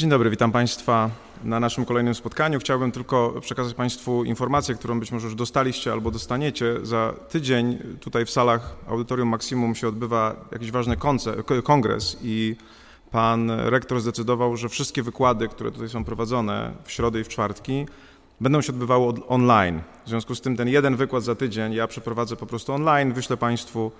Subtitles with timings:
[0.00, 1.10] Dzień dobry, witam Państwa
[1.44, 2.58] na naszym kolejnym spotkaniu.
[2.58, 6.74] Chciałbym tylko przekazać Państwu informację, którą być może już dostaliście albo dostaniecie.
[6.82, 10.96] Za tydzień tutaj w salach Audytorium Maksimum się odbywa jakiś ważny
[11.64, 12.56] kongres i
[13.10, 17.86] pan rektor zdecydował, że wszystkie wykłady, które tutaj są prowadzone w środę i w czwartki,
[18.40, 19.80] będą się odbywały online.
[20.06, 23.36] W związku z tym ten jeden wykład za tydzień ja przeprowadzę po prostu online, wyślę
[23.36, 23.92] Państwu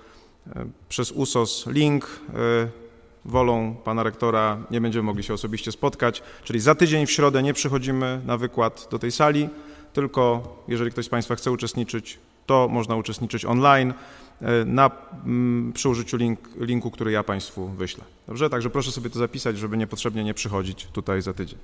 [0.47, 2.80] e, przez USOS link e,
[3.25, 7.55] wolą pana rektora nie będziemy mogli się osobiście spotkać, czyli za tydzień w środę nie
[7.55, 9.49] przychodzimy na wykład do tej sali,
[9.93, 13.95] tylko jeżeli ktoś z Państwa chce uczestniczyć, to można uczestniczyć online
[14.41, 14.91] e, na,
[15.25, 18.05] mm, przy użyciu link, linku, który ja Państwu wyślę.
[18.27, 18.51] Dobrze?
[18.51, 21.59] Także proszę sobie to zapisać, żeby niepotrzebnie nie przychodzić tutaj za tydzień.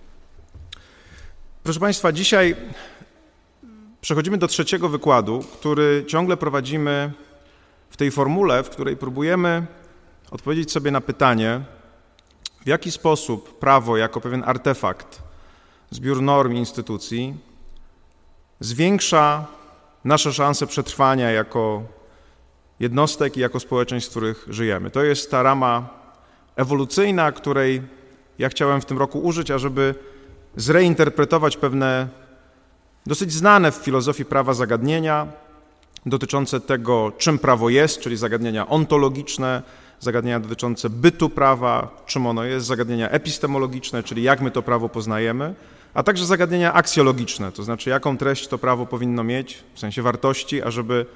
[1.63, 2.57] Proszę Państwa, dzisiaj
[4.01, 7.13] przechodzimy do trzeciego wykładu, który ciągle prowadzimy
[7.91, 9.67] w tej formule, w której próbujemy
[10.31, 11.61] odpowiedzieć sobie na pytanie,
[12.65, 15.23] w jaki sposób prawo jako pewien artefakt,
[15.91, 17.35] zbiór norm i instytucji
[18.61, 19.47] zwiększa
[20.05, 21.83] nasze szanse przetrwania jako
[22.81, 24.91] jednostek i jako społeczeństw, w których żyjemy.
[24.91, 25.89] To jest ta rama
[26.57, 27.83] ewolucyjna, której
[28.39, 29.95] ja chciałem w tym roku użyć, ażeby
[30.57, 32.09] zreinterpretować pewne
[33.07, 35.27] dosyć znane w filozofii prawa zagadnienia
[36.07, 39.63] dotyczące tego, czym prawo jest, czyli zagadnienia ontologiczne,
[40.01, 45.55] zagadnienia dotyczące bytu prawa, czym ono jest, zagadnienia epistemologiczne, czyli jak my to prawo poznajemy,
[45.95, 50.63] a także zagadnienia aksjologiczne, to znaczy jaką treść to prawo powinno mieć, w sensie wartości,
[50.63, 51.07] ażeby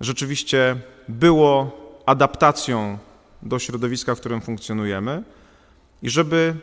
[0.00, 0.76] rzeczywiście
[1.08, 1.70] było
[2.06, 2.98] adaptacją
[3.42, 5.22] do środowiska, w którym funkcjonujemy
[6.02, 6.54] i żeby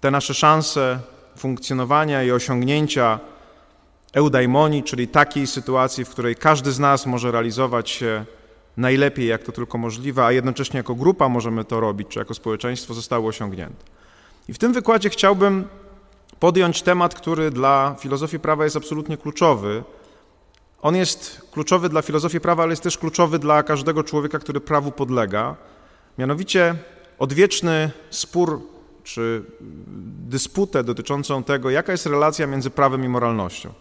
[0.00, 1.00] te nasze szanse
[1.36, 3.20] funkcjonowania i osiągnięcia
[4.12, 8.24] eudaimonii, czyli takiej sytuacji, w której każdy z nas może realizować się
[8.78, 12.94] najlepiej, jak to tylko możliwe, a jednocześnie jako grupa możemy to robić, czy jako społeczeństwo,
[12.94, 13.84] zostały osiągnięte.
[14.48, 15.64] I w tym wykładzie chciałbym
[16.40, 19.82] podjąć temat, który dla filozofii prawa jest absolutnie kluczowy.
[20.82, 24.92] On jest kluczowy dla filozofii prawa, ale jest też kluczowy dla każdego człowieka, który prawu
[24.92, 25.56] podlega.
[26.18, 26.74] Mianowicie
[27.18, 28.60] odwieczny spór
[29.04, 29.44] czy
[30.28, 33.72] dysputę dotyczącą tego, jaka jest relacja między prawem i moralnością.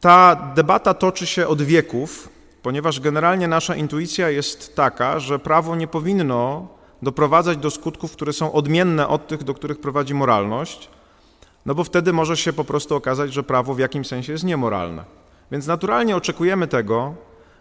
[0.00, 2.35] Ta debata toczy się od wieków
[2.66, 6.68] ponieważ generalnie nasza intuicja jest taka, że prawo nie powinno
[7.02, 10.90] doprowadzać do skutków, które są odmienne od tych, do których prowadzi moralność,
[11.66, 15.04] no bo wtedy może się po prostu okazać, że prawo w jakimś sensie jest niemoralne.
[15.50, 17.14] Więc naturalnie oczekujemy tego,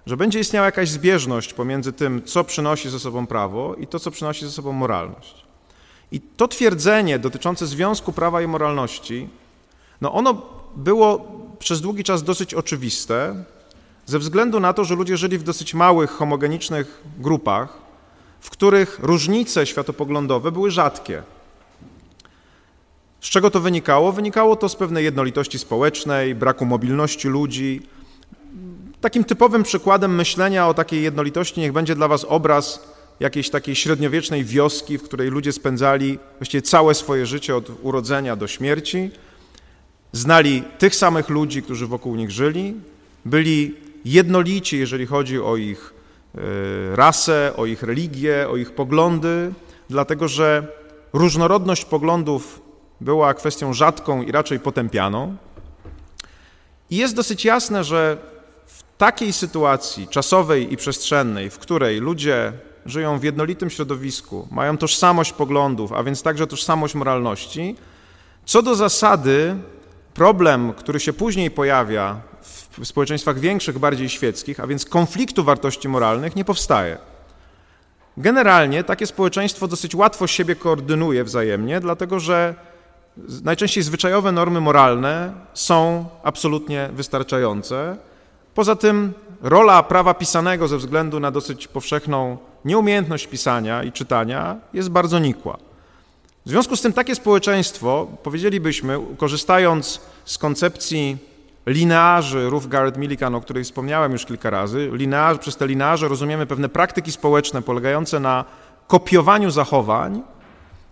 [0.05, 4.11] że będzie istniała jakaś zbieżność pomiędzy tym, co przynosi ze sobą prawo i to, co
[4.11, 5.45] przynosi ze sobą moralność.
[6.11, 9.29] I to twierdzenie dotyczące związku prawa i moralności,
[10.01, 10.41] no ono
[10.75, 13.45] było przez długi czas dosyć oczywiste,
[14.05, 17.77] ze względu na to, że ludzie żyli w dosyć małych, homogenicznych grupach,
[18.39, 21.23] w których różnice światopoglądowe były rzadkie.
[23.21, 24.11] Z czego to wynikało?
[24.11, 27.81] Wynikało to z pewnej jednolitości społecznej, braku mobilności ludzi.
[29.01, 34.44] Takim typowym przykładem myślenia o takiej jednolitości niech będzie dla Was obraz jakiejś takiej średniowiecznej
[34.44, 39.11] wioski, w której ludzie spędzali właściwie całe swoje życie od urodzenia do śmierci.
[40.11, 42.73] Znali tych samych ludzi, którzy wokół nich żyli,
[43.25, 45.93] byli jednolici, jeżeli chodzi o ich
[46.35, 49.53] e, rasę, o ich religię, o ich poglądy,
[49.89, 50.67] dlatego że
[51.13, 52.61] różnorodność poglądów
[53.01, 55.35] była kwestią rzadką i raczej potępianą.
[56.89, 58.17] I jest dosyć jasne, że
[58.65, 62.53] w takiej sytuacji czasowej i przestrzennej, w której ludzie
[62.85, 67.75] żyją w jednolitym środowisku, mają tożsamość poglądów, a więc także tożsamość moralności,
[68.45, 69.55] co do zasady
[70.13, 72.21] problem, który się później pojawia
[72.78, 76.97] w społeczeństwach większych, bardziej świeckich, a więc konfliktu wartości moralnych nie powstaje.
[78.18, 82.56] Generalnie takie społeczeństwo dosyć łatwo siebie koordynuje wzajemnie, dlatego że
[83.44, 87.98] najczęściej zwyczajowe normy moralne są absolutnie wystarczające.
[88.56, 94.89] Poza tym rola prawa pisanego ze względu na dosyć powszechną nieumiejętność pisania i czytania jest
[94.89, 95.57] bardzo nikła.
[96.45, 101.18] W związku z tym takie społeczeństwo, powiedzielibyśmy, korzystając z koncepcji
[101.65, 106.69] linearzy Rufgard Millikan, o której wspomniałem już kilka razy, linearzy, przez te linearze rozumiemy pewne
[106.69, 108.45] praktyki społeczne polegające na
[108.88, 110.21] kopiowaniu zachowań,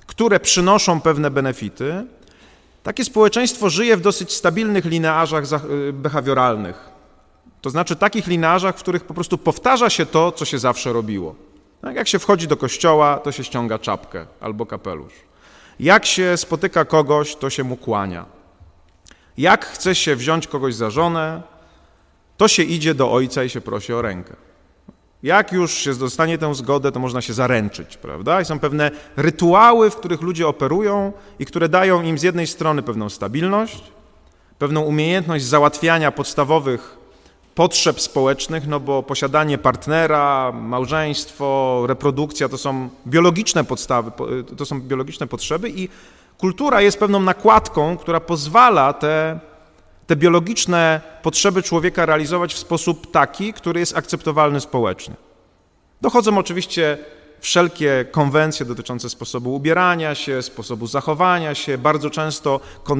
[0.07, 2.05] które przynoszą pewne benefity.
[2.83, 6.89] Takie społeczeństwo żyje w dosyć stabilnych linearzach y, behawioralnych.
[7.61, 11.35] To znaczy takich linearzach, w których po prostu powtarza się to, co się zawsze robiło.
[11.81, 15.13] Tak jak się wchodzi do kościoła, to się ściąga czapkę albo kapelusz.
[15.79, 18.25] Jak się spotyka kogoś, to się mu kłania.
[19.37, 21.41] Jak chce się wziąć kogoś za żonę,
[22.37, 24.35] to się idzie do ojca i się prosi o rękę.
[25.23, 28.41] Jak już się dostanie tę zgodę, to można się zaręczyć, prawda?
[28.41, 32.81] I są pewne rytuały, w których ludzie operują i które dają im z jednej strony
[32.81, 33.83] pewną stabilność,
[34.59, 36.97] pewną umiejętność załatwiania podstawowych
[37.55, 44.11] potrzeb społecznych, no bo posiadanie partnera, małżeństwo, reprodukcja to są biologiczne podstawy,
[44.57, 45.89] to są biologiczne potrzeby i
[46.37, 49.39] kultura jest pewną nakładką, która pozwala te,
[50.07, 55.15] te biologiczne potrzeby człowieka realizować w sposób taki, który jest akceptowalny społecznie.
[56.01, 56.97] Dochodzą oczywiście
[57.43, 62.59] wszelkie konwencje dotyczące sposobu ubierania się, sposobu zachowania się, bardzo często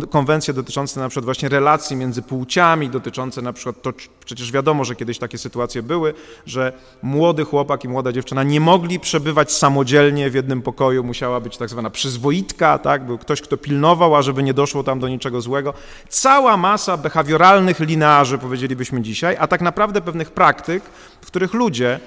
[0.09, 3.93] konwencje dotyczące na przykład właśnie relacji między płciami, dotyczące na przykład, to
[4.25, 6.13] przecież wiadomo, że kiedyś takie sytuacje były,
[6.45, 11.57] że młody chłopak i młoda dziewczyna nie mogli przebywać samodzielnie w jednym pokoju, musiała być
[11.57, 13.05] tak zwana przyzwoitka, tak?
[13.05, 15.73] był ktoś, kto pilnował, ażeby nie doszło tam do niczego złego.
[16.09, 20.83] Cała masa behawioralnych linearzy, powiedzielibyśmy dzisiaj, a tak naprawdę pewnych praktyk,
[21.21, 21.99] w których ludzie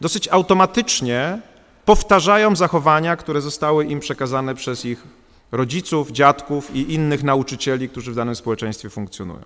[0.00, 1.38] dosyć automatycznie
[1.84, 5.02] powtarzają zachowania, które zostały im przekazane przez ich
[5.52, 9.42] rodziców, dziadków i innych nauczycieli, którzy w danym społeczeństwie funkcjonują.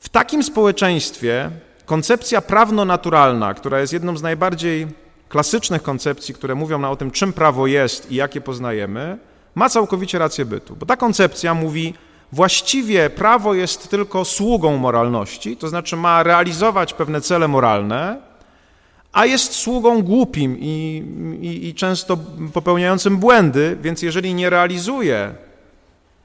[0.00, 1.50] W takim społeczeństwie
[1.86, 4.86] koncepcja prawno-naturalna, która jest jedną z najbardziej
[5.28, 9.18] klasycznych koncepcji, które mówią nam o tym, czym prawo jest i jakie poznajemy,
[9.54, 10.76] ma całkowicie rację bytu.
[10.76, 11.94] Bo ta koncepcja mówi,
[12.32, 18.27] właściwie prawo jest tylko sługą moralności, to znaczy ma realizować pewne cele moralne,
[19.12, 21.04] a jest sługą głupim i,
[21.40, 22.18] i, i, często
[22.52, 25.34] popełniającym błędy, więc jeżeli nie realizuje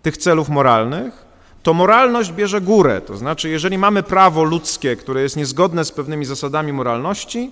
[0.01, 1.25] tych celów moralnych,
[1.63, 3.01] to moralność bierze górę.
[3.01, 7.51] To znaczy, jeżeli mamy prawo ludzkie, które jest niezgodne z pewnymi zasadami moralności,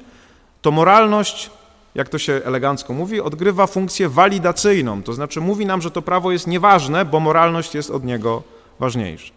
[0.61, 1.49] to moralność,
[1.95, 5.03] jak to się elegancko mówi, odgrywa funkcję walidacyjną.
[5.03, 8.43] To znaczy, mówi nam, że to prawo jest nieważne, bo moralność jest od niego
[8.79, 9.33] ważniejsza.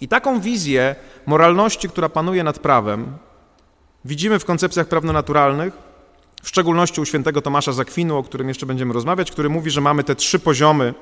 [0.00, 0.94] I taką wizję
[1.26, 3.18] moralności, która panuje nad prawem,
[4.08, 5.74] widzimy w koncepcjach prawnonaturalnych,
[6.42, 10.04] w szczególności u świętego Tomasza Zakwinu, o którym jeszcze będziemy rozmawiać, który mówi, że mamy
[10.04, 10.94] te trzy poziomy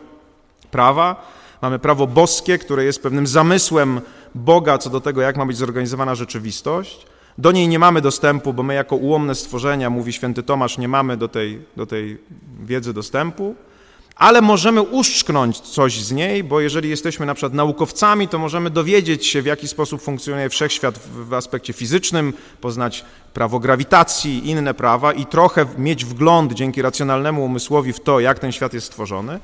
[0.71, 1.27] prawa.
[1.63, 4.01] Mamy prawo boskie, które jest pewnym zamysłem
[4.35, 7.07] Boga co do tego, jak ma być zorganizowana rzeczywistość.
[7.39, 11.17] Do niej nie mamy dostępu, bo my jako ułomne stworzenia, mówi święty Tomasz, nie mamy
[11.17, 12.19] do tej, do tej
[12.63, 13.55] wiedzy dostępu
[14.17, 19.27] ale możemy uszczknąć coś z niej, bo jeżeli jesteśmy na przykład naukowcami, to możemy dowiedzieć
[19.27, 23.05] się, w jaki sposób funkcjonuje wszechświat w, aspekcie fizycznym, poznać
[23.35, 28.53] prawo grawitacji, inne prawa i trochę mieć wgląd dzięki racjonalnemu umysłowi w to, jak ten
[28.53, 29.41] świat jest stworzony.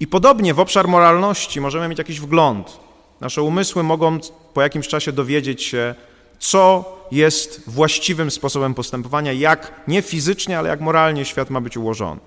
[0.00, 2.80] I podobnie w obszar moralności możemy mieć jakiś wgląd.
[3.20, 4.18] Nasze umysły mogą
[4.54, 5.94] po jakimś czasie dowiedzieć się,
[6.38, 12.20] co jest właściwym sposobem postępowania, jak nie fizycznie, ale jak moralnie świat ma być ułożony.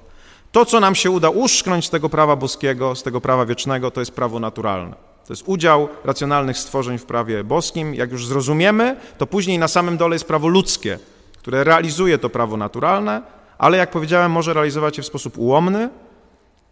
[0.52, 4.02] To, co nam się uda uszczknąć z tego prawa boskiego, z tego prawa wiecznego, to
[4.02, 4.96] jest prawo naturalne.
[5.28, 7.96] To jest udział racjonalnych stworzeń w prawie boskim.
[7.96, 11.00] Jak już zrozumiemy, to później na samym dole jest prawo ludzkie,
[11.38, 13.22] które realizuje to prawo naturalne,
[13.58, 15.90] ale jak powiedziałem, może realizować je w sposób ułomny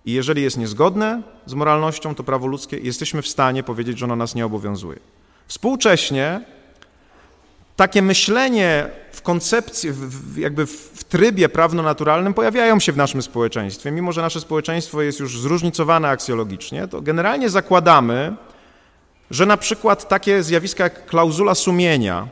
[0.05, 4.15] i jeżeli jest niezgodne z moralnością, to prawo ludzkie, jesteśmy w stanie powiedzieć, że ono
[4.15, 4.99] nas nie obowiązuje.
[5.47, 6.41] Współcześnie
[7.77, 13.91] takie myślenie w koncepcji, w, jakby w trybie prawno-naturalnym pojawiają się w naszym społeczeństwie.
[13.91, 18.35] Mimo, że nasze społeczeństwo jest już zróżnicowane aksjologicznie, to generalnie zakładamy,
[19.31, 22.27] że na przykład takie zjawiska jak klauzula sumienia,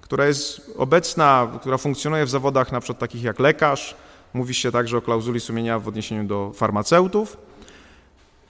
[0.00, 3.94] która jest obecna, która funkcjonuje w zawodach na przykład takich jak lekarz,
[4.34, 7.36] mówi się także o klauzuli sumienia w odniesieniu do farmaceutów,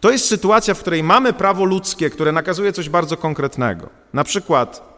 [0.00, 3.88] to jest sytuacja, w której mamy prawo ludzkie, które nakazuje coś bardzo konkretnego.
[4.12, 4.95] Na przykład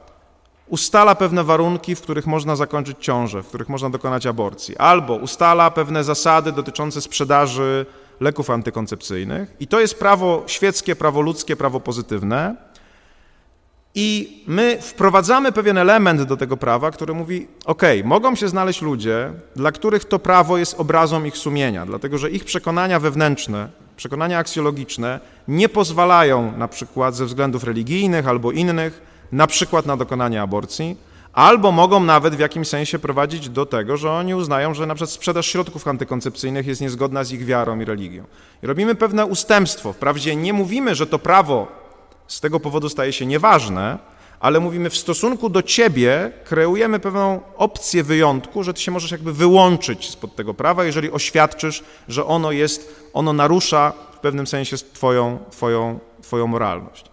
[0.69, 5.71] ustala pewne warunki, w których można zakończyć ciążę, w których można dokonać aborcji, albo ustala
[5.71, 7.87] pewne zasady dotyczące sprzedaży
[8.21, 9.57] leków antykoncepcyjnych.
[9.61, 12.55] I to jest prawo świeckie, prawo ludzkie, prawo pozytywne.
[13.95, 19.33] I my wprowadzamy pewien element do tego prawa, który mówi: OK, mogą się znaleźć ludzie,
[19.57, 25.21] dla których to prawo jest obrazą ich sumienia, dlatego że ich przekonania wewnętrzne, przekonania aksjologiczne
[25.49, 30.97] nie pozwalają na przykład ze względów religijnych albo innych na przykład na dokonanie aborcji,
[31.33, 35.11] albo mogą nawet w jakimś sensie prowadzić do tego, że oni uznają, że na przykład
[35.11, 38.25] sprzedaż środków antykoncepcyjnych jest niezgodna z ich wiarą i religią.
[38.63, 39.93] I robimy pewne ustępstwo.
[39.93, 41.67] Wprawdzie nie mówimy, że to prawo
[42.27, 43.99] z tego powodu staje się nieważne,
[44.41, 49.33] ale mówimy w stosunku do ciebie kreujemy pewną opcję wyjątku, że ty się możesz jakby
[49.33, 55.39] wyłączyć spod tego prawa, jeżeli oświadczysz, że ono jest, ono narusza w pewnym sensie twoją,
[55.51, 57.08] twoją, twoją moralność.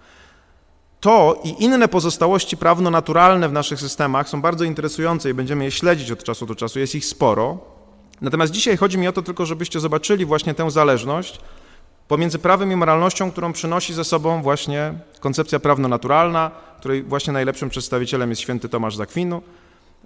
[1.05, 6.11] To i inne pozostałości prawno-naturalne w naszych systemach są bardzo interesujące i będziemy je śledzić
[6.11, 7.57] od czasu do czasu, jest ich sporo.
[8.21, 11.39] Natomiast dzisiaj chodzi mi o to tylko, żebyście zobaczyli właśnie tę zależność
[12.07, 18.29] pomiędzy prawem i moralnością, którą przynosi ze sobą właśnie koncepcja prawno-naturalna, której właśnie najlepszym przedstawicielem
[18.29, 19.41] jest święty Tomasz Zakwinu,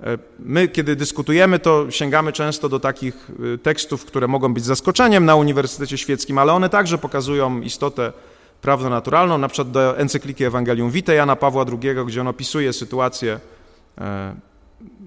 [0.03, 5.25] E, my, kiedy dyskutujemy, to sięgamy często do takich e, tekstów, które mogą być zaskoczeniem
[5.25, 8.13] na Uniwersytecie Świeckim, ale one także pokazują istotę
[8.61, 13.39] prawno-naturalną, na przykład do encykliki Ewangelium Vitae Jana Pawła II, gdzie on opisuje sytuację
[13.97, 14.35] e,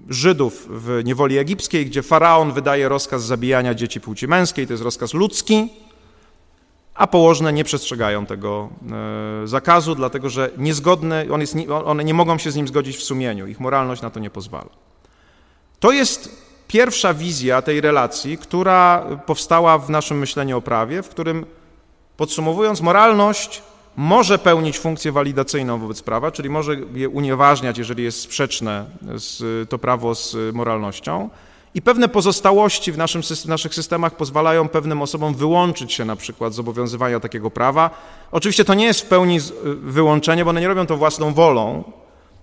[0.09, 5.13] Żydów w niewoli egipskiej, gdzie faraon wydaje rozkaz zabijania dzieci płci męskiej, to jest rozkaz
[5.13, 5.69] ludzki,
[6.93, 8.69] a położne nie przestrzegają tego
[9.45, 11.55] zakazu, dlatego że niezgodne, on jest,
[11.85, 14.69] one nie mogą się z nim zgodzić w sumieniu, ich moralność na to nie pozwala.
[15.79, 21.45] To jest pierwsza wizja tej relacji, która powstała w naszym myśleniu o prawie, w którym
[22.17, 23.61] podsumowując, moralność
[23.95, 29.77] może pełnić funkcję walidacyjną wobec prawa, czyli może je unieważniać, jeżeli jest sprzeczne z, to
[29.77, 31.29] prawo z moralnością.
[31.75, 36.59] I pewne pozostałości w, naszym, naszych systemach pozwalają pewnym osobom wyłączyć się na przykład z
[36.59, 37.89] obowiązywania takiego prawa.
[38.31, 39.39] Oczywiście to nie jest w pełni
[39.81, 41.83] wyłączenie, bo one nie robią to własną wolą,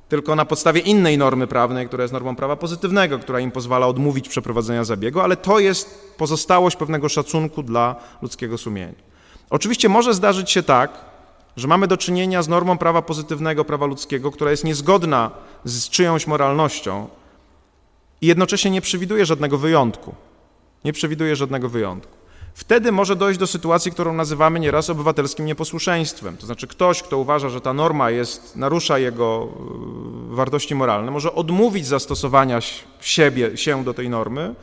[0.09, 4.29] tylko na podstawie innej normy prawnej, która jest normą prawa pozytywnego, która im pozwala odmówić
[4.29, 9.10] przeprowadzenia zabiegu, ale to jest pozostałość pewnego szacunku dla ludzkiego sumienia.
[9.51, 10.91] Oczywiście może zdarzyć się tak,
[11.57, 15.31] że mamy do czynienia z normą prawa pozytywnego, prawa ludzkiego, która jest niezgodna
[15.65, 17.09] z czyjąś moralnością
[18.21, 20.15] i jednocześnie nie przewiduje żadnego wyjątku.
[20.85, 22.21] Nie przewiduje żadnego wyjątku.
[22.55, 26.37] Wtedy może dojść do sytuacji, którą nazywamy nieraz obywatelskim nieposłuszeństwem.
[26.37, 29.49] To znaczy ktoś, kto uważa, że ta norma jest, narusza jego
[30.31, 32.61] e, wartości moralne, może odmówić zastosowania
[33.01, 34.55] siebie, się do tej normy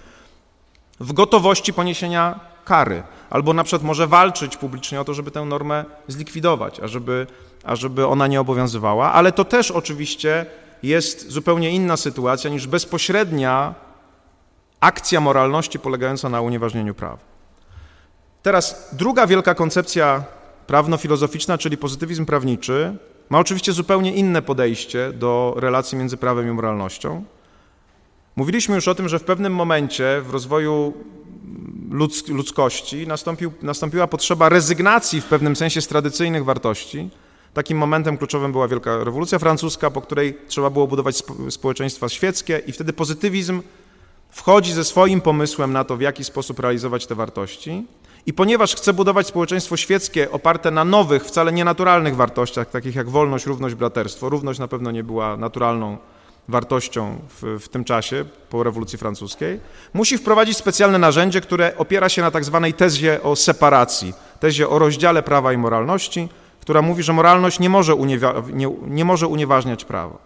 [1.00, 3.04] w gotowości poniesienia kary.
[3.30, 7.28] Albo na przykład może walczyć publicznie o to, żeby tę normę zlikwidować, ażeby,
[7.64, 9.14] ażeby ona nie obowiązywała.
[9.14, 10.46] Ale to też oczywiście
[10.84, 13.76] jest zupełnie inna sytuacja niż bezpośrednia
[14.80, 17.18] akcja moralności polegająca na unieważnieniu prawa.
[18.44, 20.24] Teraz druga wielka koncepcja
[20.68, 22.98] prawno-filozoficzna, czyli pozytywizm prawniczy,
[23.30, 27.24] ma oczywiście zupełnie inne podejście do relacji między prawem i moralnością.
[28.38, 30.94] Mówiliśmy już o tym, że w pewnym momencie w rozwoju
[32.28, 37.10] ludzkości nastąpił, nastąpiła potrzeba rezygnacji w pewnym sensie z tradycyjnych wartości.
[37.54, 42.72] Takim momentem kluczowym była Wielka Rewolucja Francuska, po której trzeba było budować społeczeństwa świeckie i
[42.72, 43.62] wtedy pozytywizm
[44.30, 47.86] wchodzi ze swoim pomysłem na to, w jaki sposób realizować te wartości.
[48.26, 53.46] I ponieważ chce budować społeczeństwo świeckie oparte na nowych, wcale nienaturalnych wartościach, takich jak wolność,
[53.46, 55.98] równość, braterstwo, równość na pewno nie była naturalną
[56.48, 59.60] wartością w, w, tym czasie po rewolucji francuskiej,
[59.94, 64.80] musi wprowadzić specjalne narzędzie, które opiera się na tak zwanej tezie o separacji, tezie o
[64.80, 66.30] rozdziale prawa i moralności,
[66.62, 70.18] która mówi, że moralność nie może, uniewa- nie, nie może unieważniać prawa.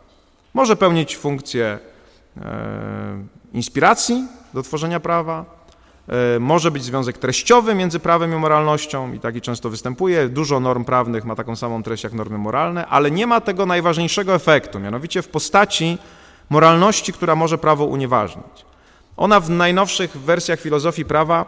[0.53, 1.79] Może pełnić funkcję
[2.37, 3.23] e,
[3.53, 5.45] inspiracji do tworzenia prawa,
[6.39, 10.29] może być związek treściowy między prawem i moralnością i taki często występuje.
[10.29, 14.35] Dużo norm prawnych ma taką samą treść jak normy moralne, ale nie ma tego najważniejszego
[14.35, 15.97] efektu, mianowicie w postaci
[16.49, 18.65] moralności, która może prawo unieważnić.
[19.17, 21.45] Ona w najnowszych wersjach filozofii prawa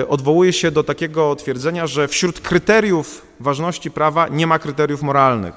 [0.00, 5.54] e, odwołuje się do takiego twierdzenia, że wśród kryteriów ważności prawa nie ma kryteriów moralnych.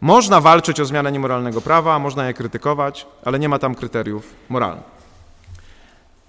[0.00, 5.01] Można walczyć o zmianę niemoralnego prawa, można je krytykować, ale nie ma tam kryteriów moralnych.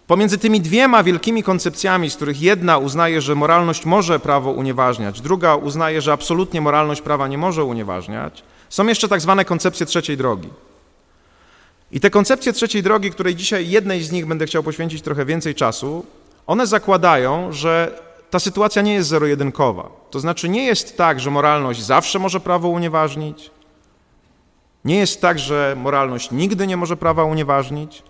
[0.07, 5.55] Pomiędzy tymi dwiema wielkimi koncepcjami, z których jedna uznaje, że moralność może prawo unieważniać, druga
[5.55, 10.49] uznaje, że absolutnie moralność prawa nie może unieważniać, są jeszcze tak zwane koncepcje trzeciej drogi.
[11.91, 15.55] I te koncepcje trzeciej drogi, której dzisiaj jednej z nich będę chciał poświęcić trochę więcej
[15.55, 16.05] czasu,
[16.47, 19.89] one zakładają, że ta sytuacja nie jest zero-jedynkowa.
[20.11, 23.51] To znaczy nie jest tak, że moralność zawsze może prawo unieważnić,
[24.85, 28.03] nie jest tak, że moralność nigdy nie może prawa unieważnić,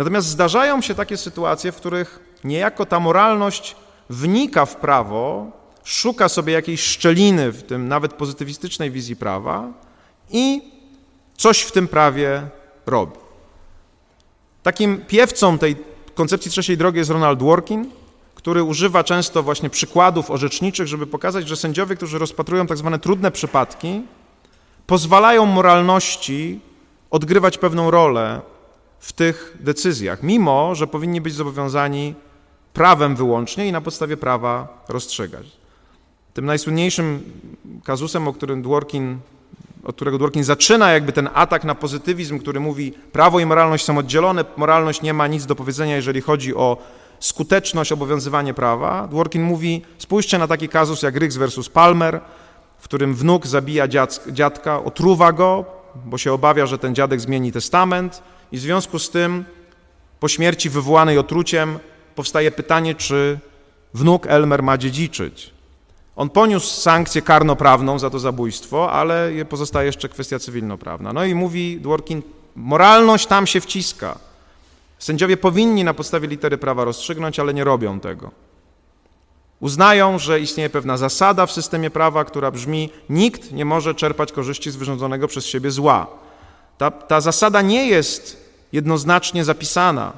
[0.00, 3.76] Natomiast zdarzają się takie sytuacje, w których niejako ta moralność
[4.10, 5.46] wnika w prawo,
[5.84, 9.68] szuka sobie jakiejś szczeliny w tym nawet pozytywistycznej wizji prawa
[10.30, 10.62] i
[11.36, 12.42] coś w tym prawie
[12.86, 13.12] robi.
[14.62, 15.76] Takim piewcą tej
[16.14, 17.90] koncepcji trzeciej drogi jest Ronald Dworkin,
[18.34, 23.30] który używa często właśnie przykładów orzeczniczych, żeby pokazać, że sędziowie, którzy rozpatrują tak zwane trudne
[23.30, 24.02] przypadki,
[24.86, 26.60] pozwalają moralności
[27.10, 28.40] odgrywać pewną rolę
[29.00, 32.14] w tych decyzjach, mimo że powinni być zobowiązani
[32.72, 35.46] prawem wyłącznie i na podstawie prawa rozstrzygać.
[36.34, 37.22] Tym najsłynniejszym
[37.84, 39.18] kazusem, o którym Dworkin,
[39.84, 43.98] od którego Dworkin zaczyna jakby ten atak na pozytywizm, który mówi prawo i moralność są
[43.98, 46.76] oddzielone, moralność nie ma nic do powiedzenia, jeżeli chodzi o
[47.20, 49.08] skuteczność, obowiązywanie prawa.
[49.08, 52.20] Dworkin mówi, spójrzcie na taki kazus jak Riggs versus Palmer,
[52.78, 53.88] w którym wnuk zabija
[54.32, 55.64] dziadka, otruwa go,
[56.04, 59.44] bo się obawia, że ten dziadek zmieni testament, i w związku z tym
[60.20, 61.78] po śmierci wywołanej otruciem
[62.14, 63.38] powstaje pytanie, czy
[63.94, 65.50] wnuk Elmer ma dziedziczyć.
[66.16, 71.12] On poniósł sankcję karnoprawną za to zabójstwo, ale pozostaje jeszcze kwestia cywilnoprawna.
[71.12, 72.22] No i mówi Dworkin,
[72.56, 74.18] moralność tam się wciska.
[74.98, 78.30] Sędziowie powinni na podstawie litery prawa rozstrzygnąć, ale nie robią tego.
[79.60, 84.70] Uznają, że istnieje pewna zasada w systemie prawa, która brzmi: nikt nie może czerpać korzyści
[84.70, 86.06] z wyrządzonego przez siebie zła.
[86.80, 88.36] Ta, ta zasada nie jest
[88.72, 90.12] jednoznacznie zapisana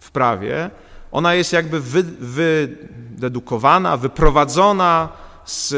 [0.00, 0.70] w prawie.
[1.12, 5.08] Ona jest jakby wy, wydedukowana, wyprowadzona
[5.44, 5.68] z,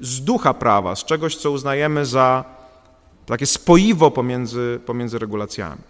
[0.00, 2.44] z ducha prawa, z czegoś, co uznajemy za
[3.26, 5.82] takie spoiwo pomiędzy, pomiędzy regulacjami.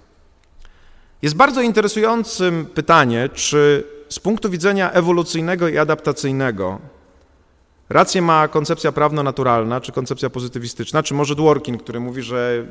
[1.22, 6.78] Jest bardzo interesującym pytanie, czy z punktu widzenia ewolucyjnego i adaptacyjnego
[7.94, 12.66] rację ma koncepcja prawno-naturalna, czy koncepcja pozytywistyczna, czy może Dworkin, który mówi, że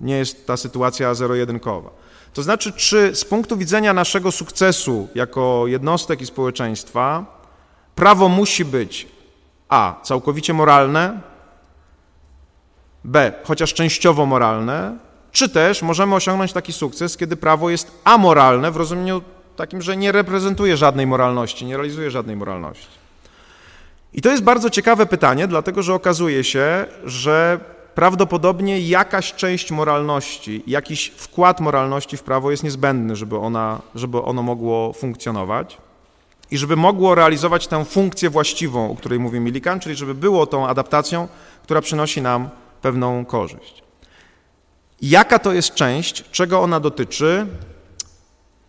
[0.00, 1.90] nie jest ta sytuacja zero-jedynkowa.
[2.32, 7.26] To znaczy, czy z punktu widzenia naszego sukcesu jako jednostek i społeczeństwa
[7.94, 9.08] prawo musi być
[9.68, 10.00] a.
[10.02, 11.20] całkowicie moralne,
[13.04, 13.32] b.
[13.44, 14.98] chociaż częściowo moralne,
[15.32, 19.22] czy też możemy osiągnąć taki sukces, kiedy prawo jest amoralne w rozumieniu
[19.56, 23.03] takim, że nie reprezentuje żadnej moralności, nie realizuje żadnej moralności.
[24.14, 27.60] I to jest bardzo ciekawe pytanie, dlatego że okazuje się, że
[27.94, 34.42] prawdopodobnie jakaś część moralności, jakiś wkład moralności w prawo jest niezbędny, żeby, ona, żeby ono
[34.42, 35.78] mogło funkcjonować
[36.50, 40.66] i żeby mogło realizować tę funkcję właściwą, o której mówi Millikan, czyli żeby było tą
[40.68, 41.28] adaptacją,
[41.62, 42.48] która przynosi nam
[42.82, 43.82] pewną korzyść.
[45.02, 47.46] Jaka to jest część, czego ona dotyczy,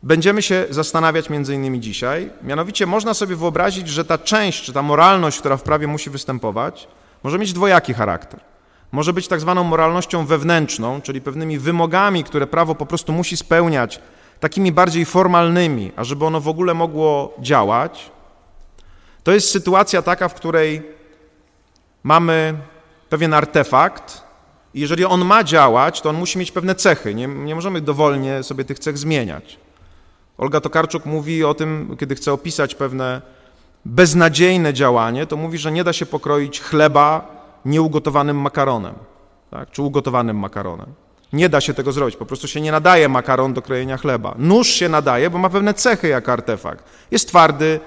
[0.05, 2.29] będziemy się zastanawiać między innymi dzisiaj.
[2.43, 6.87] Mianowicie można sobie wyobrazić, że ta część, czy ta moralność, która w prawie musi występować,
[7.23, 8.39] może mieć dwojaki charakter.
[8.91, 13.99] Może być tak zwaną moralnością wewnętrzną, czyli pewnymi wymogami, które prawo po prostu musi spełniać,
[14.39, 18.11] takimi bardziej formalnymi, a żeby ono w ogóle mogło działać.
[19.23, 20.81] To jest sytuacja taka, w której
[22.03, 22.53] mamy
[23.09, 24.23] pewien artefakt,
[24.73, 27.15] i jeżeli on ma działać, to on musi mieć pewne cechy.
[27.15, 29.64] Nie, nie możemy dowolnie sobie tych cech zmieniać.
[30.37, 33.21] Olga Tokarczuk mówi o tym, kiedy chce opisać pewne
[33.85, 38.93] beznadziejne działanie, to mówi, że nie da się pokroić chleba nieugotowanym makaronem,
[39.51, 39.71] tak?
[39.71, 40.87] czy ugotowanym makaronem.
[41.33, 44.35] Nie da się tego zrobić, po prostu się nie nadaje makaron do krojenia chleba.
[44.37, 46.83] Nóż się nadaje, bo ma pewne cechy jako artefakt.
[47.11, 47.79] Jest twardy,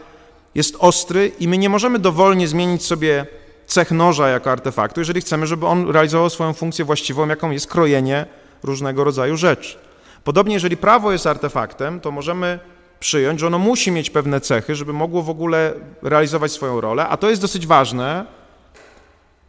[0.55, 3.27] jest ostry i my nie możemy dowolnie zmienić sobie
[3.67, 8.27] cech noża jako artefaktu, jeżeli chcemy, żeby on realizował swoją funkcję właściwą, jaką jest krojenie
[8.63, 9.79] różnego rodzaju rzeczy.
[10.25, 12.59] Podobnie, jeżeli prawo jest artefaktem, to możemy
[13.01, 17.17] przyjąć, że ono musi mieć pewne cechy, żeby mogło w ogóle realizować swoją rolę, a
[17.17, 18.27] to jest dosyć ważne,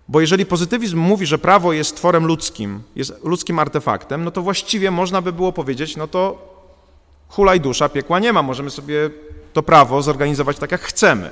[0.08, 4.92] bo jeżeli pozytywizm mówi, że prawo jest tworem ludzkim, jest ludzkim artefaktem, no to właściwie
[4.92, 6.50] można by było powiedzieć, no to
[7.30, 9.10] hulaj dusza, piekła nie ma, możemy sobie
[9.54, 11.32] to prawo zorganizować tak, jak chcemy.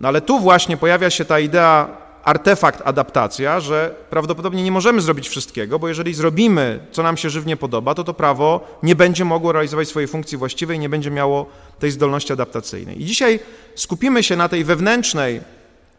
[0.00, 1.88] No ale tu właśnie pojawia się ta idea
[2.24, 7.56] artefakt adaptacja, że prawdopodobnie nie możemy zrobić wszystkiego, bo jeżeli zrobimy, co nam się żywnie
[7.56, 11.46] podoba, to to prawo nie będzie mogło realizować swojej funkcji właściwej, nie będzie miało
[11.78, 13.02] tej zdolności adaptacyjnej.
[13.02, 13.40] I dzisiaj
[13.74, 15.40] skupimy się na tej wewnętrznej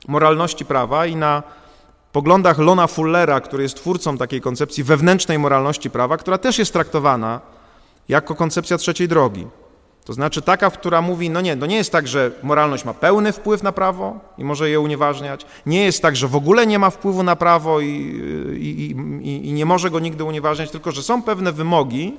[0.08, 1.44] moralności prawa i na
[2.12, 7.42] poglądach Lona Fullera, który jest twórcą takiej koncepcji wewnętrznej moralności prawa, która też jest traktowana
[8.10, 9.48] jako koncepcja trzeciej drogi.
[10.06, 13.32] To znaczy taka, która mówi, no nie, no nie jest tak, że moralność ma pełny
[13.32, 15.46] wpływ na prawo i może je unieważniać.
[15.66, 17.88] Nie jest tak, że w ogóle nie ma wpływu na prawo i,
[18.58, 22.14] i, i, i nie może go nigdy unieważniać, tylko że są pewne wymogi,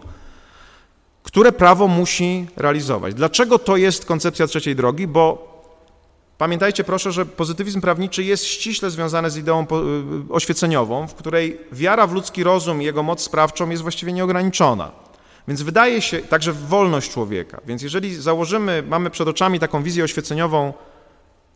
[1.22, 3.14] które prawo musi realizować.
[3.14, 5.06] Dlaczego to jest koncepcja trzeciej drogi?
[5.06, 5.52] Bo
[6.38, 9.66] pamiętajcie proszę, że pozytywizm prawniczy jest ściśle związany z ideą
[10.30, 14.90] oświeceniową, w której wiara w ludzki rozum i jego moc sprawczą jest właściwie nieograniczona.
[15.48, 17.60] Więc wydaje się, także wolność człowieka.
[17.66, 20.72] Więc jeżeli założymy, mamy przed oczami taką wizję oświeceniową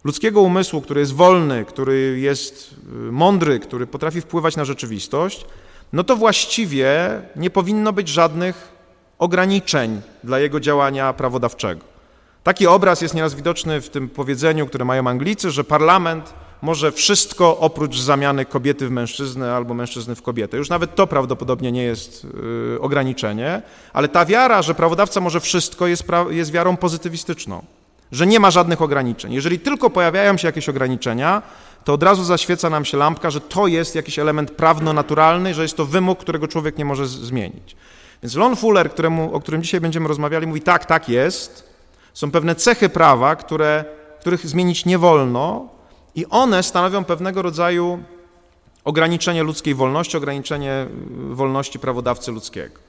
[0.04, 2.74] ludzkiego umysłu, który jest wolny, który jest
[3.08, 5.46] y, mądry, który potrafi wpływać na rzeczywistość,
[5.92, 8.68] no to właściwie nie powinno być żadnych
[9.18, 11.84] ograniczeń dla jego działania prawodawczego.
[12.42, 17.58] Taki obraz jest nieraz widoczny w tym powiedzeniu, które mają Anglicy, że parlament może wszystko
[17.58, 20.56] oprócz zamiany kobiety w mężczyznę albo mężczyzny w kobietę.
[20.56, 22.26] Już nawet to prawdopodobnie nie jest
[22.76, 27.62] y, ograniczenie, ale ta wiara, że prawodawca może wszystko, jest, jest wiarą pozytywistyczną,
[28.12, 29.32] że nie ma żadnych ograniczeń.
[29.32, 31.42] Jeżeli tylko pojawiają się jakieś ograniczenia,
[31.84, 35.76] to od razu zaświeca nam się lampka, że to jest jakiś element prawno-naturalny, że jest
[35.76, 37.76] to wymóg, którego człowiek nie może zmienić.
[38.22, 41.68] Więc Lon Fuller, któremu, o którym dzisiaj będziemy rozmawiali, mówi tak, tak jest.
[42.14, 43.84] Są pewne cechy prawa, które,
[44.20, 45.75] których zmienić nie wolno,
[46.16, 48.02] i one stanowią pewnego rodzaju
[48.84, 50.86] ograniczenie ludzkiej wolności, ograniczenie
[51.30, 52.80] y, wolności prawodawcy ludzkiego.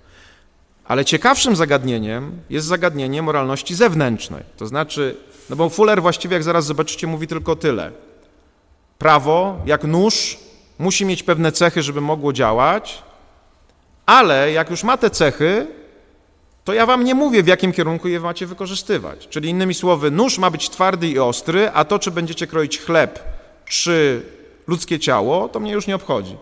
[0.86, 4.44] Ale ciekawszym zagadnieniem jest zagadnienie moralności zewnętrznej.
[4.58, 5.18] To znaczy,
[5.50, 7.92] no bo Fuller właściwie, jak zaraz zobaczycie, mówi tylko tyle.
[8.98, 10.38] Prawo, jak nóż,
[10.80, 13.04] musi mieć pewne cechy, żeby mogło działać,
[14.06, 15.68] Ale jak już ma te cechy,
[16.68, 19.28] to ja wam nie mówię, w jakim kierunku je macie wykorzystywać.
[19.28, 23.20] Czyli innymi słowy, nóż ma być twardy i ostry, a to, czy będziecie kroić chleb,
[23.66, 24.26] czy
[24.68, 26.38] ludzkie ciało, to mnie już nie obchodzi.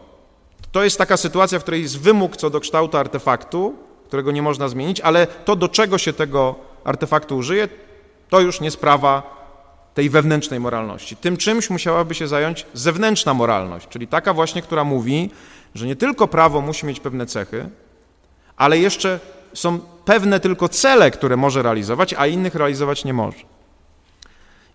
[0.72, 3.76] To jest taka sytuacja, w której jest wymóg co do kształtu artefaktu,
[4.08, 7.68] którego nie można zmienić, ale to, do czego się tego artefaktu użyje,
[8.30, 9.24] to już nie sprawa
[9.94, 11.16] tej wewnętrznej moralności.
[11.16, 15.32] Tym czymś musiałaby się zająć zewnętrzna moralność, czyli taka właśnie, która mówi,
[15.76, 17.70] że nie tylko prawo musi mieć pewne cechy,
[18.58, 19.20] ale jeszcze
[19.56, 23.38] są pewne tylko cele, które może realizować, a innych realizować nie może.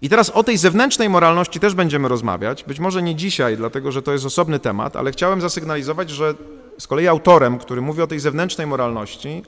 [0.03, 2.65] I teraz o tej zewnętrznej moralności też będziemy rozmawiać.
[2.65, 6.35] Być może nie dzisiaj, dlatego że to jest osobny temat, ale chciałem zasygnalizować, że
[6.79, 9.43] z kolei autorem, który mówi o tej zewnętrznej moralności,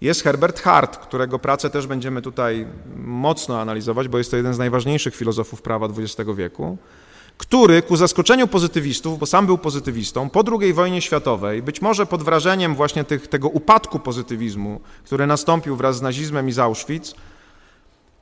[0.00, 2.66] jest Herbert Hart, którego pracę też będziemy tutaj
[2.96, 6.78] mocno analizować, bo jest to jeden z najważniejszych filozofów prawa XX wieku,
[7.38, 12.22] który ku zaskoczeniu pozytywistów, bo sam był pozytywistą, po II wojnie światowej, być może pod
[12.22, 17.14] wrażeniem właśnie tych, tego upadku pozytywizmu, który nastąpił wraz z nazizmem i z Auschwitz,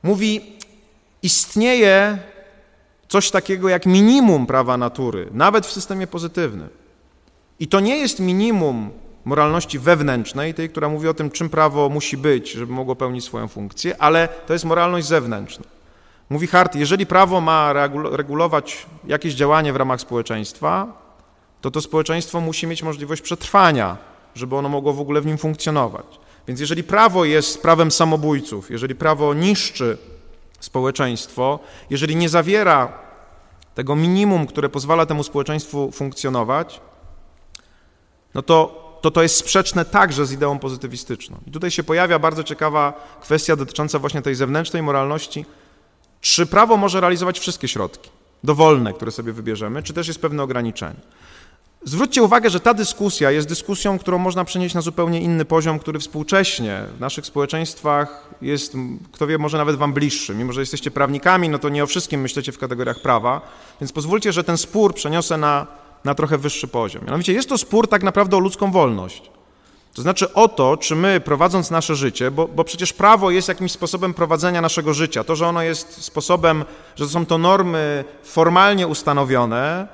[0.03, 0.57] mówi,
[1.23, 2.17] istnieje
[3.07, 6.69] coś takiego jak minimum prawa natury, nawet w systemie pozytywnym.
[7.59, 8.89] I to nie jest minimum
[9.25, 13.47] moralności wewnętrznej, tej, która mówi o tym, czym prawo musi być, żeby mogło pełnić swoją
[13.47, 15.74] funkcję, ale to jest moralność zewnętrzna.
[16.29, 17.73] Mówi Hart, jeżeli prawo ma
[18.11, 20.87] regulować jakieś działanie w ramach społeczeństwa,
[21.61, 23.97] to to społeczeństwo musi mieć możliwość przetrwania,
[24.35, 26.05] żeby ono mogło w ogóle w nim funkcjonować.
[26.47, 29.97] Więc jeżeli prawo jest prawem samobójców, jeżeli prawo niszczy
[30.59, 31.59] społeczeństwo,
[31.89, 32.93] jeżeli nie zawiera
[33.75, 36.81] tego minimum, które pozwala temu społeczeństwu funkcjonować,
[38.33, 41.37] no to to to jest sprzeczne także z ideą pozytywistyczną.
[41.47, 45.45] I tutaj się pojawia bardzo ciekawa kwestia dotycząca właśnie tej zewnętrznej moralności.
[46.21, 48.09] Czy prawo może realizować wszystkie środki
[48.43, 50.99] dowolne, które sobie wybierzemy, czy też jest pewne ograniczenie?
[51.83, 55.99] Zwróćcie uwagę, że ta dyskusja jest dyskusją, którą można przenieść na zupełnie inny poziom, który
[55.99, 58.73] współcześnie w naszych społeczeństwach jest,
[59.11, 60.35] kto wie, może nawet wam bliższy.
[60.35, 63.41] Mimo, że jesteście prawnikami, no to nie o wszystkim myślicie w kategoriach prawa,
[63.81, 65.67] więc pozwólcie, że ten spór przeniosę na
[66.05, 67.05] na trochę wyższy poziom.
[67.05, 69.31] Mianowicie jest to spór tak naprawdę o ludzką wolność.
[69.95, 73.71] To znaczy o to, czy my prowadząc nasze życie, bo, bo, przecież prawo jest jakimś
[73.71, 79.87] sposobem prowadzenia naszego życia, to, że ono jest sposobem, że są to normy formalnie ustanowione,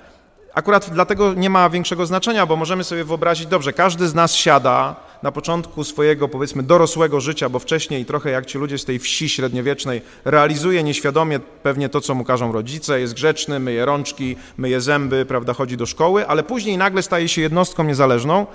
[0.53, 4.95] akurat dlatego nie ma większego znaczenia, bo możemy sobie wyobrazić, dobrze, każdy z nas siada
[5.23, 9.29] na początku swojego, powiedzmy, dorosłego życia, bo wcześniej trochę jak ci ludzie z tej wsi
[9.29, 15.25] średniowiecznej, realizuje nieświadomie pewnie to, co mu każą rodzice, jest grzeczny, myje rączki, myje zęby,
[15.25, 18.45] prawda, chodzi do szkoły, ale później nagle staje się jednostką niezależną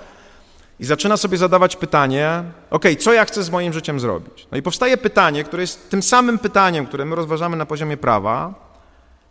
[0.79, 4.47] i zaczyna sobie zadawać pytanie, ok, co ja chcę z moim życiem zrobić?
[4.51, 8.53] No i powstaje pytanie, które jest tym samym pytaniem, które my rozważamy na poziomie prawa,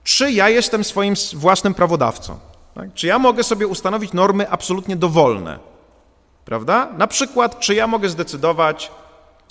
[0.05, 2.39] czy ja jestem swoim własnym prawodawcą?
[2.75, 2.95] Tak?
[2.95, 5.59] Czy ja mogę sobie ustanowić normy absolutnie dowolne?
[6.45, 6.89] Prawda?
[6.99, 8.91] Na przykład, czy ja mogę zdecydować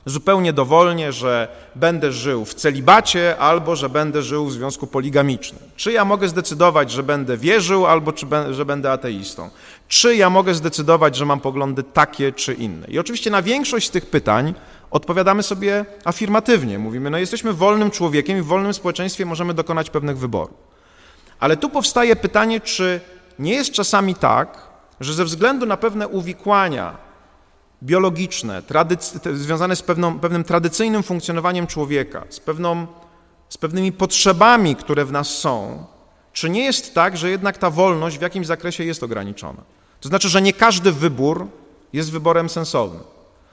[0.05, 5.61] zupełnie dowolnie, że będę żył w celibacie albo że będę żył w związku poligamicznym?
[5.75, 9.49] Czy ja mogę zdecydować, że będę wierzył albo czy że będę ateistą?
[9.87, 12.87] Czy ja mogę zdecydować, że mam poglądy takie czy inne?
[12.87, 14.53] I oczywiście na większość z tych pytań
[14.91, 16.79] odpowiadamy sobie afirmatywnie.
[16.79, 20.57] Mówimy, no jesteśmy wolnym człowiekiem i w wolnym społeczeństwie możemy dokonać pewnych wyborów.
[21.39, 23.01] Ale tu powstaje pytanie, czy
[23.39, 24.69] nie jest czasami tak,
[24.99, 26.97] że ze względu na pewne uwikłania
[27.83, 28.61] biologiczne,
[29.33, 32.87] związane z pewną, pewnym tradycyjnym funkcjonowaniem człowieka, z, pewną,
[33.49, 35.85] z pewnymi potrzebami, które w nas są,
[36.33, 39.74] czy nie jest tak, że jednak ta wolność w jakimś zakresie jest ograniczona?
[40.05, 41.47] To znaczy, że nie każdy wybór
[41.93, 43.03] jest wyborem sensownym.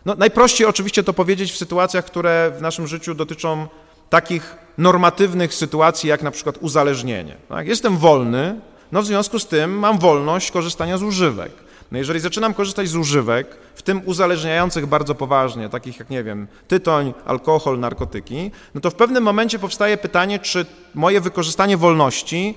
[0.04, 3.66] No, najprościej oczywiście to powiedzieć w sytuacjach, które w naszym życiu dotyczą
[4.10, 7.36] takich normatywnych sytuacji, jak na przykład uzależnienie.
[7.48, 7.66] Tak?
[7.66, 8.60] Jestem wolny,
[8.92, 11.52] no w związku z tym mam wolność korzystania z używek.
[11.92, 16.46] No jeżeli zaczynam korzystać z używek, w tym uzależniających bardzo poważnie, takich jak, nie wiem,
[16.68, 22.54] tytoń, alkohol, narkotyki, no to w pewnym momencie powstaje pytanie, czy moje wykorzystanie wolności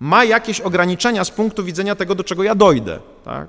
[0.00, 2.98] ma jakieś ograniczenia z punktu widzenia tego, do czego ja dojdę.
[3.24, 3.48] Tak?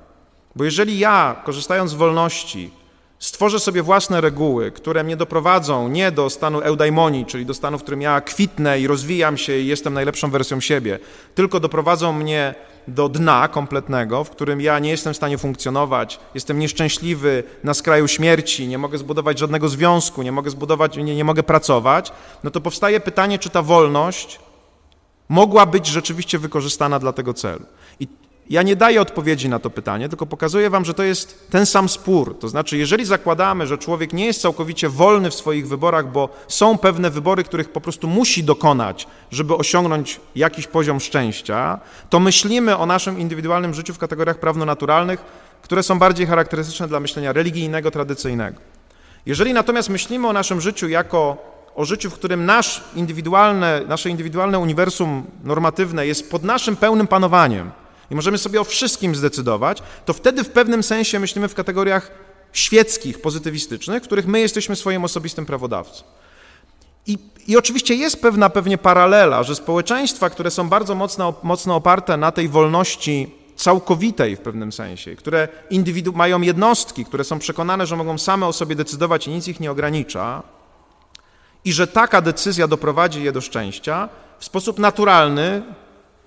[0.56, 2.70] Bo jeżeli ja, korzystając z wolności,
[3.18, 7.82] stworzę sobie własne reguły, które mnie doprowadzą nie do stanu eudaimonii, czyli do stanu, w
[7.82, 10.98] którym ja kwitnę i rozwijam się i jestem najlepszą wersją siebie,
[11.34, 12.54] tylko doprowadzą mnie
[12.88, 18.08] do dna kompletnego, w którym ja nie jestem w stanie funkcjonować, jestem nieszczęśliwy, na skraju
[18.08, 22.12] śmierci, nie mogę zbudować żadnego związku, nie mogę zbudować, nie, nie mogę pracować,
[22.44, 24.40] no to powstaje pytanie, czy ta wolność
[25.32, 27.64] mogła być rzeczywiście wykorzystana dla tego celu.
[28.00, 28.08] I
[28.50, 31.88] ja nie daję odpowiedzi na to pytanie, tylko pokazuję wam, że to jest ten sam
[31.88, 32.38] spór.
[32.38, 36.78] To znaczy, jeżeli zakładamy, że człowiek nie jest całkowicie wolny w swoich wyborach, bo są
[36.78, 42.86] pewne wybory, których po prostu musi dokonać, żeby osiągnąć jakiś poziom szczęścia, to myślimy o
[42.86, 45.24] naszym indywidualnym życiu w kategoriach prawno-naturalnych
[45.62, 48.60] które są bardziej charakterystyczne dla myślenia religijnego, tradycyjnego.
[49.26, 54.58] Jeżeli natomiast myślimy o naszym życiu jako o życiu, w którym nasz indywidualne, nasze indywidualne
[54.58, 57.70] uniwersum normatywne jest pod naszym pełnym panowaniem
[58.10, 62.10] i możemy sobie o wszystkim zdecydować, to wtedy w pewnym sensie myślimy w kategoriach
[62.52, 66.04] świeckich, pozytywistycznych, w których my jesteśmy swoim osobistym prawodawcą.
[67.06, 72.16] I, I, oczywiście jest pewna pewnie paralela, że społeczeństwa, które są bardzo mocno, mocno oparte
[72.16, 75.48] na tej wolności całkowitej w pewnym sensie, które
[76.14, 79.70] mają jednostki, które są przekonane, że mogą same o sobie decydować i nic ich nie
[79.70, 80.42] ogranicza,
[81.64, 85.62] i że taka decyzja doprowadzi je do szczęścia, w sposób naturalny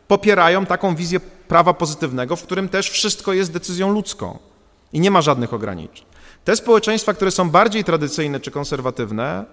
[0.07, 4.39] popierają taką wizję prawa pozytywnego, w którym też wszystko jest decyzją ludzką
[4.93, 6.05] i nie ma żadnych ograniczeń.
[6.43, 9.45] Te społeczeństwa, które są bardziej tradycyjne czy konserwatywne,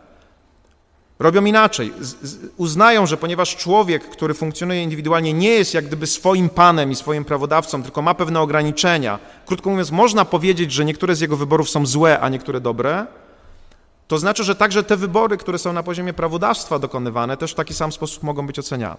[1.18, 1.92] robią inaczej.
[2.56, 7.24] Uznają, że ponieważ człowiek, który funkcjonuje indywidualnie, nie jest jak gdyby swoim panem i swoim
[7.24, 11.86] prawodawcą, tylko ma pewne ograniczenia, krótko mówiąc, można powiedzieć, że niektóre z jego wyborów są
[11.86, 13.06] złe, a niektóre dobre,
[14.08, 17.74] to znaczy, że także te wybory, które są na poziomie prawodawstwa dokonywane, też w taki
[17.74, 18.96] sam sposób mogą być oceniane.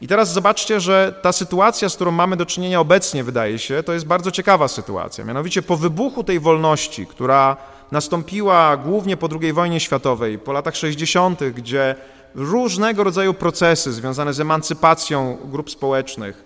[0.00, 3.92] I teraz zobaczcie, że ta sytuacja, z którą mamy do czynienia obecnie, wydaje się, to
[3.92, 5.24] jest bardzo ciekawa sytuacja.
[5.24, 7.56] Mianowicie po wybuchu tej wolności, która
[7.90, 11.94] nastąpiła głównie po II wojnie światowej, po latach 60., gdzie
[12.34, 16.44] różnego rodzaju procesy związane z emancypacją grup społecznych,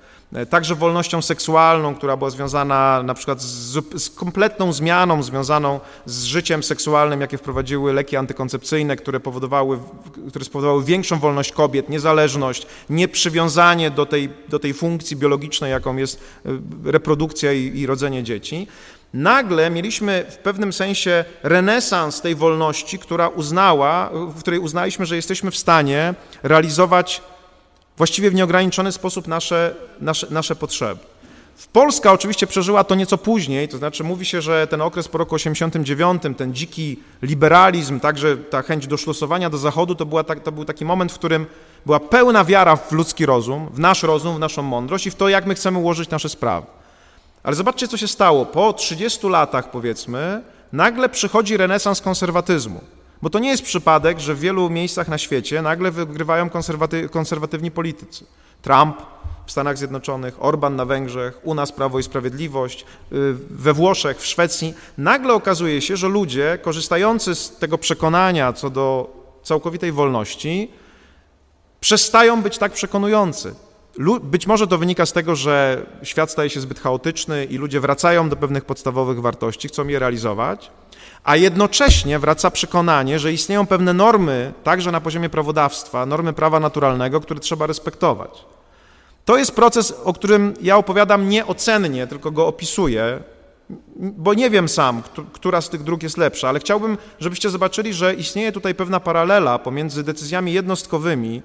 [0.50, 6.62] także wolnością seksualną, która była związana na przykład z, z, kompletną zmianą związaną z życiem
[6.62, 9.78] seksualnym, jakie wprowadziły leki antykoncepcyjne, które, powodowały,
[10.28, 16.20] które spowodowały większą wolność kobiet, niezależność, nieprzywiązanie do tej, do tej funkcji biologicznej, jaką jest
[16.46, 16.50] e,
[16.84, 18.66] reprodukcja i, i rodzenie dzieci.
[19.14, 25.50] Nagle mieliśmy w pewnym sensie renesans tej wolności, która uznała, w której uznaliśmy, że jesteśmy
[25.50, 27.22] w stanie realizować
[27.96, 31.00] właściwie w nieograniczony sposób nasze, nasze, nasze potrzeby.
[31.72, 35.35] Polska oczywiście przeżyła to nieco później, to znaczy mówi się, że ten okres po roku
[35.35, 40.64] 89, ten dziki liberalizm, także ta chęć doszlosowania do Zachodu, to, była tak, to był
[40.64, 41.46] taki moment, w którym
[41.87, 45.28] była pełna wiara w ludzki rozum, w nasz rozum, w naszą mądrość i w to,
[45.28, 46.66] jak my chcemy ułożyć nasze sprawy.
[47.42, 48.46] Ale zobaczcie, co się stało.
[48.46, 52.80] Po 30 latach, powiedzmy, nagle przychodzi renesans konserwatyzmu.
[53.24, 57.70] Bo to nie jest przypadek, że w wielu miejscach na świecie nagle wygrywają konserwaty konserwatywni
[57.70, 58.24] politycy.
[58.62, 58.96] Trump
[59.46, 64.26] w Stanach Zjednoczonych, Orban na Węgrzech, u nas Prawo i Sprawiedliwość, y, we Włoszech, w
[64.26, 64.74] Szwecji.
[64.98, 69.10] Nagle okazuje się, że ludzie korzystający z tego przekonania co do
[69.42, 70.70] całkowitej wolności
[71.80, 73.54] przestają być tak przekonujący.
[74.22, 78.28] Być może to wynika z tego, że świat staje się zbyt chaotyczny i ludzie wracają
[78.28, 80.70] do pewnych podstawowych wartości, chcą je realizować,
[81.24, 87.20] a jednocześnie wraca przekonanie, że istnieją pewne normy, także na poziomie prawodawstwa, normy prawa naturalnego,
[87.20, 88.44] które trzeba respektować.
[89.24, 93.20] To jest proces, o którym ja opowiadam nieocennie, tylko go opisuję,
[93.96, 95.02] bo nie wiem sam,
[95.33, 99.59] która z tych dróg jest lepsza, ale chciałbym, żebyście zobaczyli, że istnieje tutaj pewna paralela
[99.59, 101.42] pomiędzy decyzjami jednostkowymi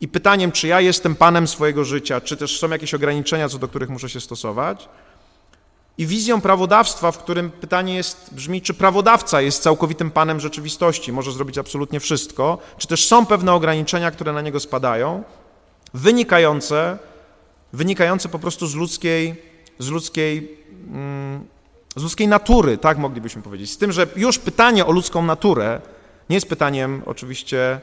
[0.00, 3.68] i pytaniem, czy ja jestem panem swojego życia, czy też są jakieś ograniczenia, co do
[3.68, 4.88] których muszę się stosować,
[5.98, 11.32] i wizją prawodawstwa, w którym pytanie jest, brzmi, czy prawodawca jest całkowitym panem rzeczywistości, może
[11.32, 15.22] zrobić absolutnie wszystko, czy też są pewne ograniczenia, które na niego spadają,
[15.94, 16.98] wynikające,
[17.72, 19.42] wynikające po prostu z ludzkiej,
[19.78, 21.46] z ludzkiej, mm,
[21.96, 23.70] z ludzkiej natury, tak moglibyśmy powiedzieć.
[23.70, 25.80] Z tym, że już pytanie o ludzką naturę
[26.30, 27.80] nie jest pytaniem oczywiście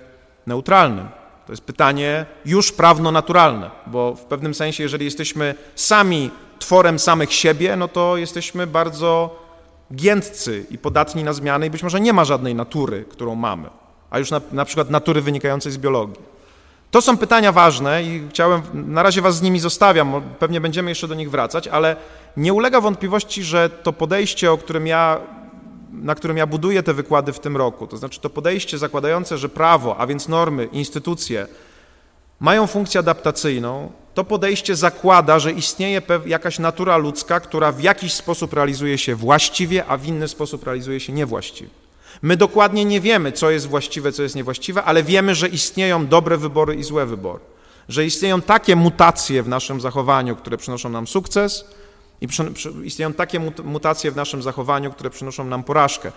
[0.48, 1.23] neutralnym.
[1.46, 7.76] To jest pytanie już prawno-naturalne, bo w pewnym sensie, jeżeli jesteśmy sami tworem samych siebie,
[7.76, 9.40] no to jesteśmy bardzo
[9.96, 13.70] giętcy i podatni na zmiany i być może nie ma żadnej natury, którą mamy,
[14.10, 16.34] a już na, na przykład natury wynikającej z biologii.
[16.92, 21.08] To są pytania ważne i chciałem, na razie was z nimi zostawiam, pewnie będziemy jeszcze
[21.08, 21.96] do nich wracać, ale
[22.38, 25.20] nie ulega wątpliwości, że to podejście, o którym ja,
[26.02, 29.50] na którym ja buduję te wykłady w tym roku, to znaczy to podejście zakładające, że
[29.50, 31.48] prawo, a więc normy, instytucje
[32.40, 38.54] mają funkcję adaptacyjną, to podejście zakłada, że istnieje jakaś natura ludzka, która w jakiś sposób
[38.54, 41.70] realizuje się właściwie, a w inny sposób realizuje się niewłaściwie.
[42.22, 46.38] My dokładnie nie wiemy, co jest właściwe, co jest niewłaściwe, ale wiemy, że istnieją dobre
[46.38, 47.40] wybory i złe wybory.
[47.90, 51.66] Że istnieją takie mutacje w naszym zachowaniu, które przynoszą nam sukces,
[52.24, 52.28] i
[52.84, 56.12] istnieją takie mutacje w naszym zachowaniu, które przynoszą nam porażkę.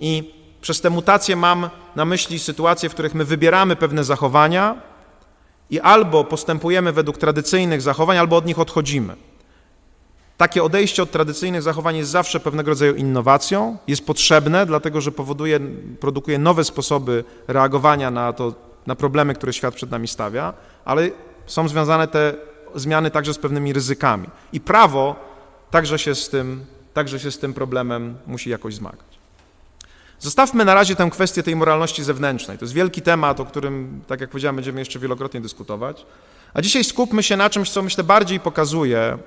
[0.00, 4.82] I przez te mutacje mam na myśli sytuacje, w których my wybieramy pewne zachowania,
[5.70, 9.16] i albo postępujemy według tradycyjnych zachowań, albo od nich odchodzimy.
[10.36, 15.60] Takie odejście od tradycyjnych zachowań jest zawsze pewnego rodzaju innowacją, jest potrzebne, dlatego że powoduje,
[16.00, 18.54] produkuje nowe sposoby reagowania na, to,
[18.86, 20.52] na problemy, które świat przed nami stawia,
[20.84, 21.10] ale
[21.46, 22.34] są związane te
[22.74, 24.28] zmiany także z pewnymi ryzykami.
[24.52, 25.16] I prawo
[25.70, 29.16] także się z tym, także się z tym problemem musi jakoś zmagać.
[30.18, 32.58] Zostawmy na razie tę kwestię tej moralności zewnętrznej.
[32.58, 36.06] To jest wielki temat, o którym, tak jak powiedziałem, będziemy jeszcze wielokrotnie dyskutować.
[36.54, 39.18] A dzisiaj skupmy się na czymś, co myślę bardziej pokazuje,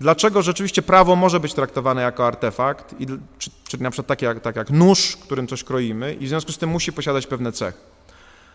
[0.00, 3.06] dlaczego rzeczywiście prawo może być traktowane jako artefakt, i,
[3.38, 6.52] czy, czyli na przykład tak jak, tak jak nóż, którym coś kroimy, i w związku
[6.52, 7.78] z tym musi posiadać pewne cechy.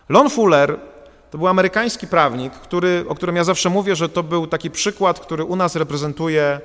[0.10, 0.80] Lon Fuller
[1.32, 5.20] to był amerykański prawnik, który, o którym ja zawsze mówię, że to był taki przykład,
[5.20, 6.62] który u nas reprezentuje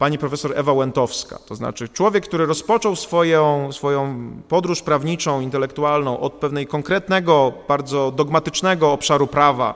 [0.00, 1.38] pani profesor Ewa Łętowska.
[1.46, 8.92] To znaczy człowiek, który rozpoczął swoją, swoją podróż prawniczą, intelektualną od pewnej konkretnego, bardzo dogmatycznego
[8.92, 9.74] obszaru prawa,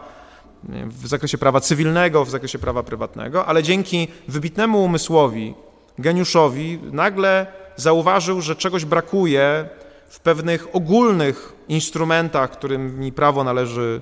[0.87, 5.55] w zakresie prawa cywilnego, w zakresie prawa prywatnego, ale dzięki wybitnemu umysłowi,
[5.99, 9.69] geniuszowi, nagle zauważył, że czegoś brakuje
[10.09, 14.01] w pewnych ogólnych instrumentach, którymi prawo należy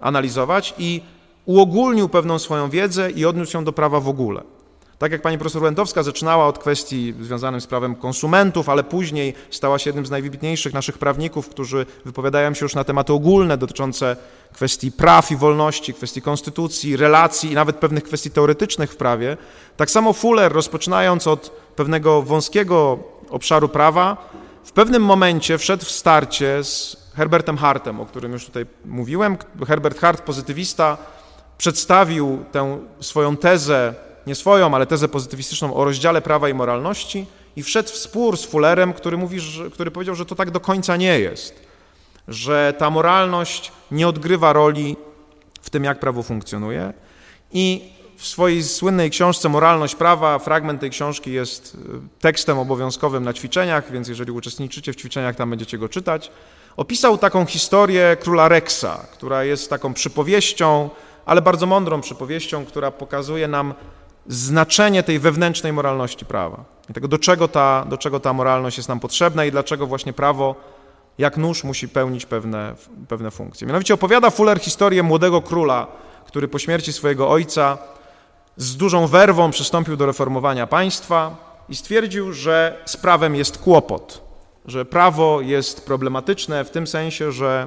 [0.00, 1.02] analizować i
[1.44, 4.55] uogólnił pewną swoją wiedzę i odniósł ją do prawa w ogóle.
[4.98, 9.78] Tak jak pani profesor Łętowska zaczynała od kwestii związanych z prawem konsumentów, ale później stała
[9.78, 14.16] się jednym z najwybitniejszych naszych prawników, którzy wypowiadają się już na tematy ogólne dotyczące
[14.52, 19.36] kwestii praw i wolności, kwestii konstytucji, relacji i nawet pewnych kwestii teoretycznych w prawie.
[19.76, 22.98] Tak samo Fuller, rozpoczynając od pewnego wąskiego
[23.30, 24.30] obszaru prawa,
[24.64, 29.36] w pewnym momencie wszedł w starcie z Herbertem Hartem, o którym już tutaj mówiłem.
[29.66, 30.96] Herbert Hart, pozytywista,
[31.58, 37.62] przedstawił tę swoją tezę nie swoją, ale tezę pozytywistyczną o rozdziale prawa i moralności i
[37.62, 40.96] wszedł w spór z Fullerem, który, mówi, że, który powiedział, że to tak do końca
[40.96, 41.60] nie jest,
[42.28, 44.96] że ta moralność nie odgrywa roli
[45.62, 46.92] w tym, jak prawo funkcjonuje
[47.52, 53.32] i w swojej słynnej książce Moralność prawa, fragment tej książki jest e, tekstem obowiązkowym na
[53.32, 56.30] ćwiczeniach, więc jeżeli uczestniczycie w ćwiczeniach, tam będziecie go czytać.
[56.76, 60.90] Opisał taką historię króla Rexa, która jest taką przypowieścią,
[61.26, 63.74] ale bardzo mądrą przypowieścią, która pokazuje nam
[64.28, 66.64] znaczenie tej wewnętrznej moralności prawa.
[66.90, 70.12] I tego, do czego, ta, do czego ta moralność jest nam potrzebna i dlaczego właśnie
[70.12, 70.54] prawo,
[71.18, 72.74] jak nóż, musi pełnić pewne,
[73.08, 73.66] pewne funkcje.
[73.66, 75.86] Mianowicie opowiada Fuller historię młodego króla,
[76.26, 77.78] który po śmierci swojego ojca
[78.56, 81.36] z dużą werwą przystąpił do reformowania państwa
[81.68, 84.22] i stwierdził, że z prawem jest kłopot,
[84.64, 87.66] że prawo jest problematyczne w tym sensie, że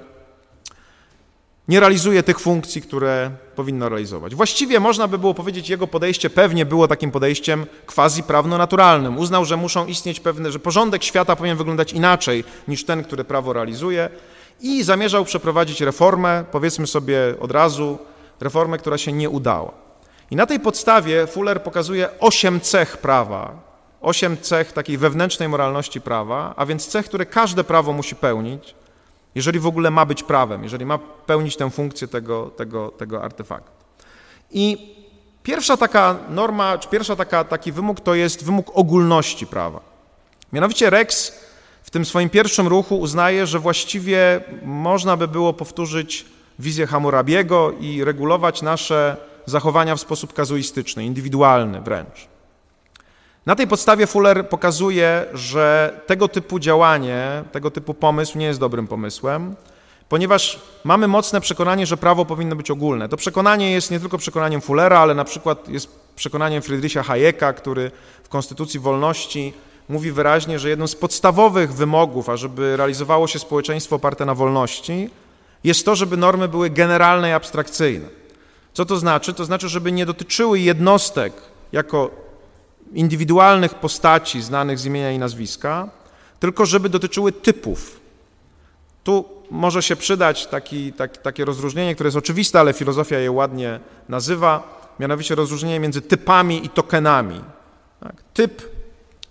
[1.70, 4.36] nie realizuje tych funkcji, które powinno realizować.
[4.36, 9.18] Właściwie można by było powiedzieć, jego podejście pewnie było takim podejściem quasi prawno-naturalnym.
[9.18, 13.54] Uznał, że muszą istnieć pewne, że porządek świata powinien wyglądać inaczej niż ten, który prawo
[13.54, 14.10] realizuje
[14.62, 17.98] i zamierzał przeprowadzić reformę, powiedzmy sobie od razu,
[18.40, 19.72] reformę, która się nie udała.
[20.32, 23.52] I na tej podstawie Fuller pokazuje osiem cech prawa,
[24.02, 28.76] osiem cech takiej wewnętrznej moralności prawa, a więc cech, które każde prawo musi pełnić,
[29.40, 33.72] jeżeli w ogóle ma być prawem, jeżeli ma pełnić tę funkcję tego, tego, tego artefaktu.
[34.52, 34.96] I
[35.44, 39.80] pierwsza taka norma, czy pierwsza taka, taki wymóg to jest wymóg ogólności prawa.
[40.54, 41.40] Mianowicie Rex
[41.84, 46.26] w tym swoim pierwszym ruchu uznaje, że właściwie można by było powtórzyć
[46.60, 52.28] wizję Hammurabiego i regulować nasze zachowania w sposób kazuistyczny, indywidualny wręcz.
[53.50, 58.88] Na tej podstawie Fuller pokazuje, że tego typu działanie, tego typu pomysł nie jest dobrym
[58.88, 59.56] pomysłem,
[60.10, 63.10] ponieważ mamy mocne przekonanie, że prawo powinno być ogólne.
[63.10, 67.92] To przekonanie jest nie tylko przekonaniem Fullera, ale na przykład jest przekonaniem Friedricha Hayeka, który
[68.24, 69.54] w Konstytucji Wolności
[69.90, 75.10] mówi wyraźnie, że jednym z podstawowych wymogów, ażeby realizowało się społeczeństwo oparte na wolności,
[75.64, 78.08] jest to, żeby normy były generalne i abstrakcyjne.
[78.74, 79.34] Co to znaczy?
[79.34, 81.34] To znaczy, żeby nie dotyczyły jednostek
[81.72, 82.29] jako
[82.94, 85.90] indywidualnych postaci znanych z imienia i nazwiska,
[86.40, 88.00] tylko żeby dotyczyły typów.
[89.04, 93.80] Tu może się przydać taki, tak, takie rozróżnienie, które jest oczywiste, ale filozofia je ładnie
[94.10, 97.42] nazywa, mianowicie rozróżnienie między typami i tokenami.
[98.00, 98.14] Tak?
[98.34, 98.62] Typ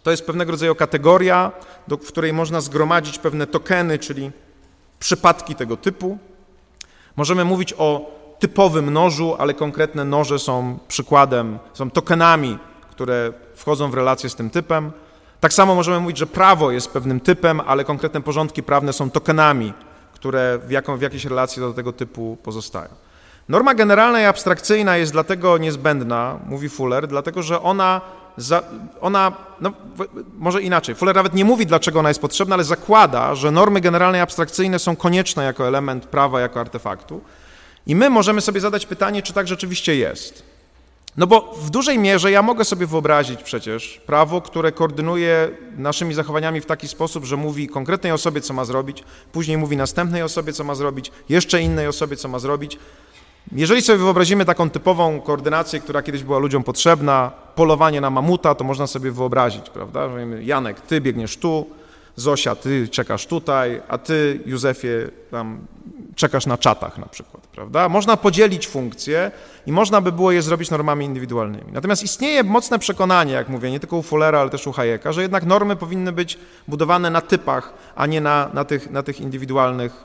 [0.03, 1.53] to jest pewnego rodzaju kategoria,
[1.89, 4.31] do, w której można zgromadzić pewne tokeny, czyli
[4.99, 6.19] przypadki tego typu.
[7.17, 12.59] Możemy mówić o typowym nożu, ale konkretne noże są przykładem, są tokenami
[12.99, 14.93] które wchodzą w relację z tym typem.
[15.41, 19.73] Tak samo możemy mówić, że prawo jest pewnym typem, ale konkretne porządki prawne są tokenami,
[20.13, 22.89] które w, jaką, w jakiejś relacji do tego typu pozostają.
[23.49, 28.01] Norma generalna i abstrakcyjna jest dlatego niezbędna, mówi Fuller, dlatego że ona,
[28.37, 28.63] za,
[29.01, 29.73] ona no,
[30.39, 34.19] może inaczej, Fuller nawet nie mówi, dlaczego ona jest potrzebna, ale zakłada, że normy generalne
[34.19, 37.21] i abstrakcyjne są konieczne jako element prawa, jako artefaktu.
[37.87, 40.48] I my możemy sobie zadać pytanie, czy tak rzeczywiście jest.
[41.19, 46.61] No bo w dużej mierze ja mogę sobie wyobrazić przecież prawo, które koordynuje naszymi zachowaniami
[46.61, 50.65] w taki sposób, że mówi konkretnej osobie, co ma zrobić, później mówi następnej osobie, co
[50.65, 52.79] ma zrobić, jeszcze innej osobie, co ma zrobić.
[53.53, 58.65] Jeżeli sobie wyobrazimy taką typową koordynację, która kiedyś była ludziom potrzebna, polowanie na mamuta, to
[58.65, 60.09] można sobie wyobrazić, prawda?
[60.41, 61.67] Janek, ty biegniesz tu,
[62.21, 64.89] Zosia, ty czekasz tutaj, a ty, Józefie,
[65.31, 65.67] tam
[66.15, 67.89] czekasz na czatach na przykład, prawda?
[67.89, 69.31] Można podzielić funkcje
[69.67, 71.73] i można by było je zrobić normami indywidualnymi.
[71.73, 75.23] Natomiast istnieje mocne przekonanie, jak mówię, nie tylko u Fullera, ale też u Hayeka, że
[75.23, 76.39] jednak normy powinny być
[76.69, 80.05] budowane na typach, a nie na, na, tych, na tych indywidualnych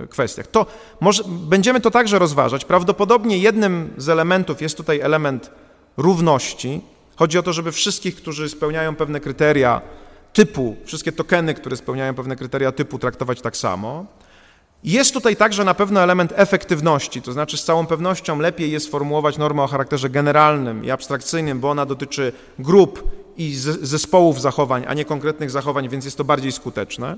[0.00, 0.46] yy, kwestiach.
[0.46, 0.66] To
[1.00, 2.64] może, będziemy to także rozważać.
[2.64, 5.50] Prawdopodobnie jednym z elementów jest tutaj element
[5.96, 6.80] równości.
[7.16, 9.80] Chodzi o to, żeby wszystkich, którzy spełniają pewne kryteria
[10.32, 14.06] typu, wszystkie tokeny, które spełniają pewne kryteria typu, traktować tak samo.
[14.84, 19.38] Jest tutaj także na pewno element efektywności, to znaczy z całą pewnością lepiej jest formułować
[19.38, 25.04] normę o charakterze generalnym i abstrakcyjnym, bo ona dotyczy grup i zespołów zachowań, a nie
[25.04, 27.16] konkretnych zachowań, więc jest to bardziej skuteczne.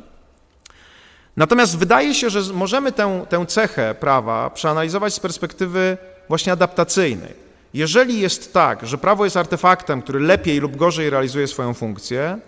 [1.37, 5.99] Natomiast wydaje się, że możemy tę, tę cechę prawa przeanalizować z perspektywy
[6.29, 7.45] właśnie adaptacyjnej.
[7.75, 12.39] Jeżeli jest tak, że prawo jest artefaktem, który lepiej lub gorzej realizuje swoją funkcję,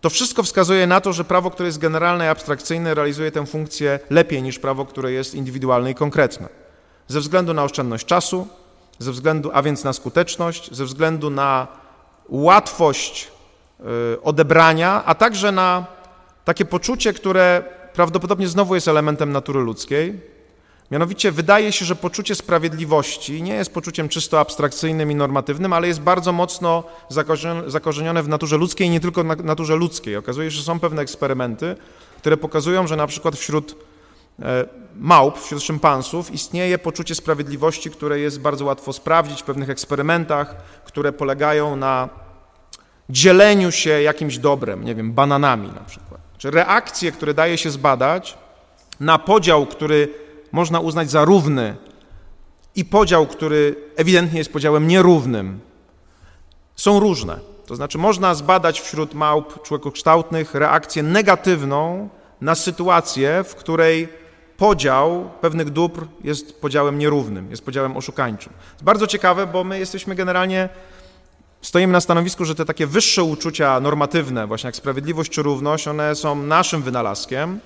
[0.00, 3.98] to wszystko wskazuje na to, że prawo, które jest generalne i abstrakcyjne, realizuje tę funkcję
[4.10, 6.48] lepiej niż prawo, które jest indywidualne i konkretne.
[7.08, 8.48] Ze względu na oszczędność czasu,
[8.98, 11.66] ze względu, a więc na skuteczność, ze względu na
[12.28, 13.28] łatwość
[14.14, 15.86] y, odebrania, a także na
[16.44, 20.20] takie poczucie, które prawdopodobnie znowu jest elementem natury ludzkiej,
[20.90, 26.00] Mianowicie wydaje się, że poczucie sprawiedliwości nie jest poczuciem czysto abstrakcyjnym i normatywnym, ale jest
[26.00, 26.84] bardzo mocno
[27.66, 30.16] zakorzenione w naturze ludzkiej nie tylko w naturze ludzkiej.
[30.16, 31.76] Okazuje się, że są pewne eksperymenty,
[32.18, 33.76] które pokazują, że na przykład wśród
[34.42, 34.64] e,
[34.96, 41.12] małp, wśród szympansów istnieje poczucie sprawiedliwości, które jest bardzo łatwo sprawdzić w pewnych eksperymentach, które
[41.12, 42.08] polegają na
[43.10, 46.20] dzieleniu się jakimś dobrem, nie wiem, bananami na przykład.
[46.38, 48.38] Czy reakcje, które daje się zbadać
[49.00, 51.76] na podział, który można uznać za równy
[52.74, 55.60] i podział, który ewidentnie jest podziałem nierównym,
[56.76, 57.38] są różne.
[57.66, 62.08] To znaczy można zbadać wśród małp człowiekokształtnych reakcję negatywną
[62.40, 64.08] na sytuację, w której
[64.56, 68.52] podział pewnych dóbr jest podziałem nierównym, jest podziałem oszukańczym.
[68.72, 70.68] jest bardzo ciekawe, bo my jesteśmy generalnie,
[71.62, 76.14] stoimy na stanowisku, że te takie wyższe uczucia normatywne, właśnie jak sprawiedliwość czy równość, one
[76.14, 77.60] są naszym wynalazkiem,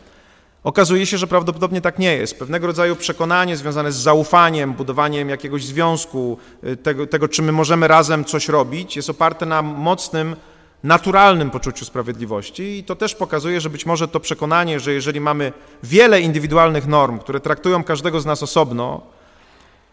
[0.65, 2.39] Okazuje się, że prawdopodobnie tak nie jest.
[2.39, 7.89] Pewnego rodzaju przekonanie związane z zaufaniem, budowaniem jakiegoś związku, y, tego, tego, czy my możemy
[7.89, 10.37] razem coś robić, jest oparte na mocnym,
[10.85, 15.53] naturalnym poczuciu sprawiedliwości i to też pokazuje, że być może to przekonanie, że jeżeli mamy
[15.83, 19.01] wiele indywidualnych norm, które traktują każdego z nas osobno,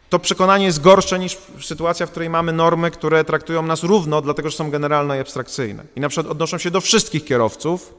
[0.10, 4.50] to przekonanie jest gorsze niż sytuacja, w której mamy normy, które traktują nas równo, dlatego
[4.50, 5.84] że są generalne i abstrakcyjne.
[5.96, 7.94] I na przykład odnoszą się do wszystkich kierowców,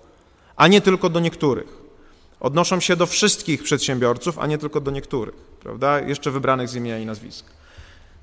[0.56, 1.87] a nie tylko do niektórych
[2.40, 6.00] odnoszą się do wszystkich przedsiębiorców, a nie tylko do niektórych, prawda?
[6.00, 7.48] Jeszcze wybranych z imienia i nazwiska.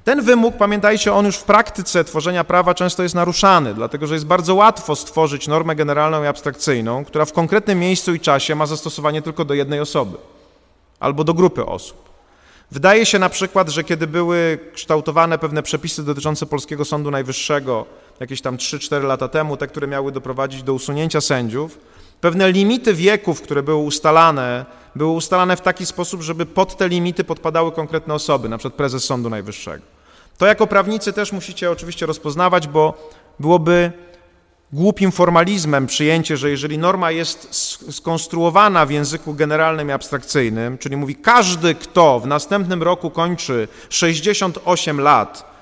[0.03, 4.25] Ten wymóg, pamiętajcie, on już w praktyce tworzenia prawa często jest naruszany, dlatego że jest
[4.25, 9.21] bardzo łatwo stworzyć normę generalną i abstrakcyjną, która w konkretnym miejscu i czasie ma zastosowanie
[9.21, 10.17] tylko do jednej osoby
[10.99, 12.14] albo do grupy osób.
[12.71, 17.85] Wydaje się na przykład, że kiedy były kształtowane pewne przepisy dotyczące polskiego Sądu Najwyższego
[18.19, 21.77] jakieś tam 3-4 lata temu, te, które miały doprowadzić do usunięcia sędziów,
[22.21, 27.23] Pewne limity wieków, które były ustalane, były ustalane w taki sposób, żeby pod te limity
[27.23, 29.83] podpadały konkretne osoby, na przykład prezes Sądu Najwyższego.
[30.37, 33.09] To jako prawnicy też musicie oczywiście rozpoznawać, bo
[33.39, 33.91] byłoby
[34.75, 37.47] głupim formalizmem przyjęcie, że jeżeli norma jest
[37.91, 45.01] skonstruowana w języku generalnym i abstrakcyjnym, czyli mówi każdy, kto w następnym roku kończy 68
[45.01, 45.55] lat,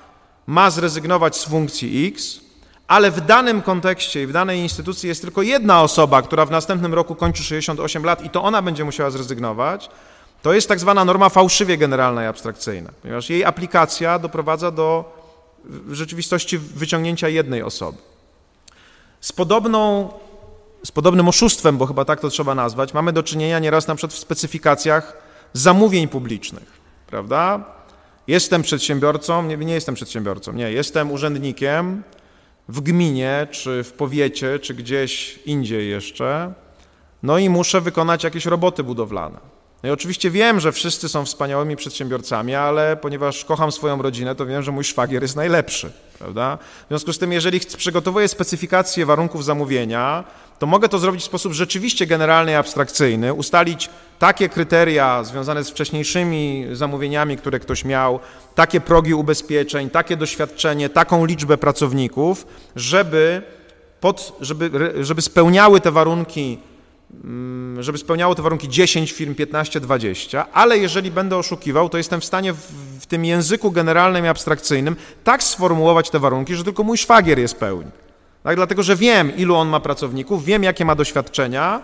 [0.46, 2.40] ma zrezygnować z funkcji X,
[2.88, 6.94] ale w danym kontekście i w danej instytucji jest tylko jedna osoba, która w następnym
[6.94, 9.90] roku kończy 68 lat i to ona będzie musiała zrezygnować,
[10.42, 15.14] to jest tak zwana norma fałszywie generalna i abstrakcyjna, ponieważ jej aplikacja doprowadza do
[15.64, 18.13] w rzeczywistości wyciągnięcia jednej osoby.
[19.24, 20.08] Z, podobną,
[20.84, 24.12] z podobnym oszustwem, bo chyba tak to trzeba nazwać, mamy do czynienia nieraz na przykład
[24.12, 25.16] w specyfikacjach
[25.52, 27.64] zamówień publicznych, prawda?
[28.26, 32.02] Jestem przedsiębiorcą, nie, nie jestem przedsiębiorcą, nie, jestem urzędnikiem,
[32.68, 36.52] w gminie, czy w powiecie, czy gdzieś indziej jeszcze,
[37.22, 39.38] no i muszę wykonać jakieś roboty budowlane.
[39.82, 44.46] No i oczywiście wiem, że wszyscy są wspaniałymi przedsiębiorcami, ale ponieważ kocham swoją rodzinę, to
[44.46, 46.58] wiem, że mój szwagier jest najlepszy, prawda?
[46.84, 50.24] W związku z tym, jeżeli przygotowuję specyfikację warunków zamówienia,
[50.58, 55.70] to mogę to zrobić w sposób rzeczywiście generalny i abstrakcyjny, ustalić takie kryteria związane z
[55.70, 58.20] wcześniejszymi zamówieniami, które ktoś miał,
[58.54, 62.46] takie progi ubezpieczeń, takie doświadczenie, taką liczbę pracowników,
[62.76, 63.42] żeby,
[64.00, 66.58] pod, żeby, żeby spełniały te warunki
[67.80, 72.24] żeby spełniało te warunki 10 firm, 15, 20, ale jeżeli będę oszukiwał, to jestem w
[72.24, 72.58] stanie w,
[73.00, 77.48] w tym języku generalnym i abstrakcyjnym tak sformułować te warunki, że tylko mój szwagier je
[77.48, 77.90] spełni.
[78.42, 78.56] Tak?
[78.56, 81.82] Dlatego, że wiem, ilu on ma pracowników, wiem, jakie ma doświadczenia,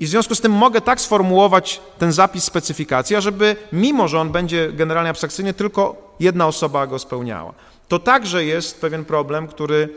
[0.00, 4.32] i w związku z tym mogę tak sformułować ten zapis specyfikacji, żeby mimo, że on
[4.32, 7.52] będzie generalnie abstrakcyjny, tylko jedna osoba go spełniała.
[7.88, 9.88] To także jest pewien problem, który,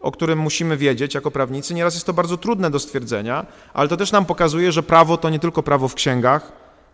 [0.00, 1.74] o którym musimy wiedzieć jako prawnicy.
[1.74, 5.30] Nieraz jest to bardzo trudne do stwierdzenia, ale to też nam pokazuje, że prawo to
[5.30, 6.52] nie tylko prawo w księgach,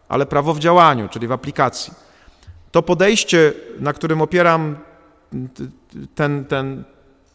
[0.08, 1.92] ale prawo w działaniu, czyli w aplikacji.
[2.72, 4.76] To podejście, na którym opieram
[6.14, 6.84] ten, ten,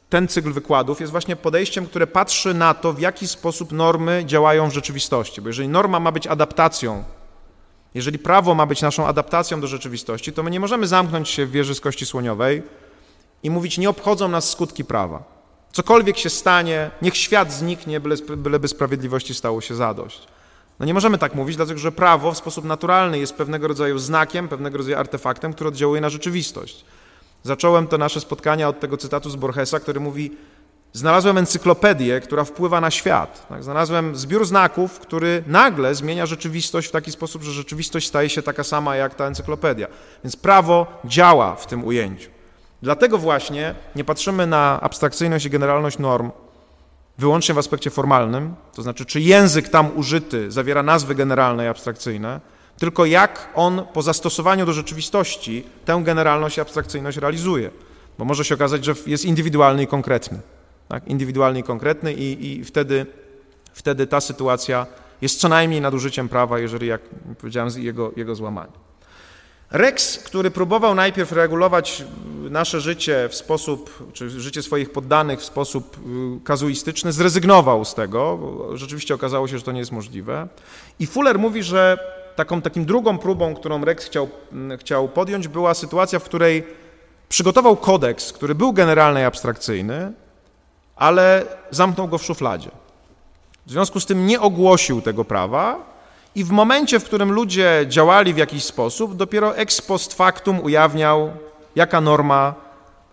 [0.10, 4.70] ten cykl wykładów jest właśnie podejściem, które patrzy na to, w jaki sposób normy działają
[4.70, 5.42] w rzeczywistości.
[5.42, 7.04] Bo jeżeli norma ma być adaptacją,
[7.94, 11.52] jeżeli prawo ma być naszą adaptacją do rzeczywistości, to my nie możemy zamknąć się w
[11.52, 12.64] wieży z kości słoniowej
[13.44, 15.41] i mówić, nie obchodzą nas skutki prawa.
[15.72, 18.00] Cokolwiek się stanie, niech świat zniknie,
[18.38, 20.28] byleby sprawiedliwości stało się zadość.
[20.80, 24.48] No nie możemy tak mówić, dlatego że prawo w sposób naturalny jest pewnego rodzaju znakiem,
[24.48, 26.86] pewnego rodzaju artefaktem, który oddziałuje na rzeczywistość.
[27.44, 30.32] Zacząłem to nasze spotkania od tego cytatu z Borgesa, który mówi:
[30.94, 33.48] Znalazłem encyklopedię, która wpływa na świat.
[33.50, 33.64] Tak?
[33.64, 38.64] Znalazłem zbiór znaków, który nagle zmienia rzeczywistość w taki sposób, że rzeczywistość staje się taka
[38.64, 39.88] sama jak ta encyklopedia.
[40.24, 42.30] Więc prawo działa w tym ujęciu.
[42.82, 46.32] Dlatego właśnie nie patrzymy na abstrakcyjność i generalność norm
[47.18, 52.42] wyłącznie w aspekcie formalnym, to znaczy, czy język tam użyty zawiera nazwy generalne i abstrakcyjne,
[52.78, 57.70] tylko jak on po zastosowaniu do rzeczywistości tę generalność i abstrakcyjność realizuje.
[58.18, 60.40] Bo może się okazać, że jest indywidualny i konkretny.
[60.88, 61.08] Tak?
[61.08, 63.06] Indywidualny i konkretny i, i wtedy,
[63.74, 64.86] wtedy ta sytuacja
[65.22, 67.02] jest co najmniej nadużyciem prawa, jeżeli, jak
[67.40, 68.91] powiedziałem, jego, jego złamanie.
[69.72, 72.04] Rex, który próbował najpierw regulować
[72.50, 78.40] nasze życie w sposób, czy życie swoich poddanych w sposób y, kazuistyczny, zrezygnował z tego,
[78.74, 80.48] rzeczywiście okazało się, że to nie jest możliwe.
[81.00, 81.98] I Fuller mówi, że
[82.36, 84.30] taką takim drugą próbą, którą Rex chciał,
[84.80, 86.64] chciał podjąć, była sytuacja, w której
[87.30, 90.12] przygotował kodeks, który był generalny i abstrakcyjny,
[90.96, 92.70] ale zamknął go w szufladzie.
[93.66, 95.91] W związku z tym nie ogłosił tego prawa
[96.36, 101.32] i w momencie, w którym ludzie działali w jakiś sposób, dopiero ex post factum ujawniał,
[101.76, 102.54] jaka norma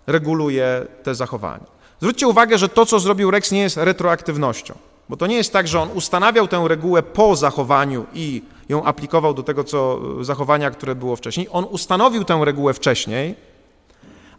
[0.07, 1.67] reguluje te zachowania.
[2.01, 4.75] Zwróćcie uwagę, że to, co zrobił Rex, nie jest retroaktywnością,
[5.09, 9.35] bo to nie jest tak, że on ustanawiał tę regułę po zachowaniu i ją aplikował
[9.35, 11.47] do tego, co zachowania, które było wcześniej.
[11.51, 13.35] On ustanowił tę regułę wcześniej,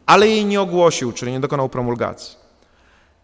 [0.05, 2.38] ale jej nie ogłosił, czyli nie dokonał promulgacji.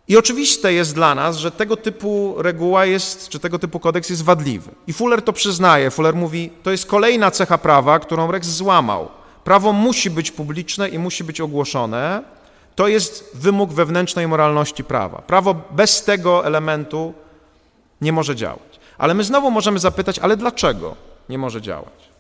[0.08, 4.24] I oczywiste jest dla nas, że tego typu reguła jest, czy tego typu kodeks jest
[4.24, 4.72] wadliwy.
[4.88, 5.92] I Fuller to przyznaje.
[5.92, 9.08] Fuller mówi, to jest kolejna cecha prawa, którą Rex złamał.
[9.44, 12.24] Prawo musi być publiczne i musi być ogłoszone.
[12.76, 15.22] To jest wymóg wewnętrznej moralności prawa.
[15.22, 17.14] Prawo bez tego elementu
[18.02, 18.80] nie może działać.
[18.98, 20.96] Ale my znowu możemy zapytać, ale dlaczego
[21.30, 22.15] nie może działać?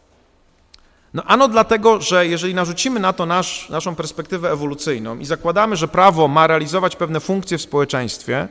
[1.15, 5.87] No ano dlatego, że jeżeli narzucimy na to nasz, naszą perspektywę ewolucyjną i zakładamy, że
[5.87, 8.47] prawo ma realizować pewne funkcje w społeczeństwie,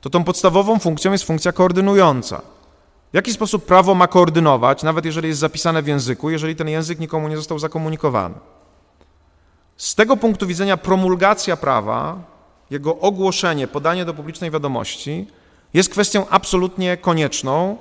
[0.00, 2.42] to tą podstawową funkcją jest funkcja koordynująca.
[3.12, 6.98] W jaki sposób prawo ma koordynować, nawet jeżeli jest zapisane w języku, jeżeli ten język
[6.98, 8.34] nikomu nie został zakomunikowany?
[9.76, 12.18] Z tego punktu widzenia promulgacja prawa,
[12.70, 15.26] jego ogłoszenie, podanie do publicznej wiadomości
[15.74, 17.76] jest kwestią absolutnie konieczną.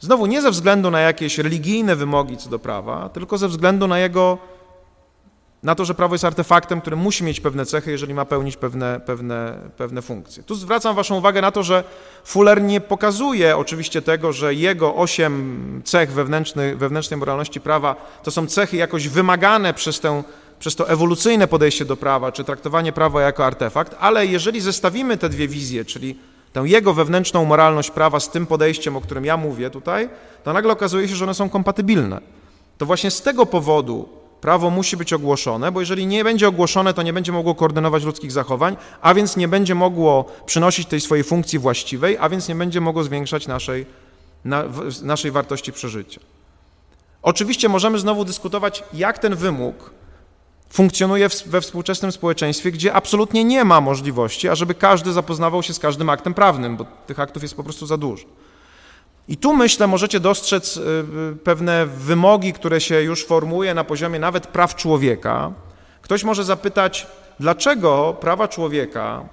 [0.00, 3.98] Znowu nie ze względu na jakieś religijne wymogi co do prawa, tylko ze względu na
[3.98, 4.38] jego,
[5.62, 9.00] na to, że prawo jest artefaktem, który musi mieć pewne cechy, jeżeli ma pełnić pewne,
[9.06, 10.42] pewne, pewne funkcje.
[10.42, 11.84] Tu zwracam Waszą uwagę na to, że
[12.24, 18.46] Fuller nie pokazuje oczywiście tego, że jego osiem cech wewnętrznych, wewnętrznej moralności prawa to są
[18.46, 20.22] cechy jakoś wymagane przez tę
[20.58, 25.28] przez to ewolucyjne podejście do prawa, czy traktowanie prawa jako artefakt, ale jeżeli zestawimy te
[25.28, 26.18] dwie wizje, czyli
[26.52, 30.08] tę jego wewnętrzną moralność prawa z tym podejściem, o którym ja mówię tutaj,
[30.44, 32.20] to nagle okazuje się, że one są kompatybilne.
[32.78, 34.08] To właśnie z tego powodu
[34.40, 38.32] prawo musi być ogłoszone, bo jeżeli nie będzie ogłoszone, to nie będzie mogło koordynować ludzkich
[38.32, 42.80] zachowań, a więc nie będzie mogło przynosić tej swojej funkcji właściwej, a więc nie będzie
[42.80, 43.86] mogło zwiększać naszej,
[44.44, 44.64] na,
[45.02, 46.20] naszej wartości przeżycia.
[47.22, 49.90] Oczywiście możemy znowu dyskutować, jak ten wymóg
[50.70, 56.10] funkcjonuje we współczesnym społeczeństwie, gdzie absolutnie nie ma możliwości, ażeby każdy zapoznawał się z każdym
[56.10, 58.24] aktem prawnym, bo tych aktów jest po prostu za dużo.
[59.28, 60.80] I tu myślę, możecie dostrzec y,
[61.32, 65.52] y, pewne wymogi, które się już formułuje na poziomie nawet praw człowieka.
[66.02, 67.06] Ktoś może zapytać,
[67.40, 69.24] dlaczego prawa człowieka,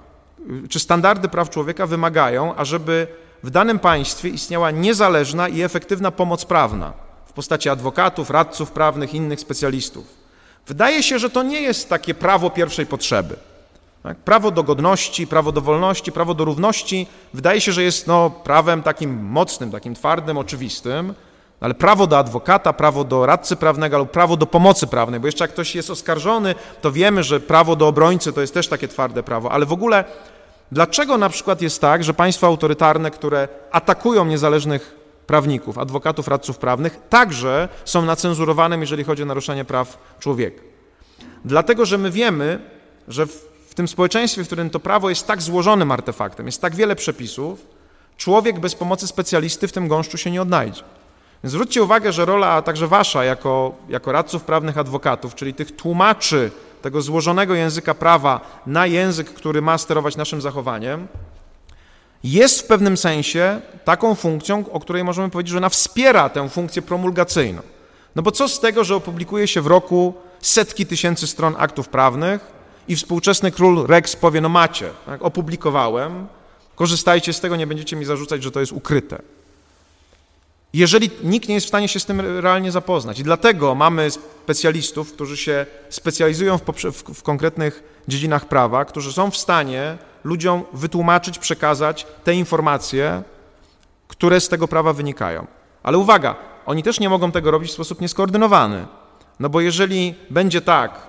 [0.64, 3.06] y, czy standardy praw człowieka wymagają, ażeby
[3.42, 6.92] w danym państwie istniała niezależna i efektywna pomoc prawna
[7.26, 10.17] w postaci adwokatów, radców prawnych, innych specjalistów.
[10.68, 13.36] Wydaje się, że to nie jest takie prawo pierwszej potrzeby.
[14.02, 14.16] Tak?
[14.16, 18.82] Prawo do godności, prawo do wolności, prawo do równości wydaje się, że jest no, prawem
[18.82, 21.14] takim mocnym, takim twardym, oczywistym,
[21.60, 25.44] ale prawo do adwokata, prawo do radcy prawnego lub prawo do pomocy prawnej, bo jeszcze
[25.44, 29.22] jak ktoś jest oskarżony, to wiemy, że prawo do obrońcy to jest też takie twarde
[29.22, 30.04] prawo, ale w ogóle
[30.72, 34.97] dlaczego na przykład jest tak, że państwa autorytarne, które atakują niezależnych
[35.28, 40.62] prawników, adwokatów, radców prawnych, także są nacenzurowane, jeżeli chodzi o naruszenie praw człowieka?
[41.44, 42.60] Dlatego, że my wiemy,
[43.08, 46.96] że w, tym społeczeństwie, w którym to prawo jest tak złożonym artefaktem, jest tak wiele
[46.96, 47.66] przepisów,
[48.16, 50.82] człowiek bez pomocy specjalisty w tym gąszczu się nie odnajdzie.
[51.44, 56.50] Zwróćcie uwagę, że rola także wasza jako, jako radców prawnych adwokatów, czyli tych tłumaczy
[56.82, 61.08] tego złożonego języka prawa na język, który ma sterować naszym zachowaniem,
[62.24, 66.82] jest w pewnym sensie taką funkcją, o której możemy powiedzieć, że ona wspiera tę funkcję
[66.82, 67.62] promulgacyjną.
[68.16, 72.40] No bo co z tego, że opublikuje się w roku setki tysięcy stron aktów prawnych
[72.88, 76.26] i współczesny król Rex powie, no macie, tak, opublikowałem,
[76.74, 79.22] korzystajcie z tego, nie będziecie mi zarzucać, że to jest ukryte
[80.72, 83.18] jeżeli nikt nie jest w stanie się z tym realnie zapoznać.
[83.18, 89.30] I dlatego mamy specjalistów, którzy się specjalizują w, w, w, konkretnych dziedzinach prawa, którzy są
[89.30, 93.22] w stanie ludziom wytłumaczyć, przekazać te informacje,
[94.08, 95.46] które z tego prawa wynikają.
[95.82, 98.86] Ale uwaga, oni też nie mogą tego robić w sposób nieskoordynowany.
[99.40, 101.06] No bo jeżeli będzie tak,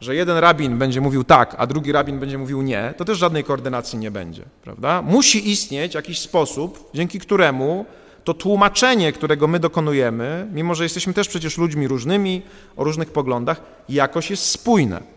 [0.00, 3.44] że jeden rabin będzie mówił tak, a drugi rabin będzie mówił nie, to też żadnej
[3.44, 5.02] koordynacji nie będzie, prawda?
[5.02, 7.86] Musi istnieć jakiś sposób, dzięki któremu
[8.24, 12.42] to tłumaczenie, którego my dokonujemy, mimo że jesteśmy też przecież ludźmi różnymi,
[12.76, 15.15] o różnych poglądach, jakoś jest spójne.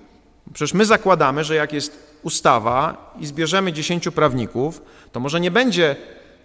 [0.54, 4.82] Przecież my zakładamy, że jak jest ustawa i zbierzemy dziesięciu prawników,
[5.12, 5.96] to może nie będzie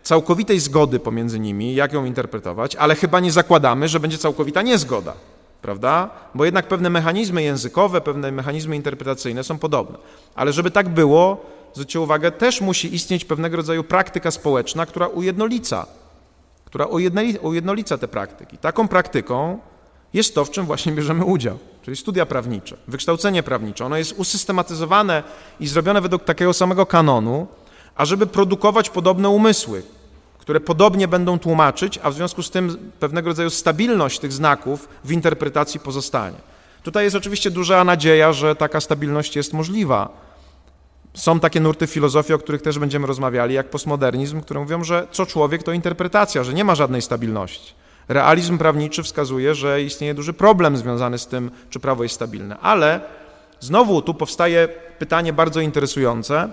[0.03, 5.13] całkowitej zgody pomiędzy nimi, jak ją interpretować, ale chyba nie zakładamy, że będzie całkowita niezgoda,
[5.63, 6.11] prawda?
[6.35, 9.99] Bo jednak pewne mechanizmy językowe, pewne mechanizmy interpretacyjne są podobne.
[10.35, 15.87] Ale żeby tak było, zwróćcie uwagę, też musi istnieć pewnego rodzaju praktyka społeczna, która ujednolica
[16.75, 16.87] która
[17.43, 18.59] ujednolica te praktyki.
[18.59, 19.59] Taką praktyką
[20.15, 23.85] jest to, w czym właśnie bierzemy udział, czyli studia prawnicze, wykształcenie prawnicze.
[23.85, 25.23] Ono jest usystematyzowane
[25.61, 27.47] i zrobione według takiego samego kanonu,
[27.97, 29.83] ażeby produkować podobne umysły,
[30.39, 35.13] które podobnie będą tłumaczyć, a w związku z tym pewnego rodzaju stabilność tych znaków w
[35.13, 36.37] interpretacji pozostanie.
[36.83, 40.25] Tutaj jest oczywiście duża nadzieja, że taka stabilność jest możliwa,
[41.15, 45.27] są takie nurty filozofii, o których też będziemy rozmawiali, jak postmodernizm, które mówią, że co
[45.27, 47.84] człowiek to interpretacja, że nie ma żadnej stabilności.
[48.09, 52.59] Realizm prawniczy wskazuje, że istnieje duży problem związany z tym, czy prawo jest stabilne.
[52.59, 53.01] Ale
[53.61, 56.49] znowu tu powstaje pytanie bardzo interesujące.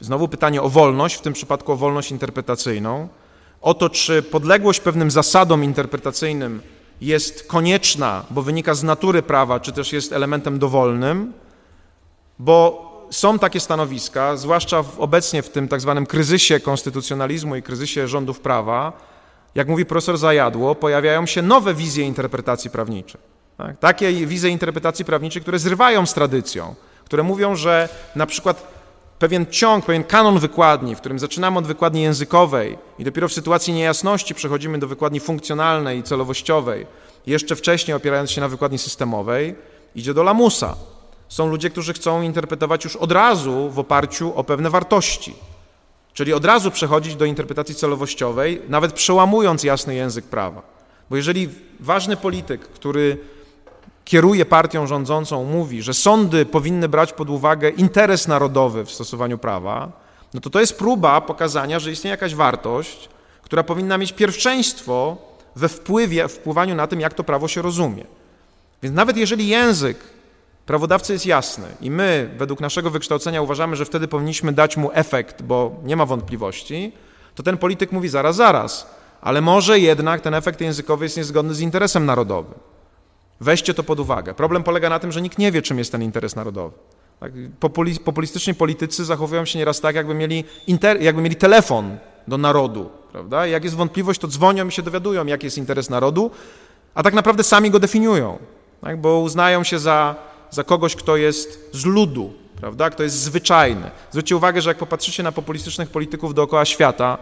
[0.00, 3.08] Znowu pytanie o wolność, w tym przypadku o wolność interpretacyjną.
[3.60, 6.62] O to, czy podległość pewnym zasadom interpretacyjnym
[7.00, 11.32] jest konieczna, bo wynika z natury prawa, czy też jest elementem dowolnym,
[12.38, 18.40] bo są takie stanowiska, zwłaszcza obecnie w tym tak zwanym kryzysie konstytucjonalizmu i kryzysie rządów
[18.40, 18.92] prawa,
[19.54, 23.20] jak mówi profesor Zajadło, pojawiają się nowe wizje interpretacji prawniczej.
[23.58, 23.78] Tak?
[23.78, 26.74] Takie wizje interpretacji prawniczej, które zrywają z tradycją,
[27.04, 28.74] które mówią, że na przykład
[29.18, 33.72] pewien ciąg, pewien kanon wykładni, w którym zaczynamy od wykładni językowej i dopiero w sytuacji
[33.72, 36.86] niejasności przechodzimy do wykładni funkcjonalnej i celowościowej,
[37.26, 39.54] jeszcze wcześniej opierając się na wykładni systemowej,
[39.94, 40.76] idzie do lamusa.
[41.28, 45.34] Są ludzie, którzy chcą interpretować już od razu w oparciu o pewne wartości,
[46.14, 50.62] czyli od razu przechodzić do interpretacji celowościowej, nawet przełamując jasny język prawa.
[51.10, 51.48] Bo jeżeli
[51.80, 53.18] ważny polityk, który
[54.04, 59.92] kieruje partią rządzącą, mówi, że sądy powinny brać pod uwagę interes narodowy w stosowaniu prawa,
[60.34, 63.08] no to to jest próba pokazania, że istnieje jakaś wartość,
[63.42, 65.16] która powinna mieć pierwszeństwo
[65.56, 68.04] we wpływie, wpływaniu na tym, jak to prawo się rozumie.
[68.82, 69.98] Więc nawet jeżeli język
[70.66, 75.42] Prawodawcy jest jasny i my, według naszego wykształcenia, uważamy, że wtedy powinniśmy dać mu efekt,
[75.42, 76.92] bo nie ma wątpliwości,
[77.34, 81.60] to ten polityk mówi zaraz, zaraz, ale może jednak ten efekt językowy jest niezgodny z
[81.60, 82.54] interesem narodowym.
[83.40, 84.34] Weźcie to pod uwagę.
[84.34, 86.76] Problem polega na tym, że nikt nie wie, czym jest ten interes narodowy.
[87.20, 87.32] Tak?
[88.04, 90.44] Populistyczni politycy zachowują się nieraz tak, jakby mieli,
[91.00, 91.96] jakby mieli telefon
[92.28, 92.90] do narodu.
[93.12, 93.46] Prawda?
[93.46, 96.30] jak jest wątpliwość, to dzwonią i się dowiadują, jaki jest interes narodu,
[96.94, 98.38] a tak naprawdę sami go definiują,
[98.80, 99.00] tak?
[99.00, 100.14] bo uznają się za
[100.54, 103.90] za kogoś, kto jest z ludu, prawda, kto jest zwyczajny.
[104.10, 107.18] Zwróćcie uwagę, że jak popatrzycie na populistycznych polityków dookoła świata,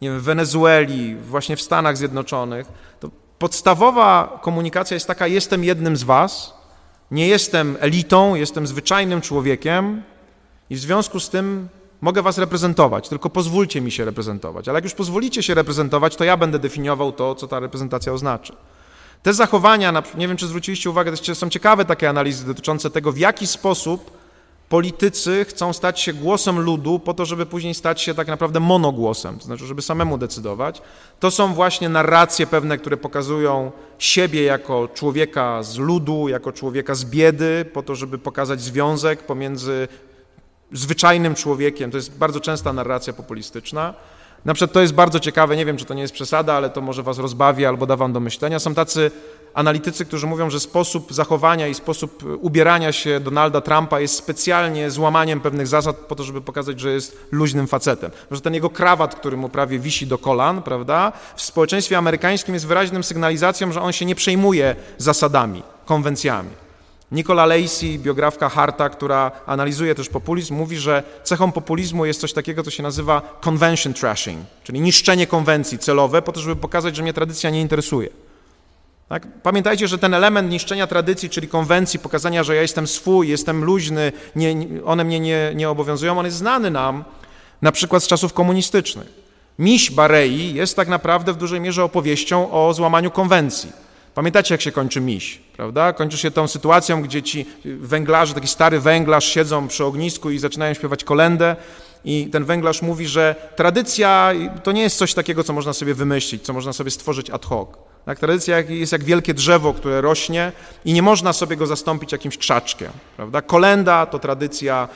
[0.00, 2.66] nie wiem, w Wenezueli, właśnie w Stanach Zjednoczonych,
[3.00, 6.54] to podstawowa komunikacja jest taka: jestem jednym z was,
[7.10, 10.02] nie jestem elitą, jestem zwyczajnym człowiekiem
[10.70, 11.68] i w związku z tym
[12.00, 14.68] mogę was reprezentować, tylko pozwólcie mi się reprezentować.
[14.68, 18.54] Ale jak już pozwolicie się reprezentować, to ja będę definiował to, co ta reprezentacja oznacza.
[19.22, 23.46] Te zachowania, nie wiem czy zwróciliście uwagę, są ciekawe takie analizy dotyczące tego, w jaki
[23.46, 24.22] sposób
[24.68, 29.38] politycy chcą stać się głosem ludu po to, żeby później stać się tak naprawdę monogłosem,
[29.38, 30.82] to znaczy, żeby samemu decydować.
[31.20, 37.04] To są właśnie narracje pewne, które pokazują siebie jako człowieka z ludu, jako człowieka z
[37.04, 39.88] biedy, po to, żeby pokazać związek pomiędzy
[40.72, 41.90] zwyczajnym człowiekiem.
[41.90, 43.94] To jest bardzo częsta narracja populistyczna.
[44.44, 46.80] Na przykład to jest bardzo ciekawe, nie wiem, czy to nie jest przesada, ale to
[46.80, 48.58] może was rozbawi albo da wam do myślenia.
[48.58, 49.10] Są tacy
[49.54, 55.40] analitycy, którzy mówią, że sposób zachowania i sposób ubierania się Donalda Trumpa jest specjalnie złamaniem
[55.40, 58.10] pewnych zasad po to, żeby pokazać, że jest luźnym facetem.
[58.30, 62.66] Że ten jego krawat, który mu prawie wisi do kolan, prawda, w społeczeństwie amerykańskim jest
[62.66, 66.50] wyraźnym sygnalizacją, że on się nie przejmuje zasadami, konwencjami.
[67.12, 72.62] Nicola Lacey, biografka Harta, która analizuje też populizm, mówi, że cechą populizmu jest coś takiego,
[72.62, 77.12] co się nazywa convention trashing, czyli niszczenie konwencji celowe po to, żeby pokazać, że mnie
[77.12, 78.08] tradycja nie interesuje.
[79.08, 79.26] Tak?
[79.42, 84.12] Pamiętajcie, że ten element niszczenia tradycji, czyli konwencji, pokazania, że ja jestem swój, jestem luźny,
[84.36, 87.04] nie, one mnie nie, nie obowiązują, on jest znany nam
[87.62, 89.08] na przykład z czasów komunistycznych.
[89.58, 93.72] Miś Barei jest tak naprawdę w dużej mierze opowieścią o złamaniu konwencji.
[94.14, 95.92] Pamiętacie, jak się kończy miś, prawda?
[95.92, 100.74] Kończy się tą sytuacją, gdzie ci węglarze, taki stary węglarz siedzą przy ognisku i zaczynają
[100.74, 101.56] śpiewać kolendę
[102.04, 104.32] i ten węglarz mówi, że tradycja
[104.62, 107.68] to nie jest coś takiego, co można sobie wymyślić, co można sobie stworzyć ad hoc.
[108.04, 110.52] Tak, tradycja jest jak wielkie drzewo, które rośnie
[110.84, 112.90] i nie można sobie go zastąpić jakimś krzaczkiem.
[113.16, 113.42] Prawda?
[113.42, 114.88] Kolenda to tradycja,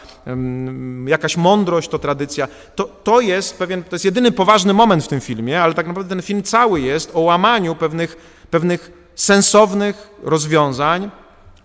[1.06, 2.48] jakaś mądrość to tradycja.
[2.74, 6.08] To, to jest pewien, to jest jedyny poważny moment w tym filmie, ale tak naprawdę
[6.08, 8.16] ten film cały jest o łamaniu pewnych,
[8.50, 11.10] pewnych sensownych rozwiązań,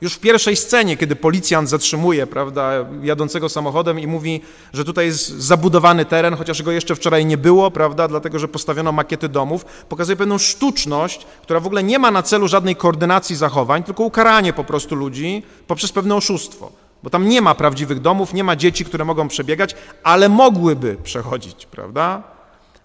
[0.02, 2.72] już w pierwszej scenie, kiedy policjant zatrzymuje, prawda,
[3.02, 4.42] jadącego samochodem i mówi,
[4.74, 8.92] że tutaj jest zabudowany teren, chociaż go jeszcze wczoraj nie było, prawda, dlatego że postawiono
[8.92, 13.84] makiety domów, pokazuje pewną sztuczność, która w ogóle nie ma na celu żadnej koordynacji zachowań,
[13.84, 16.72] tylko ukaranie po prostu ludzi poprzez pewne oszustwo.
[17.04, 21.66] Bo tam nie ma prawdziwych domów, nie ma dzieci, które mogą przebiegać, ale mogłyby przechodzić,
[21.66, 22.24] prawda?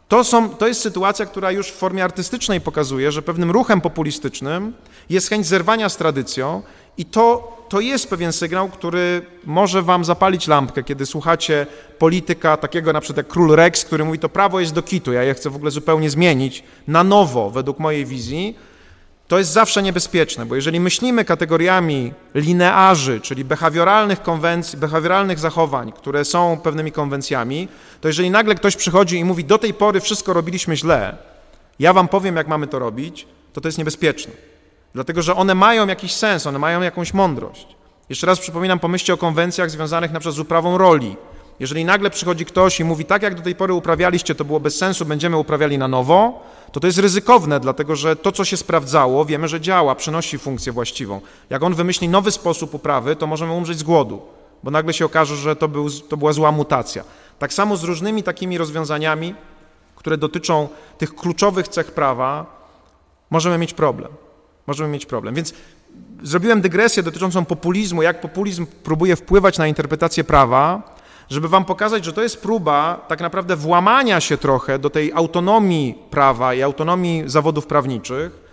[0.08, 4.72] To, są, to jest sytuacja, która już w formie artystycznej pokazuje, że pewnym ruchem populistycznym
[5.10, 6.62] jest chęć zerwania z tradycją
[6.98, 11.66] i to, to jest pewien sygnał, który może wam zapalić lampkę, kiedy słuchacie
[11.98, 15.22] polityka takiego na przykład jak król Rex, który mówi, to prawo jest do kitu, ja
[15.22, 18.56] je chcę w ogóle zupełnie zmienić na nowo, według mojej wizji,
[19.28, 26.24] to jest zawsze niebezpieczne, bo jeżeli myślimy kategoriami linearzy, czyli behawioralnych konwencji, behawioralnych zachowań, które
[26.24, 27.68] są pewnymi konwencjami,
[28.00, 31.16] to jeżeli nagle ktoś przychodzi i mówi, do tej pory wszystko robiliśmy źle,
[31.78, 34.32] ja wam powiem, jak mamy to robić, to to jest niebezpieczne.
[34.94, 37.66] Dlatego, że one mają jakiś sens, one mają jakąś mądrość.
[38.08, 41.16] Jeszcze raz przypominam, pomyślcie o konwencjach związanych na przykład z uprawą roli.
[41.60, 44.76] Jeżeli nagle przychodzi ktoś i mówi, tak jak do tej pory uprawialiście, to było bez
[44.76, 46.42] sensu, będziemy uprawiali na nowo,
[46.72, 50.72] to to jest ryzykowne, dlatego że to, co się sprawdzało, wiemy, że działa, przynosi funkcję
[50.72, 51.20] właściwą.
[51.50, 54.22] Jak on wymyśli nowy sposób uprawy, to możemy umrzeć z głodu,
[54.62, 57.04] bo nagle się okaże, że to, był, to była zła mutacja.
[57.38, 59.34] Tak samo z różnymi takimi rozwiązaniami,
[59.96, 62.46] które dotyczą tych kluczowych cech prawa,
[63.30, 64.12] możemy mieć problem.
[64.66, 65.34] Możemy mieć problem.
[65.34, 65.54] Więc
[66.22, 70.96] zrobiłem dygresję dotyczącą populizmu, jak populizm próbuje wpływać na interpretację prawa,
[71.30, 75.98] żeby wam pokazać, że to jest próba tak naprawdę włamania się trochę do tej autonomii
[76.10, 78.46] prawa i autonomii zawodów prawniczych,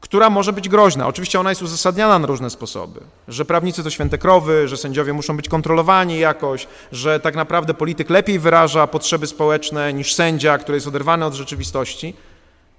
[0.00, 1.06] która może być groźna.
[1.06, 5.36] Oczywiście ona jest uzasadniana na różne sposoby, że prawnicy to święte krowy, że sędziowie muszą
[5.36, 10.86] być kontrolowani jakoś, że tak naprawdę polityk lepiej wyraża potrzeby społeczne niż sędzia, który jest
[10.86, 12.14] oderwany od rzeczywistości.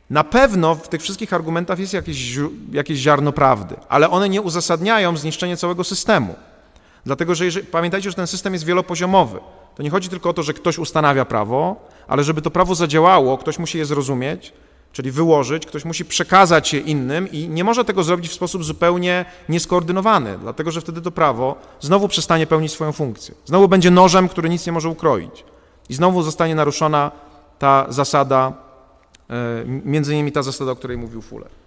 [0.10, 2.38] Na pewno w tych wszystkich argumentach jest jakieś,
[2.72, 6.36] jakieś ziarno prawdy, ale one nie uzasadniają zniszczenia całego systemu.
[7.06, 9.40] Dlatego, że jeżeli, pamiętajcie, że ten system jest wielopoziomowy.
[9.76, 11.76] To nie chodzi tylko o to, że ktoś ustanawia prawo,
[12.08, 14.54] ale żeby to prawo zadziałało, ktoś musi je zrozumieć,
[14.94, 19.26] czyli wyłożyć, ktoś musi przekazać je innym i nie może tego zrobić w sposób zupełnie
[19.50, 23.36] nieskoordynowany, dlatego że wtedy to prawo znowu przestanie pełnić swoją funkcję.
[23.46, 25.46] Znowu będzie nożem, który nic nie może ukroić.
[25.90, 27.12] I znowu zostanie naruszona
[27.60, 28.54] ta zasada,
[29.30, 31.59] e, między innymi ta zasada, o której mówił Fuller.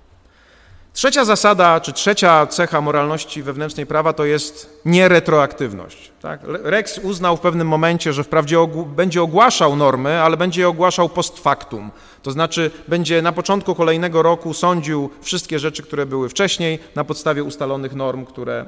[0.92, 6.12] Trzecia zasada, czy trzecia cecha moralności wewnętrznej prawa to jest nieretroaktywność.
[6.22, 6.40] Tak?
[6.44, 11.38] Rex uznał w pewnym momencie, że wprawdzie będzie ogłaszał normy, ale będzie je ogłaszał post
[11.38, 11.90] factum.
[12.22, 17.44] To znaczy będzie na początku kolejnego roku sądził wszystkie rzeczy, które były wcześniej na podstawie
[17.44, 18.66] ustalonych norm, które,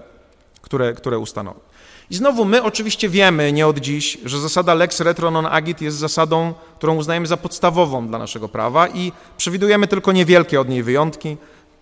[0.61, 1.61] które, które ustanowił.
[2.11, 5.97] I znowu my oczywiście wiemy, nie od dziś, że zasada lex retro non agit jest
[5.97, 11.37] zasadą, którą uznajemy za podstawową dla naszego prawa i przewidujemy tylko niewielkie od niej wyjątki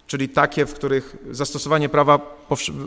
[0.07, 2.21] czyli takie, w których zastosowanie prawa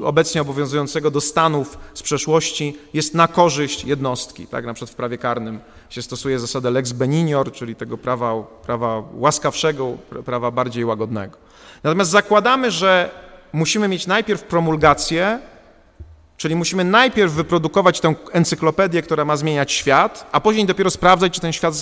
[0.03, 4.47] obecnie obowiązującego do stanów z przeszłości jest na korzyść jednostki.
[4.47, 4.65] Tak?
[4.65, 5.59] Na przykład w prawie karnym
[5.89, 8.33] się stosuje zasadę lex beninior, czyli tego prawa,
[8.65, 11.37] prawa łaskawszego, prawa bardziej łagodnego.
[11.83, 13.11] Natomiast zakładamy, że
[13.53, 15.39] musimy mieć najpierw promulgację
[16.37, 21.41] Czyli musimy najpierw wyprodukować tę encyklopedię, która ma zmieniać świat, a później dopiero sprawdzać, czy
[21.41, 21.73] ten świat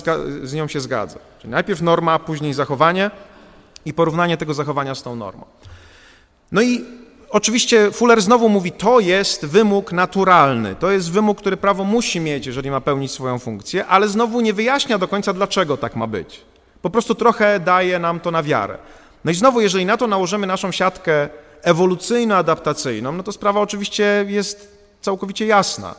[0.42, 1.18] z nią się zgadza.
[1.38, 3.10] Czyli najpierw norma, później zachowanie
[3.84, 5.44] i porównanie tego zachowania z tą normą.
[6.52, 6.84] No i
[7.30, 12.46] oczywiście Fuller znowu mówi, to jest wymóg naturalny, to jest wymóg, który prawo musi mieć,
[12.46, 16.40] jeżeli ma pełnić swoją funkcję, ale znowu nie wyjaśnia do końca, dlaczego tak ma być.
[16.82, 18.78] Po prostu trochę daje nam to na wiarę.
[19.24, 21.28] No i znowu, jeżeli na to nałożymy naszą siatkę
[21.62, 25.94] ewolucyjno-adaptacyjną, no to sprawa oczywiście jest całkowicie jasna.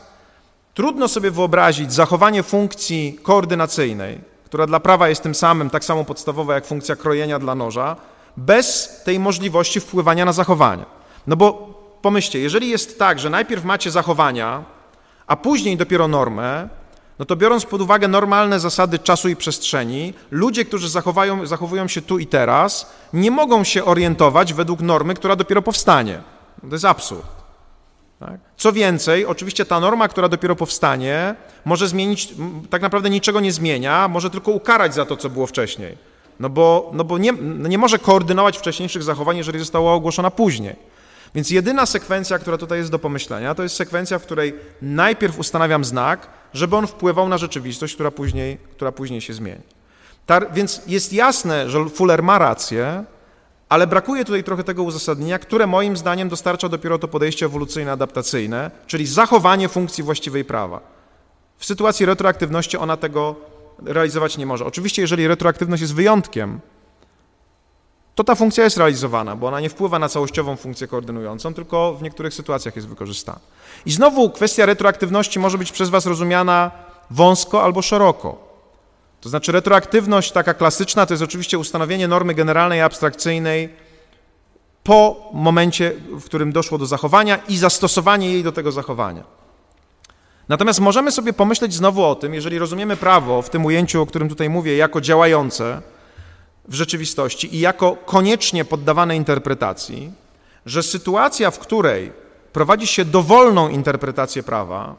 [0.74, 6.54] Trudno sobie wyobrazić zachowanie funkcji koordynacyjnej, która dla prawa jest tym samym, tak samo podstawowa
[6.54, 7.96] jak funkcja krojenia dla noża,
[8.36, 10.86] bez tej możliwości wpływania na zachowania.
[11.26, 11.52] No bo
[12.02, 14.64] pomyślcie, jeżeli jest tak, że najpierw macie zachowania,
[15.26, 16.68] a później dopiero normę,
[17.18, 22.02] no to biorąc pod uwagę normalne zasady czasu i przestrzeni, ludzie, którzy zachowają, zachowują się
[22.02, 26.20] tu i teraz, nie mogą się orientować według normy, która dopiero powstanie.
[26.60, 27.35] To jest absurd.
[28.20, 28.40] Tak?
[28.56, 32.34] Co więcej, oczywiście ta norma, która dopiero powstanie, może zmienić,
[32.70, 35.96] tak naprawdę niczego nie zmienia, może tylko ukarać za to, co było wcześniej.
[36.40, 40.76] No bo, no bo nie, nie może koordynować wcześniejszych zachowań, jeżeli została ogłoszona później.
[41.34, 45.84] Więc jedyna sekwencja, która tutaj jest do pomyślenia, to jest sekwencja, w której najpierw ustanawiam
[45.84, 49.62] znak, żeby on wpływał na rzeczywistość, która później, która później się zmieni.
[50.52, 53.04] więc jest jasne, że Fuller ma rację,
[53.68, 58.70] ale brakuje tutaj trochę tego uzasadnienia, które moim zdaniem dostarcza dopiero to podejście ewolucyjne, adaptacyjne,
[58.86, 60.80] czyli zachowanie funkcji właściwej prawa.
[61.58, 63.34] W sytuacji retroaktywności ona tego
[63.84, 64.64] realizować nie może.
[64.64, 66.60] Oczywiście, jeżeli retroaktywność jest wyjątkiem,
[68.14, 72.02] to ta funkcja jest realizowana, bo ona nie wpływa na całościową funkcję koordynującą, tylko w
[72.02, 73.40] niektórych sytuacjach jest wykorzystana.
[73.86, 76.70] I znowu kwestia retroaktywności może być przez Was rozumiana
[77.10, 78.45] wąsko albo szeroko.
[79.26, 83.68] To znaczy retroaktywność taka klasyczna to jest oczywiście ustanowienie normy generalnej abstrakcyjnej
[84.84, 89.24] po momencie, w którym doszło do zachowania i zastosowanie jej do tego zachowania.
[90.48, 94.28] Natomiast możemy sobie pomyśleć znowu o tym, jeżeli rozumiemy prawo w tym ujęciu, o którym
[94.28, 95.82] tutaj mówię, jako działające,
[96.68, 100.12] w rzeczywistości i jako koniecznie poddawane interpretacji,
[100.66, 102.12] że sytuacja, w której
[102.52, 104.96] prowadzi się dowolną interpretację prawa,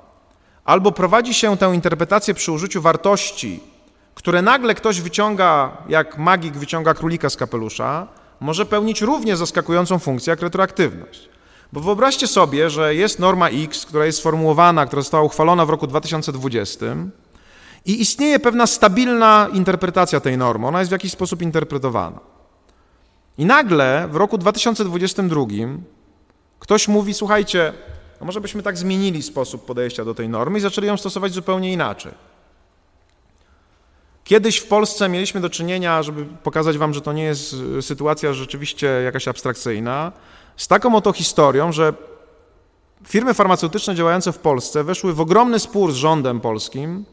[0.66, 3.77] albo prowadzi się tę interpretację przy użyciu wartości,
[4.18, 8.08] które nagle ktoś wyciąga, jak magik wyciąga królika z kapelusza,
[8.40, 11.30] może pełnić równie zaskakującą funkcję jak retroaktywność.
[11.74, 15.88] Bo wyobraźcie sobie, że jest norma X, która jest sformułowana, która została uchwalona w roku
[15.88, 16.86] 2020,
[17.86, 22.20] i istnieje pewna stabilna interpretacja tej normy, ona jest w jakiś sposób interpretowana.
[23.38, 25.46] I nagle w roku 2022
[26.60, 27.74] ktoś mówi: Słuchajcie,
[28.22, 31.74] a może byśmy tak zmienili sposób podejścia do tej normy i zaczęli ją stosować zupełnie
[31.74, 32.27] inaczej.
[34.28, 38.88] Kiedyś w Polsce mieliśmy do czynienia, żeby pokazać Wam, że to nie jest sytuacja rzeczywiście
[38.88, 40.12] jakaś abstrakcyjna,
[40.58, 41.94] z taką oto historią, że
[43.08, 47.06] firmy farmaceutyczne działające w Polsce weszły w ogromny spór z rządem polskim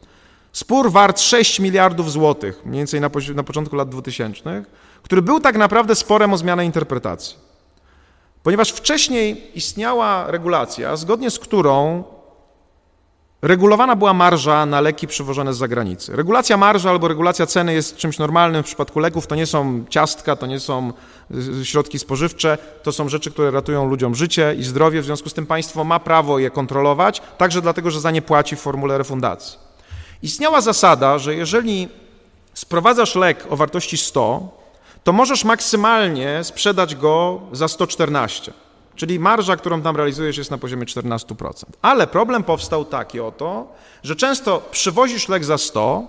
[0.51, 4.65] Spór wart 6 miliardów złotych, mniej więcej na, na początku lat 2000,
[5.03, 7.35] który był tak naprawdę sporem o zmianę interpretacji.
[8.43, 12.03] Ponieważ wcześniej istniała regulacja, zgodnie z którą
[13.45, 16.15] regulowana była marża na leki przywożone z zagranicy.
[16.15, 19.27] Regulacja marży albo regulacja ceny jest czymś normalnym w przypadku leków.
[19.27, 20.93] To nie są ciastka, to nie są
[21.61, 25.01] y, środki spożywcze, to są rzeczy, które ratują ludziom życie i zdrowie.
[25.01, 28.55] W związku z tym państwo ma prawo je kontrolować, także dlatego, że za nie płaci
[28.55, 29.59] w formule refundacji.
[30.23, 31.89] Istniała zasada, że jeżeli
[32.53, 34.57] sprowadzasz lek o wartości 100,
[35.03, 38.53] to możesz maksymalnie sprzedać go za 114.
[38.95, 41.63] Czyli marża, którą tam realizujesz, jest na poziomie 14%.
[41.81, 43.67] Ale problem powstał taki oto,
[44.03, 46.03] że często przywozisz lek za 100,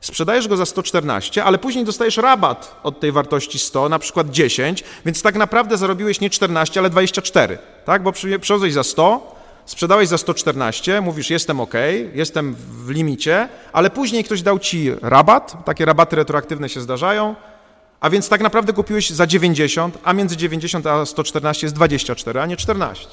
[0.00, 4.84] sprzedajesz go za 114, ale później dostajesz rabat od tej wartości 100, na przykład 10,
[5.04, 8.02] więc tak naprawdę zarobiłeś nie 14, ale 24, tak?
[8.02, 9.36] Bo przywiozłeś za 100,
[9.66, 11.74] sprzedałeś za 114, mówisz jestem ok,
[12.14, 17.34] jestem w limicie, ale później ktoś dał ci rabat, takie rabaty retroaktywne się zdarzają,
[18.00, 22.46] a więc tak naprawdę kupiłeś za 90, a między 90 a 114 jest 24, a
[22.46, 23.08] nie 14.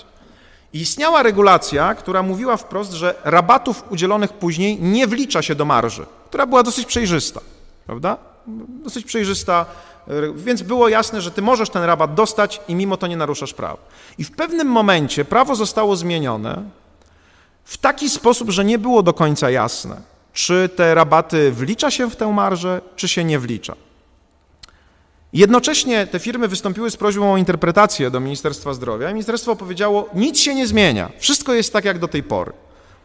[0.74, 6.06] I istniała regulacja, która mówiła wprost, że rabatów udzielonych później nie wlicza się do marży,
[6.30, 7.42] która była dosyć przejrzysta,
[7.86, 8.18] prawda?
[8.84, 9.66] Dosyć przejrzysta,
[10.36, 13.78] więc było jasne, że ty możesz ten rabat dostać i mimo to nie naruszasz prawa.
[14.18, 16.64] I w pewnym momencie prawo zostało zmienione
[17.64, 20.02] w taki sposób, że nie było do końca jasne,
[20.34, 23.76] czy te rabaty wlicza się w tę marżę, czy się nie wlicza.
[25.36, 30.40] Jednocześnie te firmy wystąpiły z prośbą o interpretację do Ministerstwa Zdrowia i ministerstwo powiedziało, nic
[30.40, 32.52] się nie zmienia, wszystko jest tak jak do tej pory.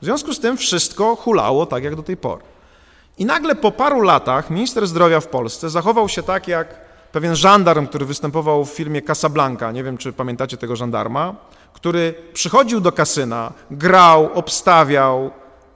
[0.03, 2.43] W związku z tym wszystko hulało tak jak do tej pory.
[3.19, 6.75] I nagle po paru latach minister zdrowia w Polsce zachował się tak jak
[7.13, 11.35] pewien żandarm, który występował w filmie Casablanca, nie wiem czy pamiętacie tego żandarma,
[11.73, 15.31] który przychodził do kasyna, grał, obstawiał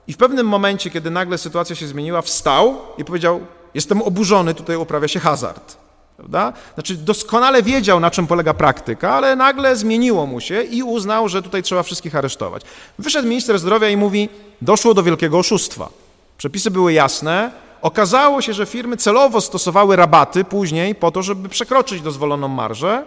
[0.07, 3.41] i w pewnym momencie, kiedy nagle sytuacja się zmieniła, wstał i powiedział:
[3.73, 5.84] Jestem oburzony, tutaj uprawia się hazard.
[6.17, 6.53] Prawda?
[6.73, 11.41] Znaczy, doskonale wiedział, na czym polega praktyka, ale nagle zmieniło mu się i uznał, że
[11.41, 12.61] tutaj trzeba wszystkich aresztować.
[12.99, 14.29] Wyszedł minister zdrowia i mówi:
[14.61, 15.89] Doszło do wielkiego oszustwa.
[16.37, 17.51] Przepisy były jasne.
[17.81, 23.03] Okazało się, że firmy celowo stosowały rabaty później po to, żeby przekroczyć dozwoloną marżę,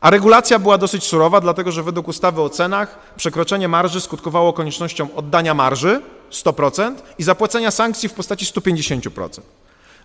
[0.00, 5.08] a regulacja była dosyć surowa, dlatego że według ustawy o cenach przekroczenie marży skutkowało koniecznością
[5.16, 6.02] oddania marży
[6.32, 9.40] 100% i zapłacenia sankcji w postaci 150%.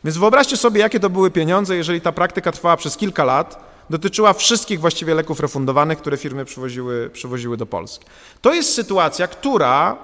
[0.05, 4.33] Więc wyobraźcie sobie, jakie to były pieniądze, jeżeli ta praktyka trwała przez kilka lat, dotyczyła
[4.33, 8.05] wszystkich właściwie leków refundowanych, które firmy przywoziły, przywoziły do Polski.
[8.41, 9.97] To jest sytuacja, która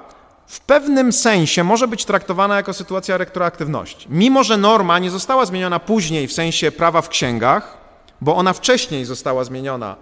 [0.47, 4.08] w pewnym sensie może być traktowana jako sytuacja retroaktywności.
[4.10, 7.78] Mimo, że norma nie została zmieniona później w sensie prawa w księgach,
[8.22, 9.95] bo ona wcześniej została zmieniona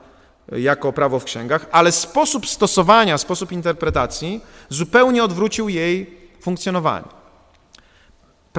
[0.52, 7.18] jako prawo w księgach, ale sposób stosowania, sposób interpretacji zupełnie odwrócił jej funkcjonowanie.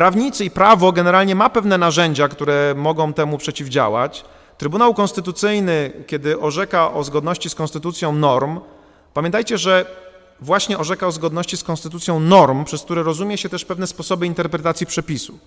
[0.01, 4.24] Prawnicy i prawo generalnie ma pewne narzędzia, które mogą temu przeciwdziałać.
[4.59, 8.61] Trybunał Konstytucyjny, kiedy orzeka o zgodności z konstytucją norm,
[9.14, 9.86] pamiętajcie, że
[10.40, 14.86] właśnie orzeka o zgodności z konstytucją norm, przez które rozumie się też pewne sposoby interpretacji
[14.86, 15.38] przepisu.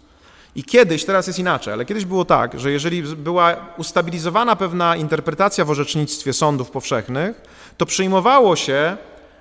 [0.56, 5.66] I kiedyś, teraz jest inaczej, ale kiedyś było tak, że jeżeli była ustabilizowana pewna interpretacja
[5.66, 7.42] w orzecznictwie sądów powszechnych,
[7.78, 8.98] to przyjmowało się,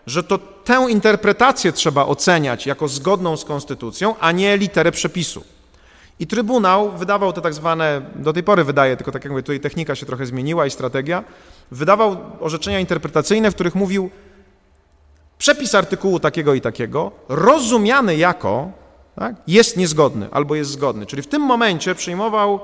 [0.07, 5.44] że to tę interpretację trzeba oceniać jako zgodną z konstytucją, a nie literę przepisu.
[6.20, 9.61] I Trybunał wydawał te tak zwane, do tej pory wydaje, tylko tak jak mówię, tutaj
[9.61, 11.24] technika się trochę zmieniła i strategia,
[11.70, 14.11] wydawał orzeczenia interpretacyjne, w których mówił
[15.38, 18.70] przepis artykułu takiego i takiego, rozumiany jako,
[19.16, 21.07] tak, jest niezgodny albo jest zgodny.
[21.07, 22.61] Czyli w tym momencie przyjmował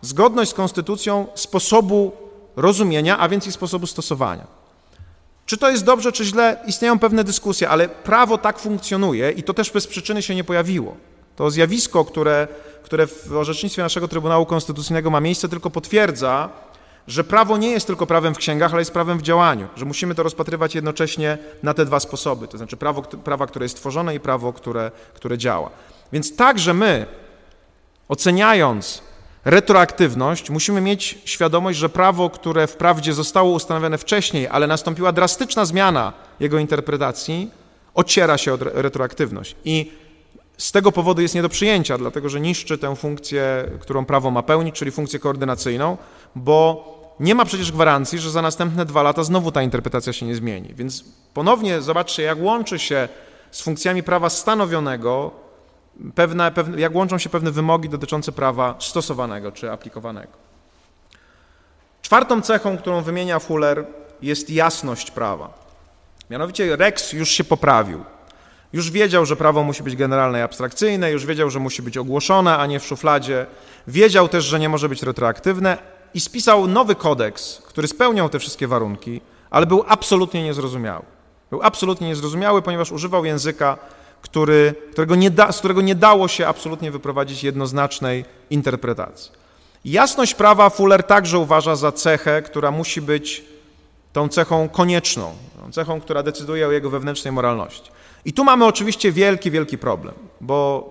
[0.00, 2.12] zgodność z konstytucją sposobu
[2.56, 4.46] rozumienia, a więc i sposobu stosowania.
[5.48, 9.54] Czy to jest dobrze, czy źle, istnieją pewne dyskusje, ale prawo tak funkcjonuje i to
[9.54, 10.96] też bez przyczyny się nie pojawiło.
[11.36, 12.48] To zjawisko, które,
[12.82, 16.48] które w orzecznictwie naszego Trybunału Konstytucyjnego ma miejsce, tylko potwierdza,
[17.06, 20.14] że prawo nie jest tylko prawem w księgach, ale jest prawem w działaniu, że musimy
[20.14, 24.20] to rozpatrywać jednocześnie na te dwa sposoby, to znaczy prawo, prawa, które jest tworzone i
[24.20, 25.70] prawo, które, które działa.
[26.12, 27.06] Więc także my,
[28.08, 29.02] oceniając
[29.48, 36.12] retroaktywność, musimy mieć świadomość, że prawo, które wprawdzie zostało ustanowione wcześniej, ale nastąpiła drastyczna zmiana
[36.40, 37.50] jego interpretacji,
[37.94, 39.56] ociera się od retroaktywność.
[39.64, 39.92] I
[40.58, 44.42] z tego powodu jest nie do przyjęcia, dlatego że niszczy tę funkcję, którą prawo ma
[44.42, 45.96] pełnić, czyli funkcję koordynacyjną,
[46.34, 46.88] bo
[47.20, 50.74] nie ma przecież gwarancji, że za następne dwa lata znowu ta interpretacja się nie zmieni.
[50.74, 53.08] Więc ponownie zobaczcie, jak łączy się
[53.50, 55.47] z funkcjami prawa stanowionego
[56.14, 60.32] pewne, pewne, jak łączą się pewne wymogi dotyczące prawa stosowanego czy aplikowanego.
[62.02, 63.86] Czwartą cechą, którą wymienia Fuller,
[64.22, 65.68] jest jasność prawa.
[66.30, 68.04] Mianowicie Rex już się poprawił.
[68.72, 72.58] Już wiedział, że prawo musi być generalne i abstrakcyjne, już wiedział, że musi być ogłoszone,
[72.58, 73.46] a nie w szufladzie.
[73.86, 75.78] Wiedział też, że nie może być retroaktywne
[76.14, 79.20] i spisał nowy kodeks, który spełniał te wszystkie warunki,
[79.50, 81.04] ale był absolutnie niezrozumiały.
[81.50, 83.78] Był absolutnie niezrozumiały, ponieważ używał języka,
[84.22, 89.32] który, którego nie da, z którego nie dało się absolutnie wyprowadzić jednoznacznej interpretacji.
[89.84, 93.44] Jasność prawa Fuller także uważa za cechę, która musi być
[94.12, 97.90] tą cechą konieczną, tą cechą, która decyduje o jego wewnętrznej moralności.
[98.24, 100.88] I tu mamy oczywiście wielki, wielki problem, bo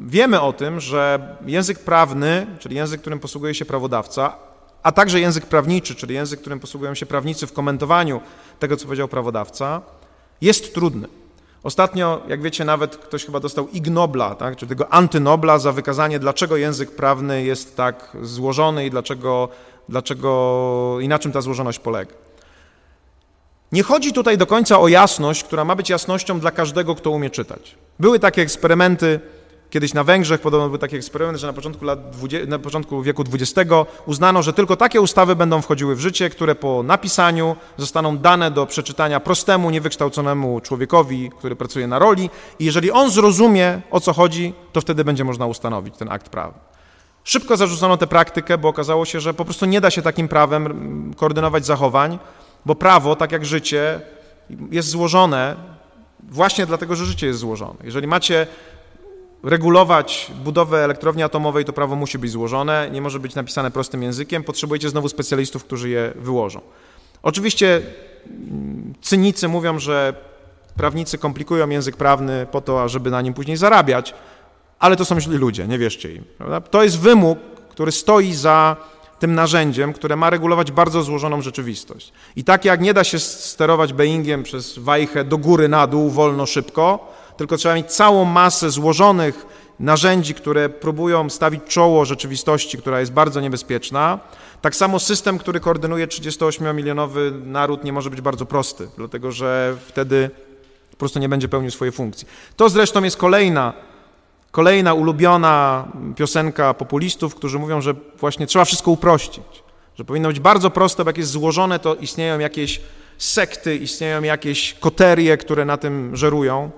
[0.00, 4.36] wiemy o tym, że język prawny, czyli język, którym posługuje się prawodawca,
[4.82, 8.20] a także język prawniczy, czyli język, którym posługują się prawnicy w komentowaniu
[8.58, 9.82] tego, co powiedział prawodawca,
[10.40, 11.08] jest trudny.
[11.62, 16.56] Ostatnio, jak wiecie, nawet ktoś chyba dostał ignobla, tak, czyli tego antynobla za wykazanie, dlaczego
[16.56, 19.48] język prawny jest tak złożony i dlaczego,
[19.88, 22.12] dlaczego i na czym ta złożoność polega.
[23.72, 27.30] Nie chodzi tutaj do końca o jasność, która ma być jasnością dla każdego, kto umie
[27.30, 27.74] czytać.
[27.98, 29.20] Były takie eksperymenty
[29.70, 33.24] Kiedyś na Węgrzech podobno był taki eksperyment, że na początku, lat 20, na początku wieku
[33.32, 33.70] XX
[34.06, 38.66] uznano, że tylko takie ustawy będą wchodziły w życie, które po napisaniu zostaną dane do
[38.66, 44.54] przeczytania prostemu, niewykształconemu człowiekowi, który pracuje na roli i jeżeli on zrozumie, o co chodzi,
[44.72, 46.58] to wtedy będzie można ustanowić ten akt prawny.
[47.24, 50.66] Szybko zarzucono tę praktykę, bo okazało się, że po prostu nie da się takim prawem
[50.66, 52.18] mm, koordynować zachowań,
[52.66, 54.00] bo prawo, tak jak życie,
[54.70, 55.56] jest złożone
[56.28, 57.74] właśnie dlatego, że życie jest złożone.
[57.84, 58.46] Jeżeli macie
[59.42, 64.44] regulować budowę elektrowni atomowej, to prawo musi być złożone, nie może być napisane prostym językiem,
[64.44, 66.60] potrzebujecie znowu specjalistów, którzy je wyłożą.
[67.22, 67.82] Oczywiście
[68.26, 70.14] mm, cynicy mówią, że
[70.76, 74.14] prawnicy komplikują język prawny po to, żeby na nim później zarabiać,
[74.78, 76.24] ale to są źli ludzie, nie wierzcie im.
[76.38, 76.60] Prawda?
[76.60, 77.38] To jest wymóg,
[77.68, 78.76] który stoi za
[79.18, 82.12] tym narzędziem, które ma regulować bardzo złożoną rzeczywistość.
[82.36, 86.46] I tak jak nie da się sterować Boeingiem przez wajchę do góry, na dół, wolno,
[86.46, 89.46] szybko, tylko trzeba mieć całą masę złożonych
[89.78, 94.18] narzędzi, które próbują stawić czoło rzeczywistości, która jest bardzo niebezpieczna.
[94.62, 100.30] Tak samo system, który koordynuje 38-milionowy naród nie może być bardzo prosty, dlatego że wtedy
[100.90, 102.28] po prostu nie będzie pełnił swojej funkcji.
[102.56, 103.72] To zresztą jest kolejna
[104.50, 105.84] Kolejna ulubiona
[106.16, 109.62] piosenka populistów, którzy mówią, że właśnie trzeba wszystko uprościć,
[109.98, 112.80] że powinno być bardzo proste, bo jak jest złożone, to istnieją jakieś
[113.18, 116.70] sekty, istnieją jakieś koterie, które na tym żerują.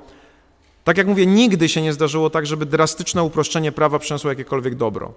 [0.85, 5.15] Tak jak mówię, nigdy się nie zdarzyło tak, żeby drastyczne uproszczenie prawa przyniosło jakiekolwiek dobro.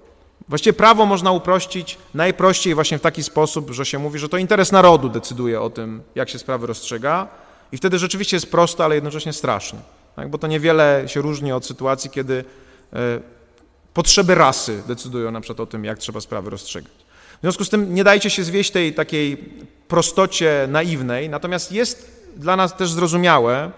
[0.50, 4.72] Właściwie prawo można uprościć najprościej właśnie w taki sposób, że się mówi, że to interes
[4.72, 7.28] narodu decyduje o tym, jak się sprawy rozstrzyga
[7.72, 9.80] i wtedy rzeczywiście jest proste, ale jednocześnie straszne
[10.16, 10.30] tak?
[10.30, 12.46] bo to niewiele się różni od sytuacji, kiedy
[12.94, 13.20] e,
[13.94, 16.92] potrzeby rasy decydują na przykład o tym, jak trzeba sprawy rozstrzygać.
[17.38, 19.38] W związku z tym nie dajcie się zwieść tej takiej
[19.88, 23.72] prostocie naiwnej, natomiast jest dla nas też zrozumiałe,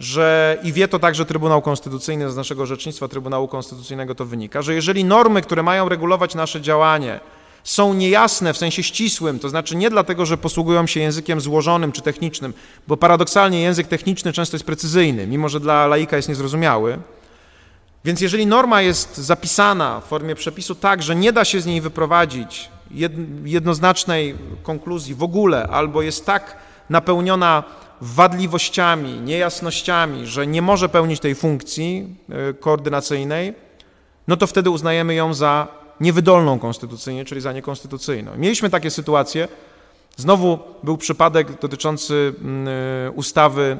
[0.00, 4.74] że i wie to także Trybunał Konstytucyjny z naszego orzecznictwa Trybunału Konstytucyjnego to wynika, że
[4.74, 7.20] jeżeli normy, które mają regulować nasze działanie,
[7.64, 12.02] są niejasne w sensie ścisłym, to znaczy nie dlatego, że posługują się językiem złożonym czy
[12.02, 12.54] technicznym,
[12.88, 16.98] bo paradoksalnie język techniczny często jest precyzyjny, mimo że dla laika jest niezrozumiały.
[18.04, 21.80] Więc jeżeli norma jest zapisana w formie przepisu tak, że nie da się z niej
[21.80, 22.70] wyprowadzić
[23.44, 26.56] jednoznacznej konkluzji w ogóle, albo jest tak
[26.90, 27.64] napełniona
[28.00, 33.54] wadliwościami, niejasnościami, że nie może pełnić tej funkcji e, koordynacyjnej,
[34.28, 35.68] no to wtedy uznajemy ją za
[36.00, 38.36] niewydolną konstytucyjnie, czyli za niekonstytucyjną.
[38.36, 39.48] Mieliśmy takie sytuacje.
[40.16, 43.78] Znowu był przypadek dotyczący mm, y, ustawy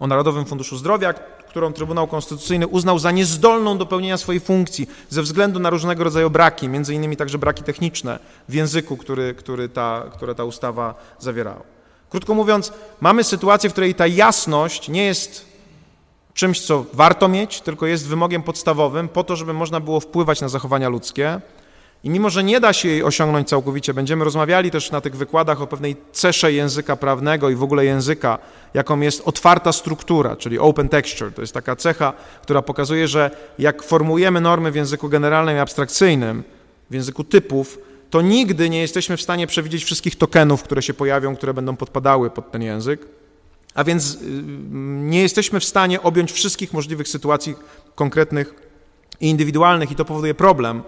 [0.00, 1.12] o Narodowym Funduszu Zdrowia,
[1.48, 6.30] którą Trybunał Konstytucyjny uznał za niezdolną do pełnienia swojej funkcji ze względu na różnego rodzaju
[6.30, 11.62] braki, między innymi także braki techniczne w języku, który, który ta, które ta ustawa zawierała.
[12.12, 15.46] Krótko mówiąc, mamy sytuację, w której ta jasność nie jest
[16.34, 20.48] czymś, co warto mieć, tylko jest wymogiem podstawowym po to, żeby można było wpływać na
[20.48, 21.40] zachowania ludzkie.
[22.04, 25.62] I mimo, że nie da się jej osiągnąć całkowicie, będziemy rozmawiali też na tych wykładach
[25.62, 28.38] o pewnej cesze języka prawnego i w ogóle języka,
[28.74, 31.32] jaką jest otwarta struktura, czyli open texture.
[31.32, 36.44] To jest taka cecha, która pokazuje, że jak formułujemy normy w języku generalnym i abstrakcyjnym,
[36.90, 37.78] w języku typów,
[38.12, 42.30] to nigdy nie jesteśmy w stanie przewidzieć wszystkich tokenów, które się pojawią, które będą podpadały
[42.30, 43.06] pod ten język.
[43.74, 44.18] A więc y,
[45.12, 47.54] nie jesteśmy w stanie objąć wszystkich możliwych sytuacji
[47.94, 48.54] konkretnych
[49.20, 50.82] i indywidualnych, i to powoduje problem,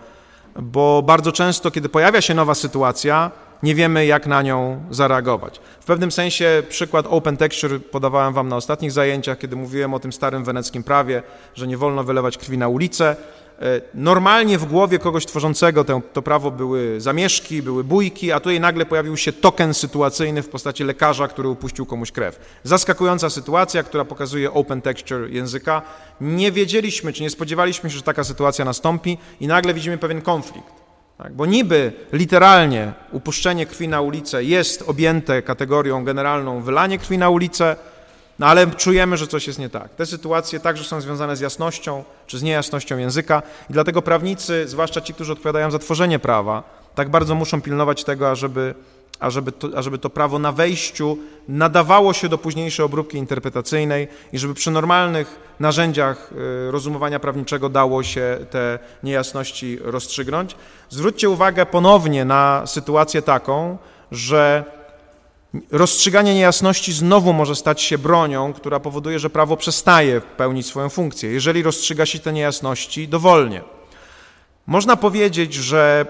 [0.63, 3.31] bo bardzo często, kiedy pojawia się nowa sytuacja,
[3.63, 5.61] nie wiemy, jak na nią zareagować.
[5.81, 10.13] W pewnym sensie przykład Open Texture podawałem Wam na ostatnich zajęciach, kiedy mówiłem o tym
[10.13, 11.23] starym weneckim prawie,
[11.55, 13.17] że nie wolno wylewać krwi na ulicę.
[13.63, 18.61] E, normalnie w głowie kogoś tworzącego to, to prawo były zamieszki, były bójki, a tutaj
[18.61, 22.59] nagle pojawił się token sytuacyjny w postaci lekarza, który upuścił komuś krew.
[22.63, 25.83] Zaskakująca sytuacja, która pokazuje open texture języka.
[26.21, 30.73] Nie wiedzieliśmy, czy nie spodziewaliśmy się, że taka sytuacja nastąpi i nagle widzimy pewien konflikt.
[31.19, 37.31] Tak, bo niby literalnie upuszczenie krwi na ulicę jest objęte kategorią generalną wylanie krwi na
[37.31, 37.77] ulicę,
[38.39, 39.95] no ale czujemy, że coś jest nie tak.
[39.95, 45.01] Te sytuacje także są związane z jasnością czy z niejasnością języka i dlatego prawnicy, zwłaszcza
[45.01, 46.63] ci, którzy odpowiadają za tworzenie prawa,
[46.95, 48.75] tak bardzo muszą pilnować tego, ażeby,
[49.21, 51.19] ażeby, to, ażeby to prawo na wejściu
[51.49, 56.31] nadawało się do późniejszej obróbki interpretacyjnej i żeby przy normalnych narzędziach
[56.69, 60.57] y, rozumowania prawniczego dało się te niejasności rozstrzygnąć.
[60.91, 63.79] Zwróćcie uwagę ponownie na sytuację taką,
[64.13, 64.65] że
[65.71, 71.31] Rozstrzyganie niejasności znowu może stać się bronią, która powoduje, że prawo przestaje pełnić swoją funkcję,
[71.31, 73.63] jeżeli rozstrzyga się te niejasności dowolnie.
[74.67, 76.07] Można powiedzieć, że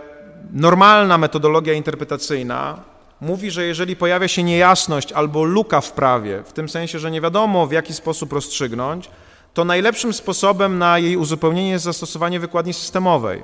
[0.53, 2.81] normalna metodologia interpretacyjna
[3.21, 7.21] mówi, że jeżeli pojawia się niejasność albo luka w prawie, w tym sensie, że nie
[7.21, 9.11] wiadomo w jaki sposób rozstrzygnąć,
[9.55, 13.43] to najlepszym sposobem na jej uzupełnienie jest zastosowanie wykładni systemowej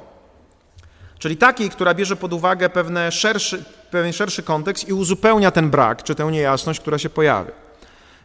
[1.20, 6.02] czyli takiej, która bierze pod uwagę pewne szerszy, pewien szerszy kontekst i uzupełnia ten brak
[6.02, 7.52] czy tę niejasność, która się pojawia.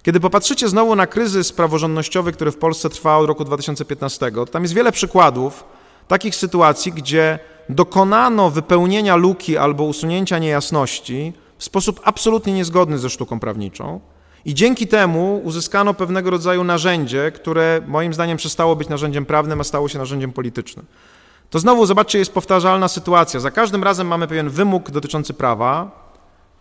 [0.03, 4.61] Kiedy popatrzycie znowu na kryzys praworządnościowy, który w Polsce trwa od roku 2015, to tam
[4.61, 5.63] jest wiele przykładów
[6.07, 7.39] takich sytuacji, gdzie
[7.69, 13.99] dokonano wypełnienia luki albo usunięcia niejasności w sposób absolutnie niezgodny ze sztuką prawniczą.
[14.45, 19.63] I dzięki temu uzyskano pewnego rodzaju narzędzie, które moim zdaniem przestało być narzędziem prawnym, a
[19.63, 20.85] stało się narzędziem politycznym
[21.49, 23.39] to znowu zobaczcie, jest powtarzalna sytuacja.
[23.39, 25.91] Za każdym razem mamy pewien wymóg dotyczący prawa,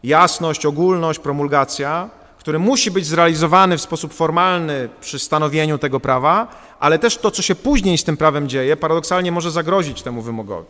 [0.03, 6.47] jasność, ogólność, promulgacja, który musi być zrealizowany w sposób formalny przy stanowieniu tego prawa,
[6.81, 10.69] ale też to, co się później z tym prawem dzieje, paradoksalnie może zagrozić temu wymogowi.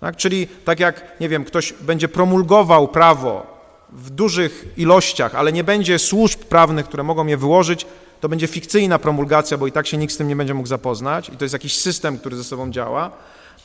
[0.00, 0.16] Tak?
[0.16, 3.46] Czyli tak jak, nie wiem, ktoś będzie promulgował prawo
[3.92, 7.86] w dużych ilościach, ale nie będzie służb prawnych, które mogą je wyłożyć,
[8.20, 11.28] to będzie fikcyjna promulgacja, bo i tak się nikt z tym nie będzie mógł zapoznać
[11.28, 13.10] i to jest jakiś system, który ze sobą działa.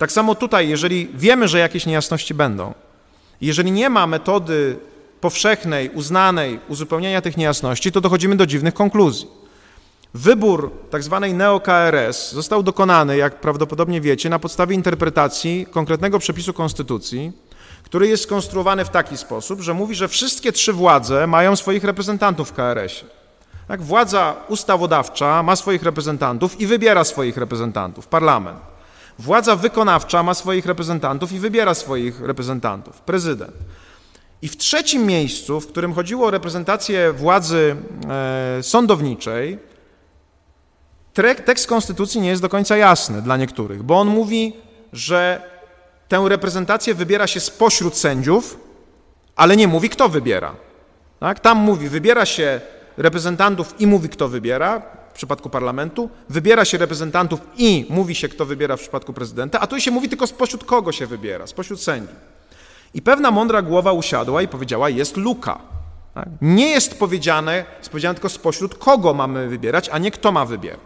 [0.02, 2.74] Tak samo tutaj, jeżeli wiemy, że jakieś niejasności będą,
[3.42, 4.78] jeżeli nie ma metody
[5.22, 9.28] powszechnej, uznanej uzupełnienia tych niejasności, to dochodzimy do dziwnych konkluzji.
[10.14, 11.20] Wybór tzw.
[11.22, 17.32] Tak neo-KRS został dokonany, jak prawdopodobnie wiecie, na podstawie interpretacji konkretnego przepisu Konstytucji,
[17.84, 22.50] który jest skonstruowany w taki sposób, że mówi, że wszystkie trzy władze mają swoich reprezentantów
[22.50, 23.12] w KRS-ie.
[23.68, 28.71] Tak, władza ustawodawcza ma swoich reprezentantów i wybiera swoich reprezentantów, parlament.
[29.22, 33.54] Władza wykonawcza ma swoich reprezentantów i wybiera swoich reprezentantów, prezydent.
[34.42, 37.76] I w trzecim miejscu, w którym chodziło o reprezentację władzy
[38.10, 39.60] e, sądowniczej,
[41.46, 44.54] tekst konstytucji nie jest do końca jasny dla niektórych, bo on mówi,
[44.94, 45.42] że
[46.08, 48.60] tę reprezentację wybiera się spośród sędziów,
[49.36, 50.56] ale nie mówi, kto wybiera.
[51.20, 51.40] Tak?
[51.40, 52.62] Tam mówi, wybiera się
[52.98, 54.82] reprezentantów i mówi, kto wybiera
[55.14, 59.68] w przypadku parlamentu, wybiera się reprezentantów i mówi się, kto wybiera w przypadku prezydenta, a
[59.68, 62.16] tu się mówi tylko spośród kogo się wybiera, spośród sędziów.
[62.94, 65.60] I pewna mądra głowa usiadła i powiedziała, jest luka.
[66.14, 66.28] Tak?
[66.42, 70.80] Nie jest powiedziane, jest powiedziane tylko spośród kogo mamy wybierać, a nie kto ma wybierać.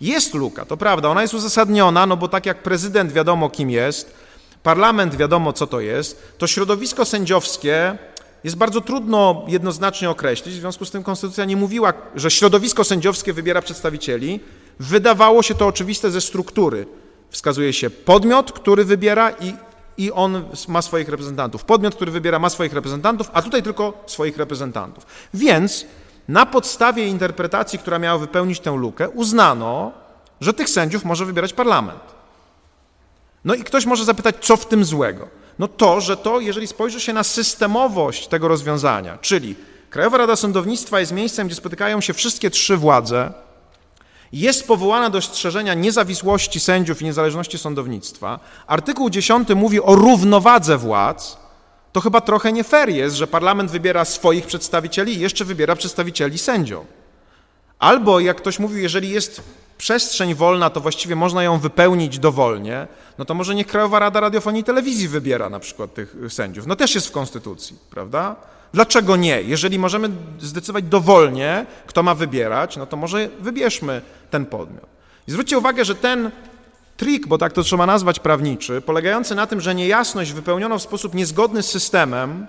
[0.00, 4.14] Jest luka, to prawda, ona jest uzasadniona, no bo tak jak prezydent wiadomo kim jest,
[4.62, 7.98] parlament wiadomo co to jest, to środowisko sędziowskie
[8.44, 13.32] jest bardzo trudno jednoznacznie określić, w związku z tym konstytucja nie mówiła, że środowisko sędziowskie
[13.32, 14.40] wybiera przedstawicieli.
[14.80, 16.86] Wydawało się to oczywiste ze struktury.
[17.30, 19.54] Wskazuje się podmiot, który wybiera i,
[19.96, 21.64] i on ma swoich reprezentantów.
[21.64, 25.06] Podmiot, który wybiera, ma swoich reprezentantów, a tutaj tylko swoich reprezentantów.
[25.34, 25.86] Więc
[26.28, 29.92] na podstawie interpretacji, która miała wypełnić tę lukę, uznano,
[30.40, 32.02] że tych sędziów może wybierać parlament.
[33.44, 35.39] No i ktoś może zapytać, co w tym złego?
[35.58, 39.54] No to, że to, jeżeli spojrzy się na systemowość tego rozwiązania, czyli
[39.90, 43.32] Krajowa Rada Sądownictwa jest miejscem, gdzie spotykają się wszystkie trzy władze,
[44.32, 48.40] jest powołana do strzeżenia niezawisłości sędziów i niezależności sądownictwa.
[48.66, 51.38] Artykuł 10 mówi o równowadze władz.
[51.92, 56.38] To chyba trochę nie fair jest, że parlament wybiera swoich przedstawicieli i jeszcze wybiera przedstawicieli
[56.38, 56.86] sędziów.
[57.78, 59.42] Albo, jak ktoś mówił, jeżeli jest
[59.80, 62.86] przestrzeń wolna, to właściwie można ją wypełnić dowolnie,
[63.18, 66.66] no to może niech Krajowa Rada Radiofonii i Telewizji wybiera na przykład tych sędziów.
[66.66, 68.36] No też jest w Konstytucji, prawda?
[68.72, 69.42] Dlaczego nie?
[69.42, 74.86] Jeżeli możemy zdecydować dowolnie, kto ma wybierać, no to może wybierzmy ten podmiot.
[75.28, 76.30] I zwróćcie uwagę, że ten
[76.96, 81.14] trik, bo tak to trzeba nazwać prawniczy, polegający na tym, że niejasność wypełniono w sposób
[81.14, 82.46] niezgodny z systemem,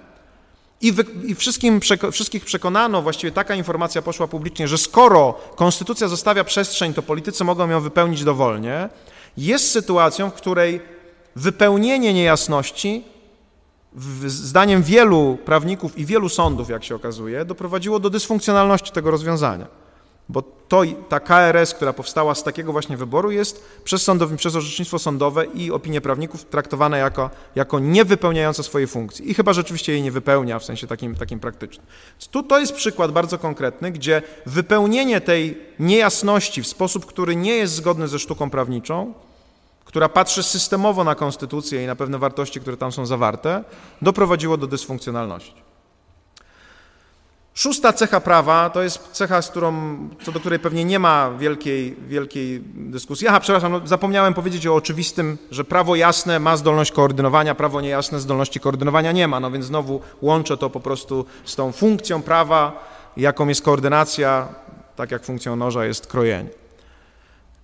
[0.82, 1.80] i, wy, i wszystkim,
[2.12, 7.70] wszystkich przekonano, właściwie taka informacja poszła publicznie, że skoro konstytucja zostawia przestrzeń, to politycy mogą
[7.70, 8.90] ją wypełnić dowolnie,
[9.38, 10.82] jest sytuacją, w której
[11.36, 13.04] wypełnienie niejasności,
[14.26, 19.81] zdaniem wielu prawników i wielu sądów, jak się okazuje, doprowadziło do dysfunkcjonalności tego rozwiązania
[20.30, 25.00] bo to, ta KRS, która powstała z takiego właśnie wyboru, jest przez, sądow, przez orzecznictwo
[25.00, 29.32] sądowe i opinię prawników traktowana jako, jako niewypełniająca swojej funkcji.
[29.32, 31.86] I chyba rzeczywiście jej nie wypełnia w sensie takim, takim praktycznym.
[32.32, 37.74] Tu to jest przykład bardzo konkretny, gdzie wypełnienie tej niejasności w sposób, który nie jest
[37.74, 39.14] zgodny ze sztuką prawniczą,
[39.86, 43.64] która patrzy systemowo na konstytucję i na pewne wartości, które tam są zawarte,
[44.02, 45.71] doprowadziło do dysfunkcjonalności.
[47.54, 51.96] Szósta cecha prawa to jest cecha, z którą, co do której pewnie nie ma wielkiej,
[52.08, 53.28] wielkiej dyskusji.
[53.28, 58.20] Aha, przepraszam, no, zapomniałem powiedzieć o oczywistym, że prawo jasne ma zdolność koordynowania, prawo niejasne
[58.20, 59.40] zdolności koordynowania nie ma.
[59.40, 64.48] No więc znowu łączę to po prostu z tą funkcją prawa, jaką jest koordynacja,
[64.96, 66.50] tak jak funkcją noża jest krojenie.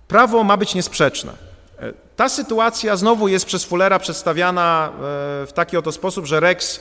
[0.08, 1.32] Prawo ma być niesprzeczne.
[1.78, 4.96] E, ta sytuacja znowu jest przez Fullera przedstawiana e,
[5.46, 6.80] w taki oto sposób, że Rex e,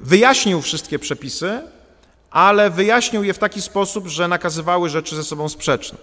[0.00, 1.62] wyjaśnił wszystkie przepisy,
[2.30, 5.98] ale wyjaśnił je w taki sposób, że nakazywały rzeczy ze sobą sprzeczne.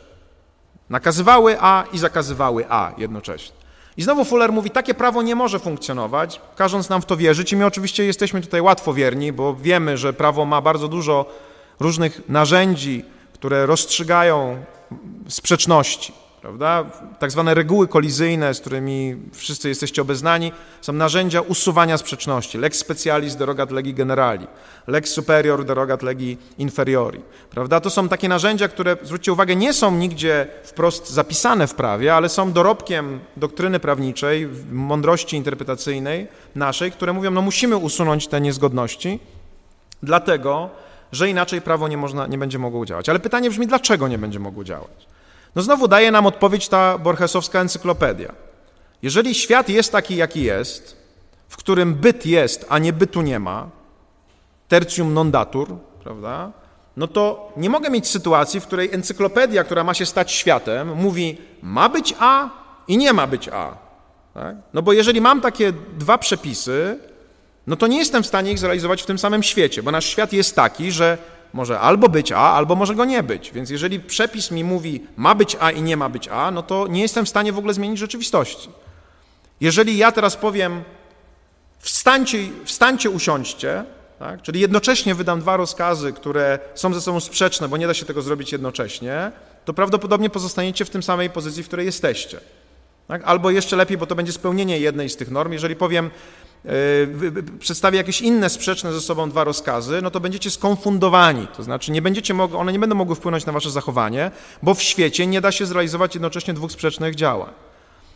[0.89, 3.55] Nakazywały A i zakazywały A jednocześnie.
[3.97, 7.55] I znowu Fuller mówi, takie prawo nie może funkcjonować, każąc nam w to wierzyć i
[7.55, 11.25] my oczywiście jesteśmy tutaj łatwowierni, bo wiemy, że prawo ma bardzo dużo
[11.79, 14.63] różnych narzędzi, które rozstrzygają
[15.27, 16.13] sprzeczności
[16.47, 16.85] prawda?
[17.19, 20.51] Tak zwane reguły kolizyjne, z którymi wszyscy jesteście obeznani,
[20.81, 22.57] są narzędzia usuwania sprzeczności.
[22.57, 24.47] Lex specialis derogat legi generali,
[24.87, 27.79] lex superior derogat legi inferiori, prawda?
[27.79, 32.29] To są takie narzędzia, które, zwróćcie uwagę, nie są nigdzie wprost zapisane w prawie, ale
[32.29, 39.19] są dorobkiem doktryny prawniczej, mądrości interpretacyjnej naszej, które mówią, no musimy usunąć te niezgodności,
[40.03, 40.69] dlatego,
[41.11, 43.09] że inaczej prawo nie, można, nie będzie mogło działać.
[43.09, 45.16] Ale pytanie brzmi, dlaczego nie będzie mogło działać?
[45.55, 48.33] No znowu daje nam odpowiedź ta borgesowska encyklopedia.
[49.01, 50.97] Jeżeli świat jest taki, jaki jest,
[51.49, 53.69] w którym byt jest, a nie bytu nie ma,
[54.67, 56.51] tertium non datur, prawda?
[56.97, 61.37] No to nie mogę mieć sytuacji, w której encyklopedia, która ma się stać światem, mówi
[61.61, 62.49] ma być A
[62.87, 63.77] i nie ma być A.
[64.33, 64.55] Tak?
[64.73, 66.99] No bo jeżeli mam takie dwa przepisy,
[67.67, 70.33] no to nie jestem w stanie ich zrealizować w tym samym świecie, bo nasz świat
[70.33, 71.17] jest taki, że
[71.53, 73.51] może albo być A, albo może go nie być.
[73.51, 76.87] Więc jeżeli przepis mi mówi ma być A i nie ma być A, no to
[76.87, 78.69] nie jestem w stanie w ogóle zmienić rzeczywistości.
[79.61, 80.83] Jeżeli ja teraz powiem
[81.79, 83.83] wstańcie, wstańcie usiądźcie,
[84.19, 84.41] tak?
[84.41, 88.21] czyli jednocześnie wydam dwa rozkazy, które są ze sobą sprzeczne, bo nie da się tego
[88.21, 89.31] zrobić jednocześnie,
[89.65, 92.39] to prawdopodobnie pozostaniecie w tym samej pozycji, w której jesteście.
[93.07, 93.21] Tak?
[93.25, 95.51] Albo jeszcze lepiej, bo to będzie spełnienie jednej z tych norm.
[95.51, 96.09] Jeżeli powiem,
[96.67, 101.47] yy, przedstawię jakieś inne sprzeczne ze sobą dwa rozkazy, no to będziecie skonfundowani.
[101.57, 104.31] To znaczy nie będziecie one nie będą mogły wpłynąć na wasze zachowanie,
[104.63, 107.49] bo w świecie nie da się zrealizować jednocześnie dwóch sprzecznych działań.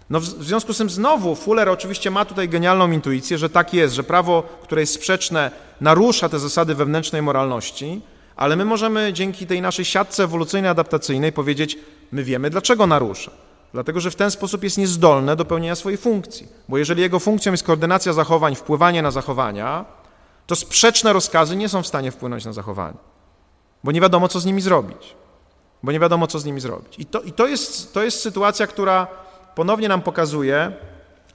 [0.09, 3.95] No w związku z tym znowu Fuller oczywiście ma tutaj genialną intuicję, że tak jest,
[3.95, 5.51] że prawo, które jest sprzeczne,
[5.81, 8.01] narusza te zasady wewnętrznej moralności,
[8.35, 11.77] ale my możemy dzięki tej naszej siatce ewolucyjnej, adaptacyjnej powiedzieć,
[12.11, 13.31] my wiemy dlaczego narusza.
[13.73, 16.47] Dlatego, że w ten sposób jest niezdolne do pełnienia swojej funkcji.
[16.69, 19.85] Bo jeżeli jego funkcją jest koordynacja zachowań, wpływanie na zachowania,
[20.47, 22.97] to sprzeczne rozkazy nie są w stanie wpłynąć na zachowanie.
[23.83, 25.15] Bo nie wiadomo, co z nimi zrobić.
[25.83, 26.99] Bo nie wiadomo, co z nimi zrobić.
[26.99, 29.07] I to, i to, jest, to jest sytuacja, która
[29.55, 30.71] ponownie nam pokazuje,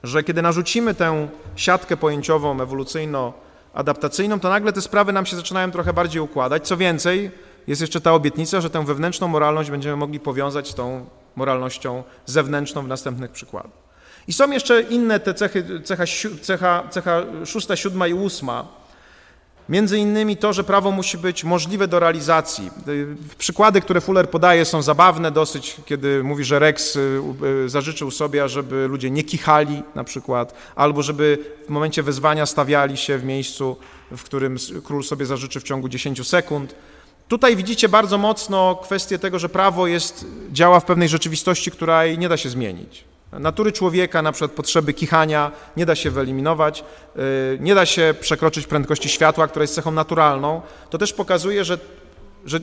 [0.03, 5.93] że kiedy narzucimy tę siatkę pojęciową, ewolucyjno-adaptacyjną, to nagle te sprawy nam się zaczynają trochę
[5.93, 6.67] bardziej układać.
[6.67, 7.31] Co więcej,
[7.67, 11.05] jest jeszcze ta obietnica, że tę wewnętrzną moralność będziemy mogli powiązać z tą
[11.37, 13.87] moralnością zewnętrzną w następnych przykładach.
[14.27, 16.03] I są jeszcze inne te cechy, cecha,
[16.41, 18.67] cecha, cecha szósta, siódma i ósma,
[19.69, 22.71] Między innymi to, że prawo musi być możliwe do realizacji.
[23.37, 27.21] Przykłady, które Fuller podaje, są zabawne dosyć, kiedy mówi, że Rex y,
[27.65, 32.97] y, zażyczył sobie, żeby ludzie nie kichali na przykład, albo żeby w momencie wezwania stawiali
[32.97, 33.77] się w miejscu,
[34.11, 36.75] w którym król sobie zażyczy w ciągu 10 sekund.
[37.27, 42.29] Tutaj widzicie bardzo mocno kwestię tego, że prawo jest, działa w pewnej rzeczywistości, której nie
[42.29, 43.03] da się zmienić.
[43.31, 46.83] Natury człowieka, na przykład potrzeby kichania, nie da się wyeliminować,
[47.15, 50.61] y, nie da się przekroczyć prędkości światła, która jest cechą naturalną.
[50.89, 51.77] To też pokazuje, że,
[52.45, 52.59] że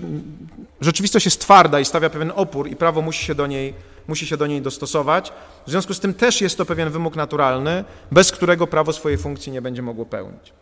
[0.81, 3.75] rzeczywistość jest twarda i stawia pewien opór i prawo musi się, do niej,
[4.09, 5.33] musi się do niej dostosować.
[5.67, 9.53] W związku z tym też jest to pewien wymóg naturalny, bez którego prawo swojej funkcji
[9.53, 10.53] nie będzie mogło pełnić.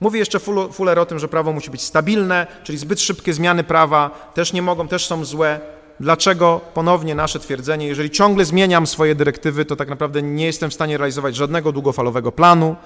[0.00, 0.38] Mówi jeszcze
[0.72, 4.62] Fuller o tym, że prawo musi być stabilne, czyli zbyt szybkie zmiany prawa też nie
[4.62, 5.60] mogą, też są złe.
[6.00, 10.74] Dlaczego ponownie nasze twierdzenie, jeżeli ciągle zmieniam swoje dyrektywy, to tak naprawdę nie jestem w
[10.74, 12.76] stanie realizować żadnego długofalowego planu.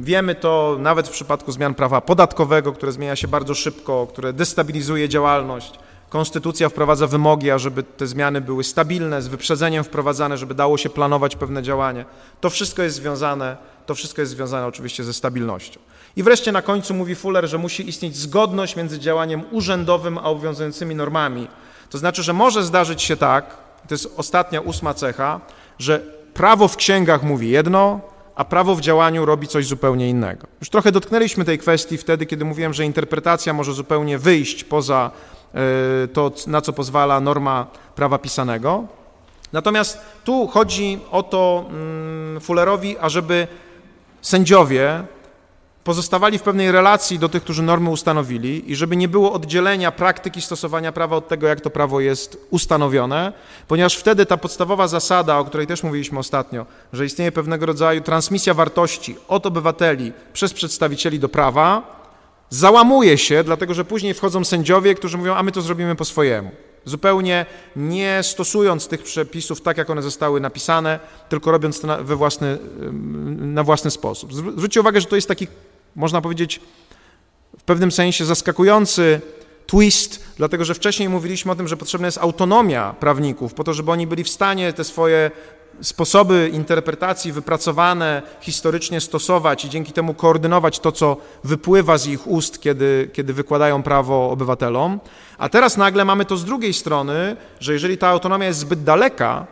[0.00, 5.08] Wiemy to nawet w przypadku zmian prawa podatkowego, które zmienia się bardzo szybko, które destabilizuje
[5.08, 5.78] działalność.
[6.08, 11.36] Konstytucja wprowadza wymogi, ażeby te zmiany były stabilne, z wyprzedzeniem wprowadzane, żeby dało się planować
[11.36, 12.04] pewne działanie.
[12.40, 13.56] To wszystko jest związane,
[13.86, 15.80] to wszystko jest związane oczywiście ze stabilnością.
[16.16, 20.94] I wreszcie na końcu mówi Fuller, że musi istnieć zgodność między działaniem urzędowym a obowiązującymi
[20.94, 21.48] normami.
[21.90, 23.56] To znaczy, że może zdarzyć się tak,
[23.88, 25.40] to jest ostatnia, ósma cecha,
[25.78, 26.00] że
[26.34, 28.00] prawo w księgach mówi jedno,
[28.34, 30.46] a prawo w działaniu robi coś zupełnie innego.
[30.60, 35.10] Już trochę dotknęliśmy tej kwestii wtedy, kiedy mówiłem, że interpretacja może zupełnie wyjść poza
[35.54, 38.84] e, to, na co pozwala norma prawa pisanego.
[39.52, 43.48] Natomiast tu chodzi o to mm, Fullerowi, ażeby
[44.24, 45.04] sędziowie
[45.84, 50.42] pozostawali w pewnej relacji do tych, którzy normy ustanowili i żeby nie było oddzielenia praktyki
[50.42, 53.32] stosowania prawa od tego, jak to prawo jest ustanowione,
[53.68, 58.54] ponieważ wtedy ta podstawowa zasada, o której też mówiliśmy ostatnio, że istnieje pewnego rodzaju transmisja
[58.54, 61.82] wartości od obywateli przez przedstawicieli do prawa,
[62.50, 66.50] załamuje się, dlatego że później wchodzą sędziowie, którzy mówią, a my to zrobimy po swojemu.
[66.84, 67.46] Zupełnie
[67.76, 72.58] nie stosując tych przepisów tak, jak one zostały napisane, tylko robiąc to na, we własny,
[73.38, 74.34] na własny sposób.
[74.34, 75.46] Zwróćcie uwagę, że to jest taki
[75.96, 76.60] można powiedzieć,
[77.58, 79.20] w pewnym sensie zaskakujący
[79.66, 83.90] twist, dlatego że wcześniej mówiliśmy o tym, że potrzebna jest autonomia prawników, po to, żeby
[83.90, 85.30] oni byli w stanie te swoje
[85.80, 92.60] sposoby interpretacji wypracowane historycznie stosować i dzięki temu koordynować to, co wypływa z ich ust,
[92.62, 95.00] kiedy, kiedy wykładają prawo obywatelom.
[95.38, 99.46] A teraz nagle mamy to z drugiej strony, że jeżeli ta autonomia jest zbyt daleka,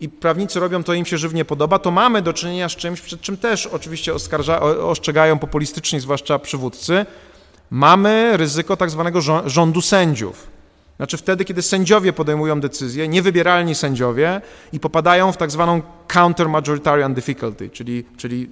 [0.00, 3.20] i prawnicy robią to, im się żywnie podoba, to mamy do czynienia z czymś, przed
[3.20, 7.06] czym też oczywiście oskarża, ostrzegają populistyczni, zwłaszcza przywódcy.
[7.70, 10.57] Mamy ryzyko tak zwanego rządu sędziów.
[10.98, 14.40] Znaczy wtedy, kiedy sędziowie podejmują decyzje, niewybieralni sędziowie
[14.72, 18.50] i popadają w tak zwaną counter-majoritarian difficulty, czyli, czyli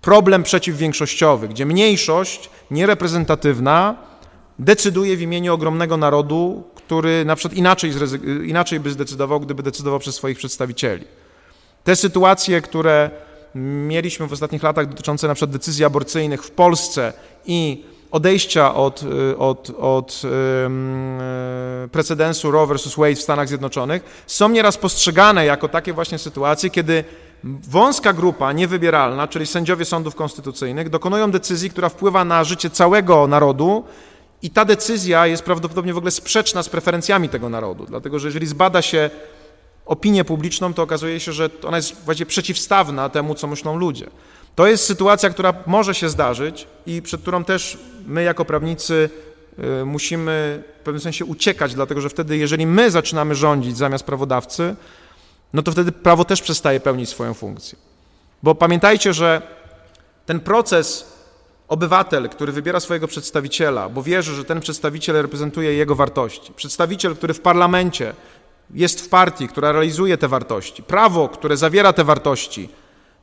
[0.00, 3.96] problem przeciwwiększościowy, gdzie mniejszość niereprezentatywna
[4.58, 7.92] decyduje w imieniu ogromnego narodu, który na przykład inaczej,
[8.44, 11.04] inaczej by zdecydował, gdyby decydował przez swoich przedstawicieli.
[11.84, 13.10] Te sytuacje, które
[13.54, 17.12] mieliśmy w ostatnich latach dotyczące na przykład decyzji aborcyjnych w Polsce
[17.46, 19.04] i odejścia od,
[19.38, 20.22] od, od
[21.92, 22.96] precedensu Roe vs.
[22.96, 27.04] Wade w Stanach Zjednoczonych są nieraz postrzegane jako takie właśnie sytuacje, kiedy
[27.44, 33.84] wąska grupa niewybieralna, czyli sędziowie sądów konstytucyjnych, dokonują decyzji, która wpływa na życie całego narodu
[34.42, 38.46] i ta decyzja jest prawdopodobnie w ogóle sprzeczna z preferencjami tego narodu, dlatego że jeżeli
[38.46, 39.10] zbada się
[39.86, 44.06] opinię publiczną, to okazuje się, że ona jest właściwie przeciwstawna temu, co myślą ludzie.
[44.58, 49.10] To jest sytuacja, która może się zdarzyć i przed którą też my jako prawnicy
[49.80, 54.76] y, musimy w pewnym sensie uciekać, dlatego że wtedy, jeżeli my zaczynamy rządzić zamiast prawodawcy,
[55.52, 57.78] no to wtedy prawo też przestaje pełnić swoją funkcję.
[58.42, 59.42] Bo pamiętajcie, że
[60.26, 61.12] ten proces
[61.68, 67.34] obywatel, który wybiera swojego przedstawiciela, bo wierzy, że ten przedstawiciel reprezentuje jego wartości, przedstawiciel, który
[67.34, 68.14] w parlamencie
[68.74, 72.68] jest w partii, która realizuje te wartości, prawo, które zawiera te wartości,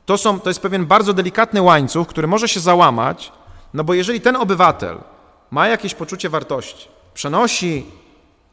[0.06, 3.32] to, są, to jest pewien bardzo delikatny łańcuch, który może się załamać,
[3.74, 4.98] no bo jeżeli ten obywatel
[5.50, 7.86] ma jakieś poczucie wartości, przenosi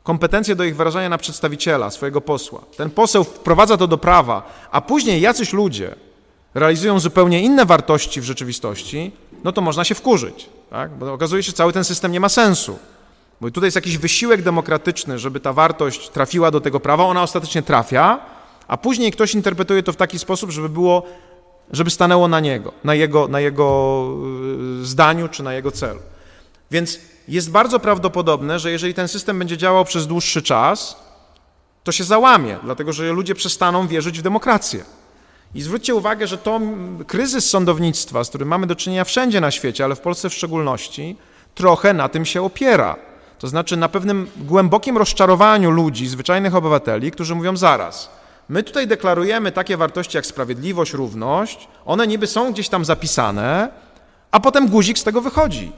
[0.03, 4.81] kompetencje do ich wyrażania na przedstawiciela, swojego posła, ten poseł wprowadza to do prawa, a
[4.81, 5.95] później jacyś ludzie
[6.53, 9.11] realizują zupełnie inne wartości w rzeczywistości,
[9.43, 10.91] no to można się wkurzyć, tak?
[10.91, 12.79] bo okazuje się, że cały ten system nie ma sensu.
[13.41, 17.61] Bo tutaj jest jakiś wysiłek demokratyczny, żeby ta wartość trafiła do tego prawa, ona ostatecznie
[17.61, 18.19] trafia,
[18.67, 21.03] a później ktoś interpretuje to w taki sposób, żeby było,
[21.71, 24.07] żeby stanęło na niego, na jego, na jego
[24.81, 25.99] y, zdaniu czy na jego celu.
[26.71, 31.03] Więc jest bardzo prawdopodobne, że jeżeli ten system będzie działał przez dłuższy czas,
[31.83, 34.83] to się załamie, dlatego że ludzie przestaną wierzyć w demokrację.
[35.55, 36.61] I zwróćcie uwagę, że to
[37.07, 41.17] kryzys sądownictwa, z którym mamy do czynienia wszędzie na świecie, ale w Polsce w szczególności,
[41.55, 42.95] trochę na tym się opiera.
[43.39, 48.09] To znaczy na pewnym głębokim rozczarowaniu ludzi, zwyczajnych obywateli, którzy mówią zaraz.
[48.53, 53.69] My tutaj deklarujemy takie wartości jak sprawiedliwość, równość, one niby są gdzieś tam zapisane,
[54.31, 55.71] a potem guzik z tego wychodzi.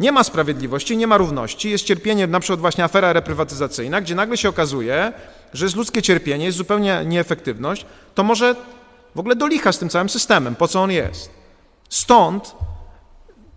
[0.00, 4.36] Nie ma sprawiedliwości, nie ma równości, jest cierpienie, na przykład właśnie afera reprywatyzacyjna, gdzie nagle
[4.36, 5.12] się okazuje,
[5.52, 8.56] że jest ludzkie cierpienie, jest zupełnie nieefektywność, to może
[9.14, 11.30] w ogóle do licha z tym całym systemem, po co on jest.
[11.88, 12.54] Stąd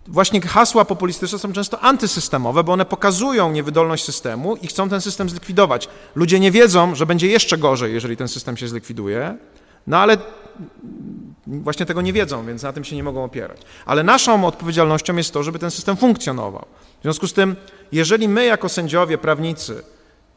[0.07, 5.29] właśnie hasła populistyczne są często antysystemowe, bo one pokazują niewydolność systemu i chcą ten system
[5.29, 5.89] zlikwidować.
[6.15, 9.37] Ludzie nie wiedzą, że będzie jeszcze gorzej, jeżeli ten system się zlikwiduje,
[9.87, 10.17] no ale
[11.47, 13.61] właśnie tego nie wiedzą, więc na tym się nie mogą opierać.
[13.85, 16.65] Ale naszą odpowiedzialnością jest to, żeby ten system funkcjonował.
[16.99, 17.55] W związku z tym,
[17.91, 19.83] jeżeli my jako sędziowie, prawnicy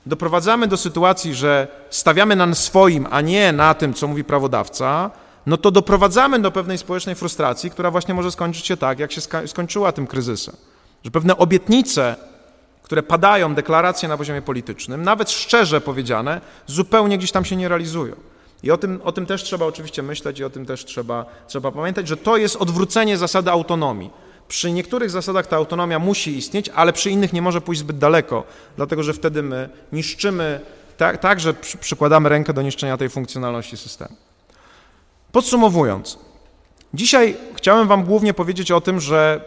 [0.06, 5.10] doprowadzamy do sytuacji, że stawiamy na swoim, a nie na tym, co mówi prawodawca,
[5.50, 9.20] no to doprowadzamy do pewnej społecznej frustracji, która właśnie może skończyć się tak, jak się
[9.46, 10.56] skończyła tym kryzysem.
[11.04, 12.16] Że pewne obietnice,
[12.82, 18.16] które padają, deklaracje na poziomie politycznym, nawet szczerze powiedziane, zupełnie gdzieś tam się nie realizują.
[18.62, 21.72] I o tym, o tym też trzeba oczywiście myśleć i o tym też trzeba, trzeba
[21.72, 24.10] pamiętać, że to jest odwrócenie zasady autonomii.
[24.48, 28.44] Przy niektórych zasadach ta autonomia musi istnieć, ale przy innych nie może pójść zbyt daleko,
[28.76, 30.60] dlatego że wtedy my niszczymy,
[30.96, 34.29] tak, tak że przykładamy rękę do niszczenia tej funkcjonalności systemu.
[35.32, 36.18] Podsumowując,
[36.94, 39.40] dzisiaj chciałem Wam głównie powiedzieć o tym, że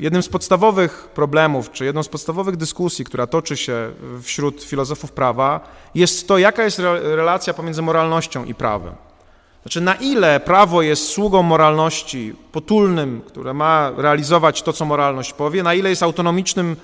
[0.00, 3.90] jednym z podstawowych problemów, czy jedną z podstawowych dyskusji, która toczy się
[4.22, 5.60] wśród filozofów prawa,
[5.94, 8.94] jest to, jaka jest relacja pomiędzy moralnością i prawem.
[9.62, 15.62] Znaczy, na ile prawo jest sługą moralności potulnym, które ma realizować to, co moralność powie,
[15.62, 16.76] na ile jest autonomicznym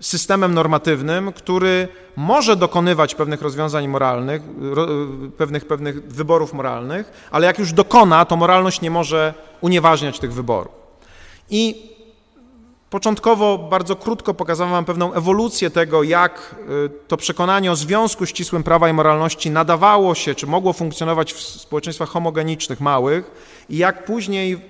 [0.00, 4.42] systemem normatywnym, który może dokonywać pewnych rozwiązań moralnych,
[5.36, 10.72] pewnych, pewnych wyborów moralnych, ale jak już dokona, to moralność nie może unieważniać tych wyborów.
[11.50, 11.90] I
[12.90, 16.54] Początkowo bardzo krótko pokazałem Wam pewną ewolucję tego, jak
[16.86, 21.40] y, to przekonanie o związku ścisłym prawa i moralności nadawało się, czy mogło funkcjonować w
[21.40, 23.30] społeczeństwach homogenicznych, małych
[23.68, 24.60] i jak później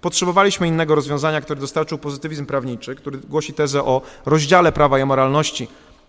[0.00, 5.68] potrzebowaliśmy innego rozwiązania, które dostarczył pozytywizm prawniczy, który głosi tezę o rozdziale prawa i moralności,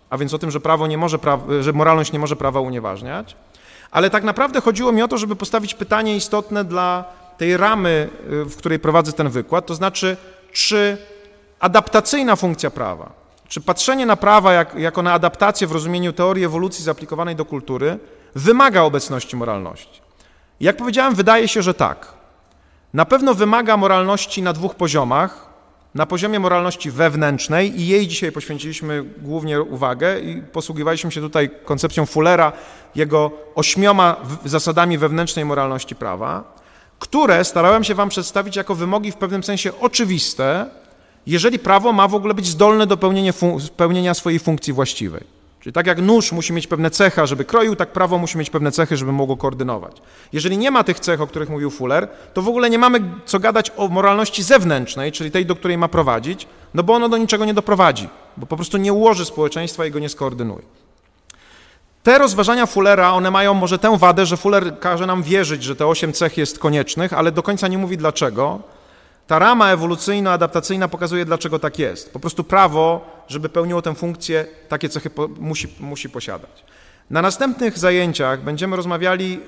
[0.09, 1.17] a więc o tym, że, prawo nie może
[1.61, 3.35] że moralność nie może prawa unieważniać.
[3.91, 7.05] Ale tak naprawdę chodziło mi o to, żeby postawić pytanie istotne dla
[7.37, 10.17] tej ramy, y, w której prowadzę ten wykład, to znaczy,
[10.51, 10.97] czy
[11.59, 13.11] adaptacyjna funkcja prawa,
[13.47, 17.99] czy patrzenie na prawa jak, jako na adaptację w rozumieniu teorii ewolucji zaaplikowanej do kultury,
[18.35, 20.01] wymaga obecności moralności.
[20.59, 22.16] Jak powiedziałem, wydaje się, że tak.
[22.93, 25.47] Na pewno wymaga moralności na dwóch poziomach.
[25.95, 32.05] Na poziomie moralności wewnętrznej i jej dzisiaj poświęciliśmy głównie uwagę i posługiwaliśmy się tutaj koncepcją
[32.05, 32.51] Fullera,
[32.95, 34.15] jego ośmioma
[34.45, 36.55] zasadami wewnętrznej moralności prawa,
[36.99, 40.69] które starałem się Wam przedstawić jako wymogi w pewnym sensie oczywiste,
[41.27, 43.33] jeżeli prawo ma w ogóle być zdolne do pełnienia,
[43.77, 45.36] pełnienia swojej funkcji właściwej.
[45.67, 48.71] Czyli tak jak nóż musi mieć pewne cechy, żeby kroił, tak prawo musi mieć pewne
[48.71, 50.01] cechy, żeby mogło koordynować.
[50.33, 53.39] Jeżeli nie ma tych cech, o których mówił Fuller, to w ogóle nie mamy co
[53.39, 57.45] gadać o moralności zewnętrznej, czyli tej, do której ma prowadzić, no bo ono do niczego
[57.45, 60.63] nie doprowadzi, bo po prostu nie ułoży społeczeństwa i go nie skoordynuje.
[62.03, 65.87] Te rozważania Fullera, one mają może tę wadę, że Fuller każe nam wierzyć, że te
[65.87, 68.59] osiem cech jest koniecznych, ale do końca nie mówi dlaczego.
[69.27, 72.13] Ta rama ewolucyjno-adaptacyjna pokazuje, dlaczego tak jest.
[72.13, 76.63] Po prostu prawo, żeby pełniło tę funkcję, takie cechy po, musi, musi posiadać.
[77.09, 79.39] Na następnych zajęciach będziemy rozmawiali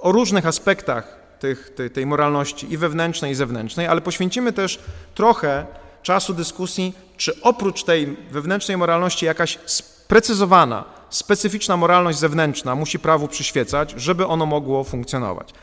[0.00, 4.78] o różnych aspektach tych, tej, tej moralności i wewnętrznej, i zewnętrznej, ale poświęcimy też
[5.14, 5.66] trochę
[6.02, 13.94] czasu dyskusji, czy oprócz tej wewnętrznej moralności jakaś sprecyzowana, specyficzna moralność zewnętrzna musi prawu przyświecać,
[13.96, 15.54] żeby ono mogło funkcjonować.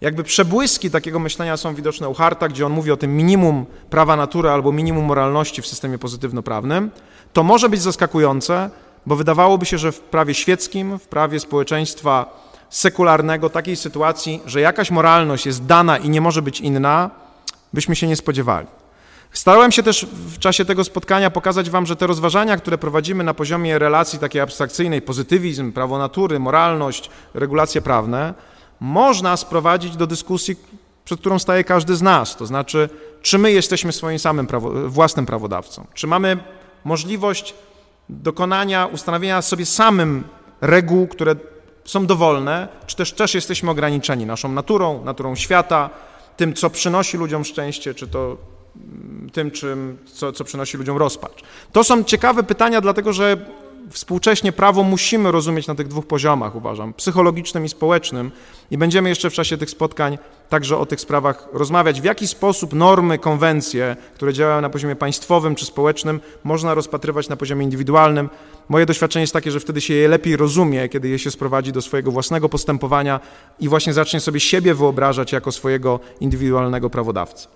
[0.00, 4.16] Jakby przebłyski takiego myślenia są widoczne u Harta, gdzie on mówi o tym minimum prawa
[4.16, 6.90] natury albo minimum moralności w systemie pozytywno-prawnym.
[7.32, 8.70] To może być zaskakujące,
[9.06, 12.40] bo wydawałoby się, że w prawie świeckim, w prawie społeczeństwa
[12.70, 17.10] sekularnego, takiej sytuacji, że jakaś moralność jest dana i nie może być inna,
[17.72, 18.66] byśmy się nie spodziewali.
[19.32, 23.34] Starałem się też w czasie tego spotkania pokazać Wam, że te rozważania, które prowadzimy na
[23.34, 28.34] poziomie relacji takiej abstrakcyjnej, pozytywizm, prawo natury, moralność, regulacje prawne,
[28.80, 30.56] można sprowadzić do dyskusji,
[31.04, 32.36] przed którą staje każdy z nas.
[32.36, 32.88] To znaczy,
[33.22, 35.86] czy my jesteśmy swoim samym prawo, własnym prawodawcą?
[35.94, 36.38] Czy mamy
[36.84, 37.54] możliwość
[38.08, 40.24] dokonania, ustanowienia sobie samym
[40.60, 41.34] reguł, które
[41.84, 45.90] są dowolne, czy też też jesteśmy ograniczeni naszą naturą, naturą świata,
[46.36, 48.36] tym, co przynosi ludziom szczęście, czy to
[48.76, 51.42] mm, tym, czym, co, co przynosi ludziom rozpacz.
[51.72, 53.36] To są ciekawe pytania, dlatego że
[53.90, 58.30] współcześnie prawo musimy rozumieć na tych dwóch poziomach, uważam, psychologicznym i społecznym
[58.70, 60.18] i będziemy jeszcze w czasie tych spotkań
[60.48, 62.00] także o tych sprawach rozmawiać.
[62.00, 67.36] W jaki sposób normy, konwencje, które działają na poziomie państwowym czy społecznym, można rozpatrywać na
[67.36, 68.28] poziomie indywidualnym.
[68.68, 71.82] Moje doświadczenie jest takie, że wtedy się je lepiej rozumie, kiedy je się sprowadzi do
[71.82, 73.20] swojego własnego postępowania
[73.60, 77.48] i właśnie zacznie sobie siebie wyobrażać jako swojego indywidualnego prawodawcę.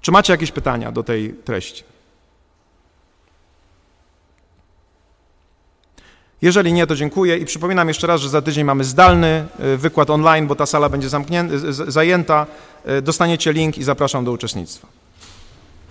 [0.00, 1.84] Czy macie jakieś pytania do tej treści?
[6.42, 9.44] Jeżeli nie, to dziękuję i przypominam jeszcze raz, że za tydzień mamy zdalny
[9.74, 11.08] y, wykład online, bo ta sala będzie
[11.88, 12.46] zajęta.
[12.88, 15.01] Y, dostaniecie link i zapraszam do uczestnictwa.